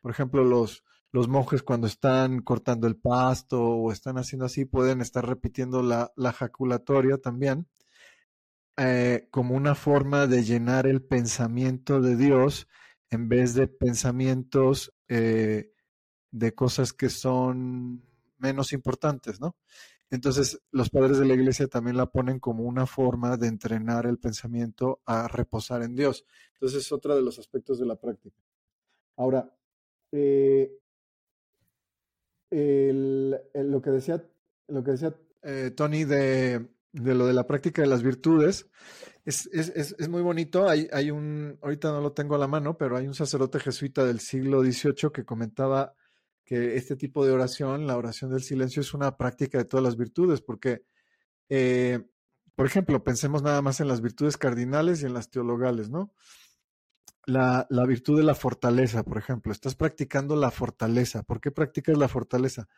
por 0.02 0.10
ejemplo, 0.10 0.42
los, 0.42 0.82
los 1.12 1.28
monjes 1.28 1.62
cuando 1.62 1.86
están 1.86 2.42
cortando 2.42 2.88
el 2.88 2.96
pasto 2.96 3.62
o 3.62 3.92
están 3.92 4.18
haciendo 4.18 4.46
así, 4.46 4.64
pueden 4.64 5.00
estar 5.00 5.24
repitiendo 5.24 5.84
la, 5.84 6.12
la 6.16 6.32
jaculatoria 6.32 7.18
también, 7.18 7.68
eh, 8.78 9.28
como 9.30 9.54
una 9.54 9.74
forma 9.74 10.26
de 10.26 10.44
llenar 10.44 10.86
el 10.86 11.02
pensamiento 11.02 12.02
de 12.02 12.14
Dios 12.14 12.68
en 13.08 13.26
vez 13.26 13.54
de 13.54 13.68
pensamientos 13.68 14.92
eh, 15.08 15.72
de 16.30 16.54
cosas 16.54 16.92
que 16.92 17.08
son 17.08 18.04
menos 18.36 18.74
importantes, 18.74 19.40
¿no? 19.40 19.56
Entonces, 20.10 20.60
los 20.72 20.90
padres 20.90 21.18
de 21.18 21.24
la 21.24 21.32
iglesia 21.32 21.68
también 21.68 21.96
la 21.96 22.06
ponen 22.06 22.38
como 22.38 22.64
una 22.64 22.86
forma 22.86 23.38
de 23.38 23.46
entrenar 23.46 24.04
el 24.04 24.18
pensamiento 24.18 25.00
a 25.06 25.26
reposar 25.26 25.82
en 25.82 25.94
Dios. 25.94 26.26
Entonces, 26.52 26.84
es 26.84 26.92
otro 26.92 27.16
de 27.16 27.22
los 27.22 27.38
aspectos 27.38 27.78
de 27.78 27.86
la 27.86 27.96
práctica. 27.96 28.36
Ahora, 29.16 29.50
eh, 30.12 30.70
lo 32.50 33.82
que 33.82 33.90
decía, 33.90 34.22
lo 34.68 34.84
que 34.84 34.90
decía 34.92 35.14
Tony 35.74 36.04
de, 36.04 36.75
de, 37.02 37.14
lo 37.14 37.26
de 37.26 37.34
la 37.34 37.46
práctica 37.46 37.82
de 37.82 37.88
las 37.88 38.02
virtudes 38.02 38.68
es, 39.24 39.46
es, 39.52 39.96
es, 39.98 40.08
muy 40.08 40.22
bonito. 40.22 40.68
Hay, 40.68 40.88
hay 40.92 41.10
un, 41.10 41.58
ahorita 41.60 41.90
no 41.90 42.00
lo 42.00 42.12
tengo 42.12 42.36
a 42.36 42.38
la 42.38 42.46
mano, 42.46 42.78
pero 42.78 42.96
hay 42.96 43.06
un 43.06 43.14
sacerdote 43.14 43.58
jesuita 43.58 44.04
del 44.04 44.20
siglo 44.20 44.62
XVIII 44.62 45.10
que 45.12 45.24
comentaba 45.24 45.94
que 46.44 46.76
este 46.76 46.94
tipo 46.94 47.26
de 47.26 47.32
oración, 47.32 47.88
la 47.88 47.96
oración 47.96 48.30
del 48.30 48.42
silencio, 48.42 48.80
es 48.80 48.94
una 48.94 49.16
práctica 49.16 49.58
de 49.58 49.64
todas 49.64 49.82
las 49.82 49.96
virtudes, 49.96 50.42
porque, 50.42 50.84
eh, 51.48 52.04
por 52.54 52.66
ejemplo, 52.66 53.02
pensemos 53.02 53.42
nada 53.42 53.60
más 53.62 53.80
en 53.80 53.88
las 53.88 54.00
virtudes 54.00 54.36
cardinales 54.36 55.02
y 55.02 55.06
en 55.06 55.14
las 55.14 55.28
teologales, 55.28 55.90
¿no? 55.90 56.12
La, 57.24 57.66
la, 57.68 57.84
virtud 57.84 58.16
de 58.16 58.22
la 58.22 58.36
fortaleza, 58.36 59.02
por 59.02 59.18
ejemplo, 59.18 59.50
estás 59.50 59.74
practicando 59.74 60.36
la 60.36 60.52
fortaleza. 60.52 61.24
¿Por 61.24 61.40
qué 61.40 61.50
practicas 61.50 61.98
la 61.98 62.06
fortaleza? 62.06 62.68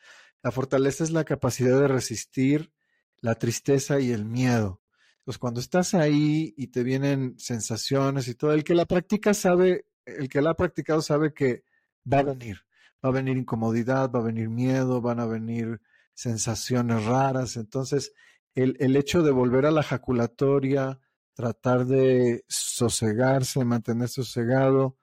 La 0.42 0.50
fortaleza 0.50 1.04
es 1.04 1.10
la 1.10 1.24
capacidad 1.24 1.78
de 1.78 1.88
resistir 1.88 2.72
la 3.20 3.34
tristeza 3.34 4.00
y 4.00 4.10
el 4.12 4.24
miedo. 4.24 4.80
Entonces, 5.18 5.38
cuando 5.38 5.60
estás 5.60 5.94
ahí 5.94 6.54
y 6.56 6.68
te 6.68 6.82
vienen 6.82 7.38
sensaciones 7.38 8.28
y 8.28 8.34
todo, 8.34 8.52
el 8.52 8.64
que 8.64 8.74
la 8.74 8.86
practica 8.86 9.34
sabe, 9.34 9.86
el 10.04 10.28
que 10.28 10.40
la 10.40 10.50
ha 10.50 10.54
practicado 10.54 11.02
sabe 11.02 11.34
que 11.34 11.64
va 12.10 12.20
a 12.20 12.22
venir 12.22 12.62
va 13.04 13.10
a 13.10 13.12
venir 13.12 13.36
incomodidad, 13.36 14.10
va 14.10 14.20
a 14.20 14.22
venir 14.22 14.48
miedo, 14.48 15.00
van 15.00 15.20
a 15.20 15.26
venir 15.26 15.80
sensaciones 16.14 17.04
raras. 17.04 17.56
Entonces, 17.56 18.12
el, 18.54 18.76
el 18.80 18.96
hecho 18.96 19.22
de 19.22 19.30
volver 19.30 19.66
a 19.66 19.70
la 19.70 19.82
jaculatoria, 19.82 21.00
tratar 21.34 21.86
de 21.86 22.44
sosegarse, 22.48 23.64
mantener 23.64 24.08
sosegado, 24.08 24.96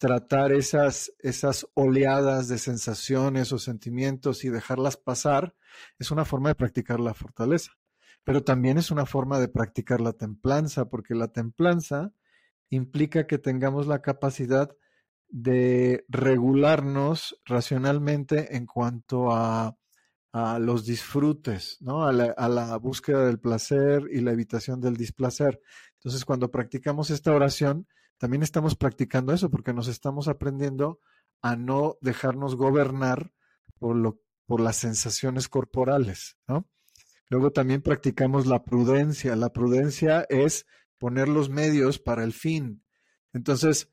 tratar 0.00 0.50
esas, 0.52 1.12
esas 1.18 1.66
oleadas 1.74 2.48
de 2.48 2.56
sensaciones 2.56 3.52
o 3.52 3.58
sentimientos 3.58 4.44
y 4.44 4.48
dejarlas 4.48 4.96
pasar, 4.96 5.54
es 5.98 6.10
una 6.10 6.24
forma 6.24 6.48
de 6.48 6.54
practicar 6.54 7.00
la 7.00 7.12
fortaleza. 7.12 7.72
Pero 8.24 8.42
también 8.42 8.78
es 8.78 8.90
una 8.90 9.04
forma 9.04 9.38
de 9.38 9.48
practicar 9.48 10.00
la 10.00 10.14
templanza, 10.14 10.86
porque 10.86 11.14
la 11.14 11.28
templanza 11.28 12.14
implica 12.70 13.26
que 13.26 13.36
tengamos 13.36 13.86
la 13.86 14.00
capacidad 14.00 14.74
de 15.28 16.06
regularnos 16.08 17.38
racionalmente 17.44 18.56
en 18.56 18.64
cuanto 18.64 19.30
a, 19.32 19.76
a 20.32 20.58
los 20.58 20.86
disfrutes, 20.86 21.76
¿no? 21.80 22.06
A 22.06 22.12
la, 22.12 22.34
a 22.38 22.48
la, 22.48 22.74
búsqueda 22.78 23.26
del 23.26 23.38
placer 23.38 24.04
y 24.10 24.22
la 24.22 24.32
evitación 24.32 24.80
del 24.80 24.96
displacer. 24.96 25.60
Entonces, 25.96 26.24
cuando 26.24 26.50
practicamos 26.50 27.10
esta 27.10 27.32
oración, 27.32 27.86
también 28.20 28.42
estamos 28.42 28.76
practicando 28.76 29.32
eso, 29.32 29.50
porque 29.50 29.72
nos 29.72 29.88
estamos 29.88 30.28
aprendiendo 30.28 31.00
a 31.40 31.56
no 31.56 31.96
dejarnos 32.02 32.54
gobernar 32.54 33.32
por, 33.78 33.96
lo, 33.96 34.20
por 34.44 34.60
las 34.60 34.76
sensaciones 34.76 35.48
corporales, 35.48 36.36
¿no? 36.46 36.68
Luego 37.30 37.50
también 37.50 37.80
practicamos 37.80 38.46
la 38.46 38.62
prudencia. 38.62 39.36
La 39.36 39.54
prudencia 39.54 40.26
es 40.28 40.66
poner 40.98 41.28
los 41.28 41.48
medios 41.48 41.98
para 41.98 42.22
el 42.22 42.34
fin. 42.34 42.84
Entonces, 43.32 43.88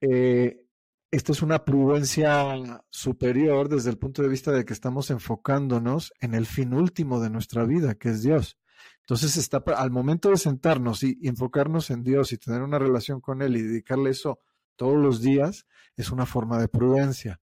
eh, 0.00 0.64
esto 1.10 1.32
es 1.32 1.42
una 1.42 1.64
prudencia 1.64 2.84
superior 2.90 3.68
desde 3.68 3.90
el 3.90 3.98
punto 3.98 4.22
de 4.22 4.28
vista 4.28 4.52
de 4.52 4.64
que 4.64 4.72
estamos 4.72 5.10
enfocándonos 5.10 6.12
en 6.20 6.34
el 6.34 6.46
fin 6.46 6.74
último 6.74 7.20
de 7.20 7.30
nuestra 7.30 7.64
vida, 7.64 7.96
que 7.96 8.10
es 8.10 8.22
Dios. 8.22 8.56
Entonces, 9.04 9.36
está, 9.36 9.62
al 9.76 9.90
momento 9.90 10.30
de 10.30 10.38
sentarnos 10.38 11.02
y, 11.02 11.18
enfocarnos 11.22 11.90
en 11.90 12.02
Dios 12.02 12.32
y 12.32 12.38
tener 12.38 12.62
una 12.62 12.78
relación 12.78 13.20
con 13.20 13.42
Él 13.42 13.54
y 13.56 13.62
dedicarle 13.62 14.08
eso 14.10 14.38
todos 14.76 14.96
los 14.96 15.20
días, 15.20 15.66
es 15.96 16.10
una 16.10 16.24
forma 16.24 16.58
de 16.58 16.68
prudencia. 16.68 17.38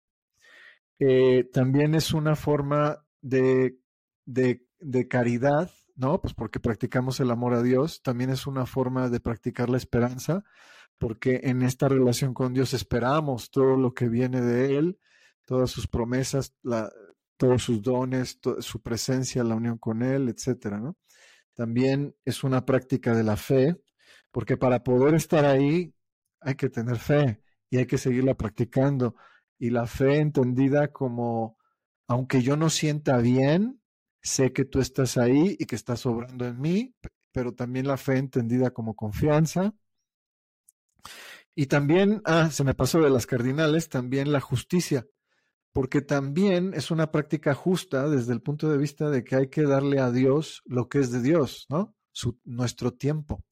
Eh, 0.98 1.48
también 1.54 1.94
es 1.94 2.12
una 2.12 2.36
forma 2.36 3.06
de, 3.22 3.78
de, 4.26 4.66
de 4.80 5.08
caridad, 5.08 5.70
¿no? 5.94 6.20
Pues 6.20 6.34
porque 6.34 6.60
practicamos 6.60 7.20
el 7.20 7.30
amor 7.30 7.54
a 7.54 7.62
Dios, 7.62 8.02
también 8.02 8.28
es 8.28 8.46
una 8.46 8.66
forma 8.66 9.08
de 9.08 9.20
practicar 9.20 9.70
la 9.70 9.78
esperanza, 9.78 10.44
porque 10.98 11.40
en 11.44 11.62
esta 11.62 11.88
relación 11.88 12.34
con 12.34 12.52
Dios 12.52 12.74
esperamos 12.74 13.50
todo 13.50 13.78
lo 13.78 13.94
que 13.94 14.10
viene 14.10 14.42
de 14.42 14.76
Él, 14.76 14.98
todas 15.46 15.70
sus 15.70 15.86
promesas, 15.88 16.54
todos 17.38 17.62
sus 17.62 17.80
dones, 17.80 18.38
su 18.60 18.82
presencia, 18.82 19.42
la 19.42 19.54
unión 19.54 19.78
con 19.78 20.02
Él, 20.02 20.28
etcétera, 20.28 20.80
¿no? 20.80 20.96
También 21.56 22.14
es 22.24 22.44
una 22.44 22.64
práctica 22.64 23.14
de 23.14 23.24
la 23.24 23.36
fe, 23.36 23.76
porque 24.30 24.56
para 24.56 24.84
poder 24.84 25.14
estar 25.14 25.44
ahí 25.44 25.94
hay 26.40 26.54
que 26.54 26.70
tener 26.70 26.98
fe 26.98 27.40
y 27.70 27.78
hay 27.78 27.86
que 27.86 27.98
seguirla 27.98 28.36
practicando. 28.36 29.16
Y 29.58 29.70
la 29.70 29.86
fe 29.86 30.18
entendida 30.18 30.92
como, 30.92 31.58
aunque 32.06 32.42
yo 32.42 32.56
no 32.56 32.70
sienta 32.70 33.18
bien, 33.18 33.80
sé 34.22 34.52
que 34.52 34.64
tú 34.64 34.80
estás 34.80 35.16
ahí 35.16 35.56
y 35.58 35.66
que 35.66 35.76
estás 35.76 36.06
obrando 36.06 36.46
en 36.46 36.60
mí, 36.60 36.94
pero 37.32 37.54
también 37.54 37.88
la 37.88 37.96
fe 37.96 38.18
entendida 38.18 38.70
como 38.70 38.94
confianza, 38.94 39.74
y 41.54 41.66
también, 41.66 42.20
ah, 42.26 42.50
se 42.50 42.64
me 42.64 42.74
pasó 42.74 43.00
de 43.00 43.10
las 43.10 43.26
cardinales, 43.26 43.88
también 43.88 44.30
la 44.30 44.40
justicia, 44.40 45.06
porque 45.76 46.00
también 46.00 46.72
es 46.72 46.90
una 46.90 47.12
práctica 47.12 47.52
justa 47.52 48.08
desde 48.08 48.32
el 48.32 48.40
punto 48.40 48.70
de 48.70 48.78
vista 48.78 49.10
de 49.10 49.22
que 49.24 49.36
hay 49.36 49.48
que 49.48 49.64
darle 49.64 50.00
a 50.00 50.10
Dios 50.10 50.62
lo 50.64 50.88
que 50.88 51.00
es 51.00 51.10
de 51.12 51.20
Dios, 51.20 51.66
¿no? 51.68 51.94
Su, 52.12 52.40
nuestro 52.44 52.94
tiempo. 52.94 53.44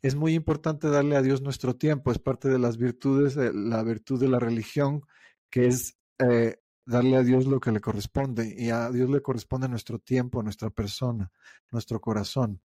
Es 0.00 0.14
muy 0.14 0.34
importante 0.34 0.88
darle 0.88 1.16
a 1.16 1.22
Dios 1.22 1.42
nuestro 1.42 1.74
tiempo, 1.74 2.12
es 2.12 2.20
parte 2.20 2.48
de 2.48 2.60
las 2.60 2.76
virtudes, 2.76 3.34
la 3.34 3.82
virtud 3.82 4.20
de 4.20 4.28
la 4.28 4.38
religión 4.38 5.02
que 5.50 5.66
es 5.66 5.98
eh, 6.20 6.60
darle 6.86 7.16
a 7.16 7.24
Dios 7.24 7.44
lo 7.46 7.58
que 7.58 7.72
le 7.72 7.80
corresponde 7.80 8.54
y 8.56 8.70
a 8.70 8.88
Dios 8.92 9.10
le 9.10 9.20
corresponde 9.20 9.68
nuestro 9.68 9.98
tiempo, 9.98 10.44
nuestra 10.44 10.70
persona, 10.70 11.32
nuestro 11.72 12.00
corazón. 12.00 12.62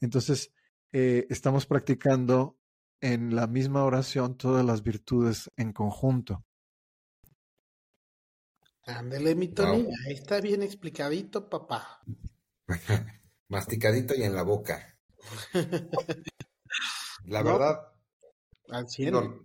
Entonces, 0.00 0.50
eh, 0.90 1.28
estamos 1.30 1.66
practicando 1.66 2.58
en 3.00 3.36
la 3.36 3.46
misma 3.46 3.84
oración 3.84 4.36
todas 4.36 4.64
las 4.64 4.82
virtudes 4.82 5.48
en 5.56 5.72
conjunto. 5.72 6.44
Ándele, 8.84 9.34
mi 9.34 9.48
Tony, 9.48 9.86
ahí 10.06 10.14
está 10.14 10.40
bien 10.40 10.62
explicadito, 10.62 11.48
papá. 11.48 12.02
Masticadito 13.48 14.14
y 14.14 14.22
en 14.22 14.34
la 14.34 14.42
boca. 14.42 14.98
la 17.24 17.42
verdad. 17.44 17.92
Al 18.70 18.88
cielo. 18.88 19.44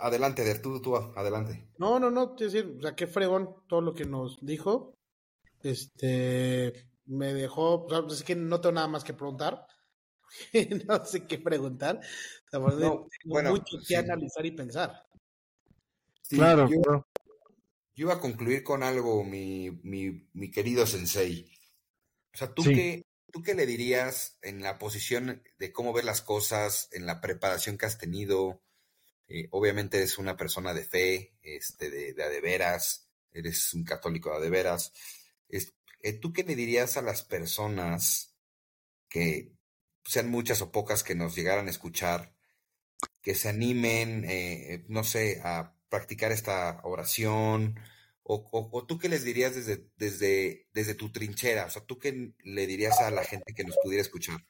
adelante, 0.00 0.44
Der, 0.44 0.60
tú, 0.60 0.80
tú, 0.82 0.96
adelante. 0.96 1.68
No, 1.78 1.98
no, 1.98 2.10
no, 2.10 2.34
quiero 2.34 2.52
decir, 2.52 2.76
o 2.78 2.82
sea, 2.82 2.94
qué 2.94 3.06
fregón 3.06 3.64
todo 3.66 3.80
lo 3.80 3.94
que 3.94 4.04
nos 4.04 4.44
dijo. 4.44 4.94
Este, 5.62 6.90
me 7.06 7.32
dejó, 7.32 7.84
o 7.84 7.88
sea, 7.88 8.02
es 8.10 8.22
que 8.24 8.36
no 8.36 8.60
tengo 8.60 8.74
nada 8.74 8.88
más 8.88 9.04
que 9.04 9.14
preguntar. 9.14 9.66
no 10.86 11.04
sé 11.04 11.26
qué 11.26 11.38
preguntar. 11.38 12.00
La 12.52 12.60
tengo 12.76 13.08
mucho 13.24 13.78
que 13.86 13.96
analizar 13.96 14.44
y 14.44 14.50
pensar. 14.50 15.06
claro, 16.28 16.68
yo, 16.68 17.06
yo, 17.98 18.06
iba 18.06 18.14
a 18.14 18.20
concluir 18.20 18.62
con 18.62 18.84
algo, 18.84 19.24
mi, 19.24 19.72
mi, 19.82 20.28
mi 20.32 20.50
querido 20.52 20.86
Sensei. 20.86 21.50
O 22.32 22.36
sea, 22.38 22.54
¿tú, 22.54 22.62
qué, 22.62 23.04
¿tú 23.32 23.42
qué 23.42 23.54
le 23.54 23.66
dirías 23.66 24.38
en 24.40 24.62
la 24.62 24.78
posición 24.78 25.42
de 25.58 25.72
cómo 25.72 25.92
ver 25.92 26.04
las 26.04 26.22
cosas, 26.22 26.88
en 26.92 27.06
la 27.06 27.20
preparación 27.20 27.76
que 27.76 27.86
has 27.86 27.98
tenido? 27.98 28.62
Eh, 29.26 29.48
obviamente 29.50 29.96
eres 29.96 30.16
una 30.16 30.36
persona 30.36 30.72
de 30.74 30.84
fe, 30.84 31.34
este, 31.42 31.90
de, 31.90 32.14
de, 32.14 32.28
de 32.28 32.40
veras, 32.40 33.08
eres 33.32 33.74
un 33.74 33.82
católico 33.82 34.38
de 34.40 34.48
veras. 34.48 34.92
Eh, 35.48 36.12
¿Tú 36.12 36.32
qué 36.32 36.44
le 36.44 36.54
dirías 36.54 36.96
a 36.96 37.02
las 37.02 37.24
personas 37.24 38.36
que 39.08 39.56
sean 40.04 40.30
muchas 40.30 40.62
o 40.62 40.70
pocas 40.70 41.02
que 41.02 41.16
nos 41.16 41.34
llegaran 41.34 41.66
a 41.66 41.72
escuchar, 41.72 42.32
que 43.20 43.34
se 43.34 43.48
animen, 43.48 44.24
eh, 44.28 44.84
no 44.86 45.02
sé, 45.02 45.40
a 45.42 45.77
practicar 45.88 46.32
esta 46.32 46.80
oración? 46.84 47.78
O, 48.30 48.84
tú 48.86 48.98
qué 48.98 49.08
les 49.08 49.24
dirías 49.24 49.54
desde, 49.54 49.88
desde, 49.96 50.66
desde 50.74 50.94
tu 50.94 51.10
trinchera? 51.10 51.64
O 51.66 51.70
sea, 51.70 51.82
¿tú 51.86 51.98
qué 51.98 52.34
le 52.44 52.66
dirías 52.66 53.00
a 53.00 53.10
la 53.10 53.24
gente 53.24 53.54
que 53.54 53.64
nos 53.64 53.76
pudiera 53.82 54.02
escuchar? 54.02 54.44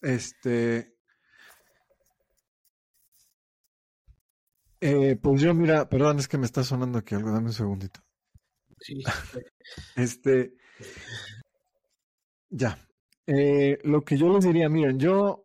Este. 0.00 0.94
Eh, 4.80 5.16
pues 5.16 5.40
yo, 5.40 5.54
mira, 5.54 5.88
perdón, 5.88 6.18
es 6.18 6.28
que 6.28 6.38
me 6.38 6.46
está 6.46 6.62
sonando 6.62 6.98
aquí 6.98 7.14
algo, 7.14 7.32
dame 7.32 7.46
un 7.46 7.52
segundito. 7.52 8.00
Sí. 8.78 9.02
este. 9.96 10.54
Ya. 12.50 12.78
Eh, 13.26 13.78
lo 13.82 14.04
que 14.04 14.16
yo 14.16 14.32
les 14.32 14.44
diría, 14.44 14.68
miren, 14.68 14.98
yo. 14.98 15.43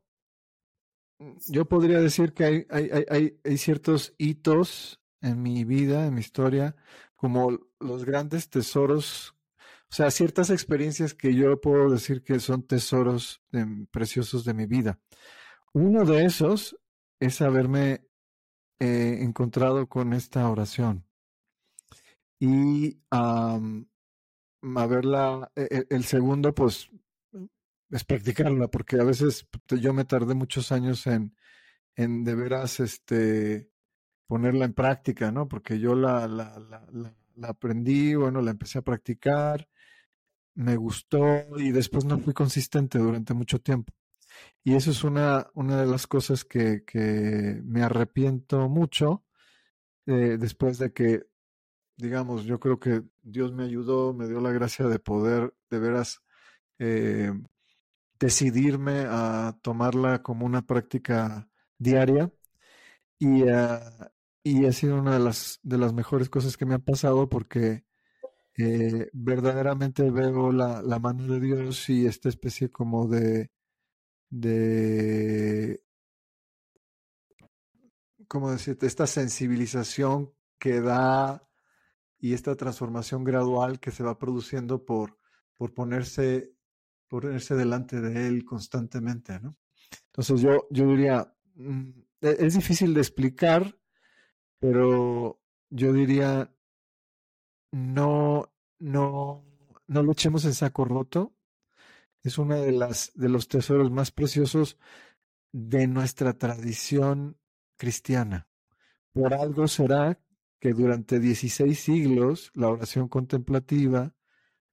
Yo 1.48 1.66
podría 1.66 2.00
decir 2.00 2.34
que 2.34 2.66
hay, 2.70 3.58
ciertos 3.58 4.14
hitos 4.18 5.02
en 5.22 5.42
mi 5.42 5.66
vida, 5.66 6.06
en 6.06 6.14
mi 6.14 6.22
historia, 6.22 6.76
como 7.16 7.60
los 7.80 8.06
grandes 8.06 8.50
tesoros, 8.50 9.36
o 9.92 9.94
sea, 9.94 10.12
ciertas 10.12 10.50
experiencias 10.50 11.14
que 11.14 11.36
yo 11.36 11.60
puedo 11.60 11.90
decir 11.90 12.24
que 12.24 12.40
son 12.40 12.64
tesoros 12.64 13.42
preciosos 13.92 14.46
de 14.46 14.54
mi 14.54 14.66
vida. 14.66 15.00
Uno 15.74 16.06
de 16.06 16.26
esos 16.26 16.78
es 17.20 17.42
haberme 17.42 18.08
eh, 18.80 19.18
encontrado 19.20 19.88
con 19.88 20.14
esta 20.14 20.50
oración 20.50 21.06
y 22.40 23.02
haberla, 24.72 25.52
e, 25.56 25.68
e, 25.70 25.86
el 25.90 26.06
segundo, 26.06 26.56
pues, 26.56 26.90
es 27.90 28.04
practicarla, 28.04 28.68
porque 28.68 29.00
a 29.00 29.04
veces 29.04 29.48
yo 29.68 29.94
me 29.94 30.06
tardé 30.06 30.36
muchos 30.36 30.72
años 30.72 31.08
en, 31.08 31.36
en 31.96 32.24
de 32.24 32.36
veras, 32.36 32.80
este, 32.80 33.70
ponerla 34.28 34.66
en 34.66 34.74
práctica, 34.74 35.32
¿no? 35.32 35.48
Porque 35.48 35.80
yo 35.80 35.96
la, 35.96 36.28
la, 36.28 36.60
la, 36.60 36.88
la, 37.36 37.48
aprendí, 37.48 38.16
bueno, 38.16 38.42
la 38.42 38.52
empecé 38.52 38.80
a 38.80 38.84
practicar, 38.84 39.68
me 40.56 40.76
gustó 40.76 41.26
y 41.58 41.72
después 41.72 42.06
no 42.06 42.20
fui 42.20 42.34
consistente 42.34 43.00
durante 43.00 43.34
mucho 43.34 43.60
tiempo. 43.60 43.94
Y 44.64 44.76
eso 44.76 44.92
es 44.92 45.04
una, 45.04 45.48
una 45.56 45.82
de 45.82 45.88
las 45.88 46.06
cosas 46.06 46.46
que, 46.46 46.84
que 46.86 47.62
me 47.64 47.82
arrepiento 47.82 48.70
mucho 48.70 49.24
eh, 50.06 50.38
después 50.40 50.78
de 50.78 50.94
que, 50.94 51.24
digamos, 51.98 52.46
yo 52.46 52.60
creo 52.60 52.80
que 52.80 53.04
Dios 53.24 53.54
me 53.54 53.64
ayudó, 53.64 54.14
me 54.14 54.28
dio 54.28 54.42
la 54.42 54.52
gracia 54.52 54.88
de 54.88 55.00
poder 55.00 55.54
de 55.70 55.80
veras 55.80 56.22
eh, 56.78 57.32
decidirme 58.20 59.06
a 59.08 59.58
tomarla 59.62 60.22
como 60.22 60.46
una 60.46 60.62
práctica 60.64 61.50
diaria 61.78 62.32
y, 63.18 63.44
uh, 63.44 63.80
y 64.44 64.66
ha 64.66 64.72
sido 64.74 65.00
una 65.00 65.14
de 65.14 65.20
las, 65.20 65.60
de 65.64 65.78
las 65.78 65.94
mejores 65.94 66.30
cosas 66.30 66.58
que 66.58 66.66
me 66.66 66.76
han 66.76 66.82
pasado 66.82 67.30
porque 67.30 67.86
eh, 68.58 69.10
verdaderamente 69.14 70.10
veo 70.12 70.52
la, 70.52 70.82
la, 70.82 71.00
mano 71.00 71.34
de 71.34 71.40
Dios 71.40 71.90
y 71.90 72.06
esta 72.06 72.28
especie 72.30 72.70
como 72.70 73.08
de, 73.08 73.52
de, 74.30 75.82
¿cómo? 78.28 78.52
Esta 78.52 79.08
sensibilización 79.08 80.34
que 80.60 80.82
da 80.82 81.48
y 82.20 82.34
esta 82.34 82.56
transformación 82.56 83.24
gradual 83.24 83.80
que 83.80 83.92
se 83.92 84.04
va 84.04 84.20
produciendo 84.20 84.84
por, 84.84 85.18
por 85.56 85.74
ponerse, 85.74 86.54
ponerse 87.10 87.56
delante 87.56 88.00
de 88.00 88.28
Él 88.28 88.46
constantemente, 88.46 89.40
¿no? 89.40 89.58
Entonces 90.06 90.42
yo, 90.42 90.68
yo 90.70 90.88
diría, 90.88 91.34
mm, 91.56 91.90
e, 92.22 92.36
es 92.40 92.54
difícil 92.54 92.94
de 92.94 93.02
explicar, 93.02 93.78
pero 94.60 95.42
yo 95.70 95.94
diría, 95.94 96.54
no, 97.72 98.52
no, 98.80 99.46
no 99.88 100.04
lo 100.04 100.14
en 100.24 100.54
saco 100.54 100.86
roto. 100.86 101.36
Es 102.22 102.38
uno 102.38 102.60
de, 102.60 102.72
las, 102.72 103.12
de 103.16 103.30
los 103.30 103.48
tesoros 103.48 103.92
más 103.92 104.12
preciosos 104.12 104.78
de 105.52 105.88
nuestra 105.88 106.38
tradición 106.38 107.38
cristiana. 107.78 108.50
Por 109.14 109.34
algo 109.34 109.68
será 109.68 110.20
que 110.60 110.74
durante 110.74 111.20
16 111.20 111.80
siglos 111.80 112.52
la 112.54 112.68
oración 112.68 113.08
contemplativa 113.08 114.14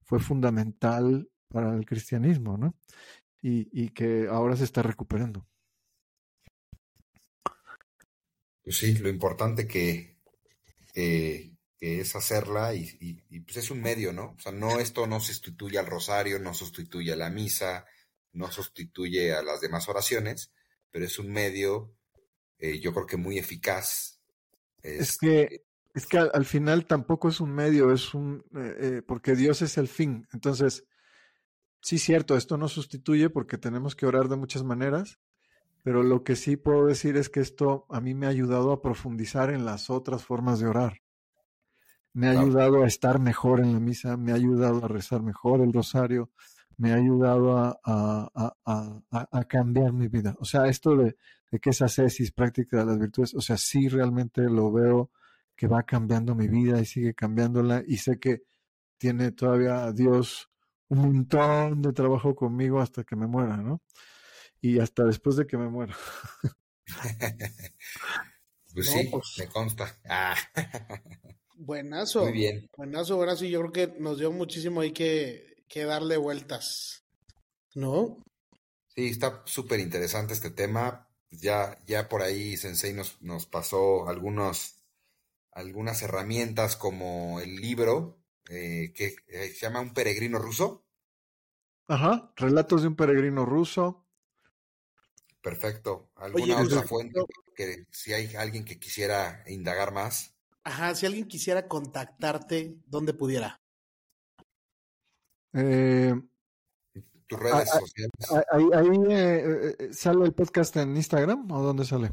fue 0.02 0.18
fundamental 0.18 1.30
para 1.48 1.74
el 1.74 1.84
cristianismo, 1.86 2.56
¿no? 2.56 2.74
Y, 3.42 3.68
y 3.72 3.90
que 3.90 4.26
ahora 4.28 4.56
se 4.56 4.64
está 4.64 4.82
recuperando. 4.82 5.46
Pues 8.62 8.78
sí, 8.78 8.94
lo 8.98 9.08
importante 9.08 9.68
que, 9.68 10.16
que 10.92 11.56
es 12.00 12.16
hacerla 12.16 12.74
y, 12.74 12.96
y, 13.30 13.40
pues 13.40 13.58
es 13.58 13.70
un 13.70 13.80
medio, 13.80 14.12
¿no? 14.12 14.34
O 14.36 14.40
sea, 14.40 14.52
no 14.52 14.80
esto 14.80 15.06
no 15.06 15.20
sustituye 15.20 15.78
al 15.78 15.86
rosario, 15.86 16.38
no 16.38 16.54
sustituye 16.54 17.12
a 17.12 17.16
la 17.16 17.30
misa, 17.30 17.86
no 18.32 18.50
sustituye 18.50 19.34
a 19.34 19.42
las 19.42 19.60
demás 19.60 19.88
oraciones, 19.88 20.52
pero 20.90 21.04
es 21.04 21.18
un 21.18 21.30
medio, 21.30 21.94
eh, 22.58 22.80
yo 22.80 22.92
creo 22.92 23.06
que 23.06 23.16
muy 23.16 23.38
eficaz. 23.38 24.20
Es, 24.82 25.18
que 25.18 25.64
es 25.94 26.06
que 26.06 26.18
al, 26.18 26.44
final 26.44 26.86
tampoco 26.86 27.28
es 27.28 27.40
un 27.40 27.52
medio, 27.52 27.92
es 27.92 28.14
un 28.14 28.44
eh, 28.54 28.76
eh, 28.80 29.02
porque 29.06 29.34
Dios 29.34 29.62
es 29.62 29.78
el 29.78 29.88
fin. 29.88 30.26
Entonces, 30.32 30.84
sí, 31.86 31.98
cierto, 31.98 32.36
esto 32.36 32.56
no 32.56 32.66
sustituye 32.66 33.30
porque 33.30 33.58
tenemos 33.58 33.94
que 33.94 34.06
orar 34.06 34.28
de 34.28 34.34
muchas 34.34 34.64
maneras, 34.64 35.20
pero 35.84 36.02
lo 36.02 36.24
que 36.24 36.34
sí 36.34 36.56
puedo 36.56 36.86
decir 36.86 37.16
es 37.16 37.28
que 37.28 37.38
esto 37.38 37.86
a 37.90 38.00
mí 38.00 38.12
me 38.12 38.26
ha 38.26 38.30
ayudado 38.30 38.72
a 38.72 38.82
profundizar 38.82 39.50
en 39.50 39.64
las 39.64 39.88
otras 39.88 40.24
formas 40.24 40.58
de 40.58 40.66
orar. 40.66 41.00
Me 42.12 42.26
ha 42.26 42.40
ayudado 42.40 42.82
a 42.82 42.88
estar 42.88 43.20
mejor 43.20 43.60
en 43.60 43.72
la 43.72 43.78
misa, 43.78 44.16
me 44.16 44.32
ha 44.32 44.34
ayudado 44.34 44.84
a 44.84 44.88
rezar 44.88 45.22
mejor 45.22 45.60
el 45.60 45.72
rosario, 45.72 46.32
me 46.76 46.90
ha 46.90 46.96
ayudado 46.96 47.56
a, 47.56 47.78
a, 47.84 49.44
cambiar 49.44 49.92
mi 49.92 50.08
vida. 50.08 50.34
O 50.40 50.44
sea, 50.44 50.66
esto 50.66 50.96
de, 50.96 51.16
de 51.52 51.60
que 51.60 51.70
esa 51.70 51.86
cesis 51.86 52.32
práctica 52.32 52.78
de 52.78 52.86
las 52.86 52.98
virtudes, 52.98 53.32
o 53.34 53.40
sea, 53.40 53.56
sí 53.56 53.88
realmente 53.88 54.42
lo 54.42 54.72
veo 54.72 55.12
que 55.54 55.68
va 55.68 55.84
cambiando 55.84 56.34
mi 56.34 56.48
vida 56.48 56.80
y 56.80 56.84
sigue 56.84 57.14
cambiándola 57.14 57.84
y 57.86 57.98
sé 57.98 58.18
que 58.18 58.42
tiene 58.98 59.30
todavía 59.30 59.92
Dios 59.92 60.50
un 60.88 60.98
montón 60.98 61.82
de 61.82 61.92
trabajo 61.92 62.34
conmigo 62.34 62.80
hasta 62.80 63.04
que 63.04 63.16
me 63.16 63.26
muera, 63.26 63.56
¿no? 63.56 63.80
y 64.60 64.80
hasta 64.80 65.04
después 65.04 65.36
de 65.36 65.46
que 65.46 65.56
me 65.56 65.68
muera. 65.68 65.96
pues 68.74 68.90
sí, 68.90 69.08
pues 69.10 69.34
me 69.38 69.46
consta. 69.48 69.96
Ah. 70.08 70.36
Buenazo. 71.58 72.24
Muy 72.24 72.32
bien. 72.32 72.68
Buenazo, 72.76 73.16
buenazo. 73.16 73.44
Y 73.44 73.50
yo 73.50 73.60
creo 73.60 73.72
que 73.72 74.00
nos 74.00 74.18
dio 74.18 74.30
muchísimo 74.30 74.82
ahí 74.82 74.92
que, 74.92 75.64
que 75.68 75.84
darle 75.84 76.16
vueltas. 76.18 77.04
¿No? 77.74 78.22
Sí, 78.94 79.06
está 79.06 79.42
súper 79.46 79.80
interesante 79.80 80.34
este 80.34 80.50
tema. 80.50 81.08
ya, 81.30 81.78
ya 81.86 82.08
por 82.08 82.22
ahí 82.22 82.56
Sensei 82.56 82.92
nos, 82.92 83.20
nos 83.22 83.46
pasó 83.46 84.08
algunos, 84.08 84.82
algunas 85.52 86.02
herramientas 86.02 86.76
como 86.76 87.40
el 87.40 87.56
libro 87.56 88.18
eh, 88.48 88.92
que 88.94 89.16
eh, 89.28 89.48
se 89.48 89.66
llama 89.66 89.80
Un 89.80 89.94
peregrino 89.94 90.38
ruso. 90.38 90.84
Ajá, 91.88 92.32
relatos 92.36 92.82
de 92.82 92.88
un 92.88 92.96
peregrino 92.96 93.44
ruso. 93.46 94.06
Perfecto. 95.40 96.10
¿Alguna 96.16 96.60
otra 96.60 96.82
fuente 96.82 97.20
que 97.54 97.86
si 97.92 98.12
hay 98.12 98.34
alguien 98.34 98.64
que 98.64 98.80
quisiera 98.80 99.44
indagar 99.46 99.92
más? 99.92 100.34
Ajá, 100.64 100.94
si 100.96 101.06
alguien 101.06 101.28
quisiera 101.28 101.68
contactarte, 101.68 102.80
¿dónde 102.86 103.14
pudiera? 103.14 103.60
Eh, 105.52 106.12
Tus 107.28 107.38
redes 107.38 107.70
ah, 107.72 107.78
sociales. 107.78 108.46
ahí 108.50 108.64
ahí, 108.74 108.98
eh, 109.10 109.76
eh, 109.78 109.88
sale 109.92 110.24
el 110.24 110.32
podcast 110.32 110.76
en 110.76 110.96
Instagram 110.96 111.50
o 111.52 111.62
dónde 111.62 111.84
sale? 111.84 112.10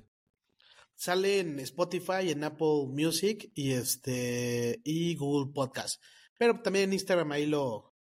Sale 0.94 1.40
en 1.40 1.60
Spotify, 1.62 2.30
en 2.30 2.44
Apple 2.44 2.86
Music 2.90 3.52
y 3.56 3.74
este 3.74 4.80
y 4.84 5.16
Google 5.16 5.52
Podcast. 5.52 6.00
Pero 6.44 6.60
también 6.60 6.90
en 6.90 6.94
Instagram 6.94 7.32
ahí 7.32 7.46
lo, 7.46 7.94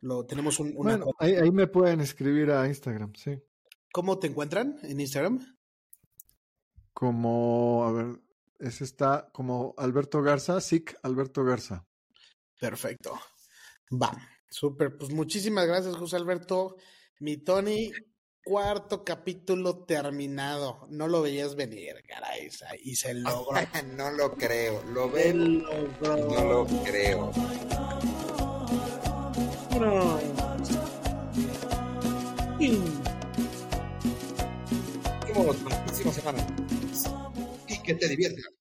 lo 0.00 0.24
tenemos 0.24 0.58
un, 0.58 0.72
una 0.74 0.96
Bueno, 0.96 1.12
ahí, 1.18 1.34
ahí 1.34 1.50
me 1.50 1.66
pueden 1.66 2.00
escribir 2.00 2.50
a 2.50 2.66
Instagram, 2.66 3.12
sí. 3.14 3.38
¿Cómo 3.92 4.18
te 4.18 4.26
encuentran 4.26 4.78
en 4.84 5.00
Instagram? 5.00 5.58
Como, 6.94 7.84
a 7.84 7.92
ver, 7.92 8.22
ese 8.58 8.84
está 8.84 9.28
como 9.34 9.74
Alberto 9.76 10.22
Garza, 10.22 10.62
SIC 10.62 10.96
Alberto 11.02 11.44
Garza. 11.44 11.86
Perfecto. 12.58 13.20
Va, 13.92 14.16
súper. 14.48 14.96
Pues 14.96 15.12
muchísimas 15.12 15.66
gracias, 15.66 15.94
José 15.94 16.16
Alberto. 16.16 16.76
Mi 17.18 17.36
Tony, 17.36 17.92
cuarto 18.44 19.04
capítulo 19.04 19.84
terminado. 19.84 20.86
No 20.90 21.08
lo 21.08 21.22
veías 21.22 21.54
venir, 21.54 22.02
caray. 22.06 22.50
Y 22.82 22.96
se 22.96 23.14
logró. 23.14 23.60
no 23.94 24.10
lo 24.10 24.34
creo. 24.36 24.82
Lo 24.84 25.08
logró. 25.08 26.16
No 26.16 26.44
lo 26.44 26.66
creo. 26.84 27.32
Nos 35.20 35.26
vemos 35.26 35.62
la 35.62 35.84
próxima 35.84 36.12
semana. 36.12 36.46
Y 37.68 37.78
que 37.82 37.94
te 37.94 38.08
diviertas. 38.08 38.59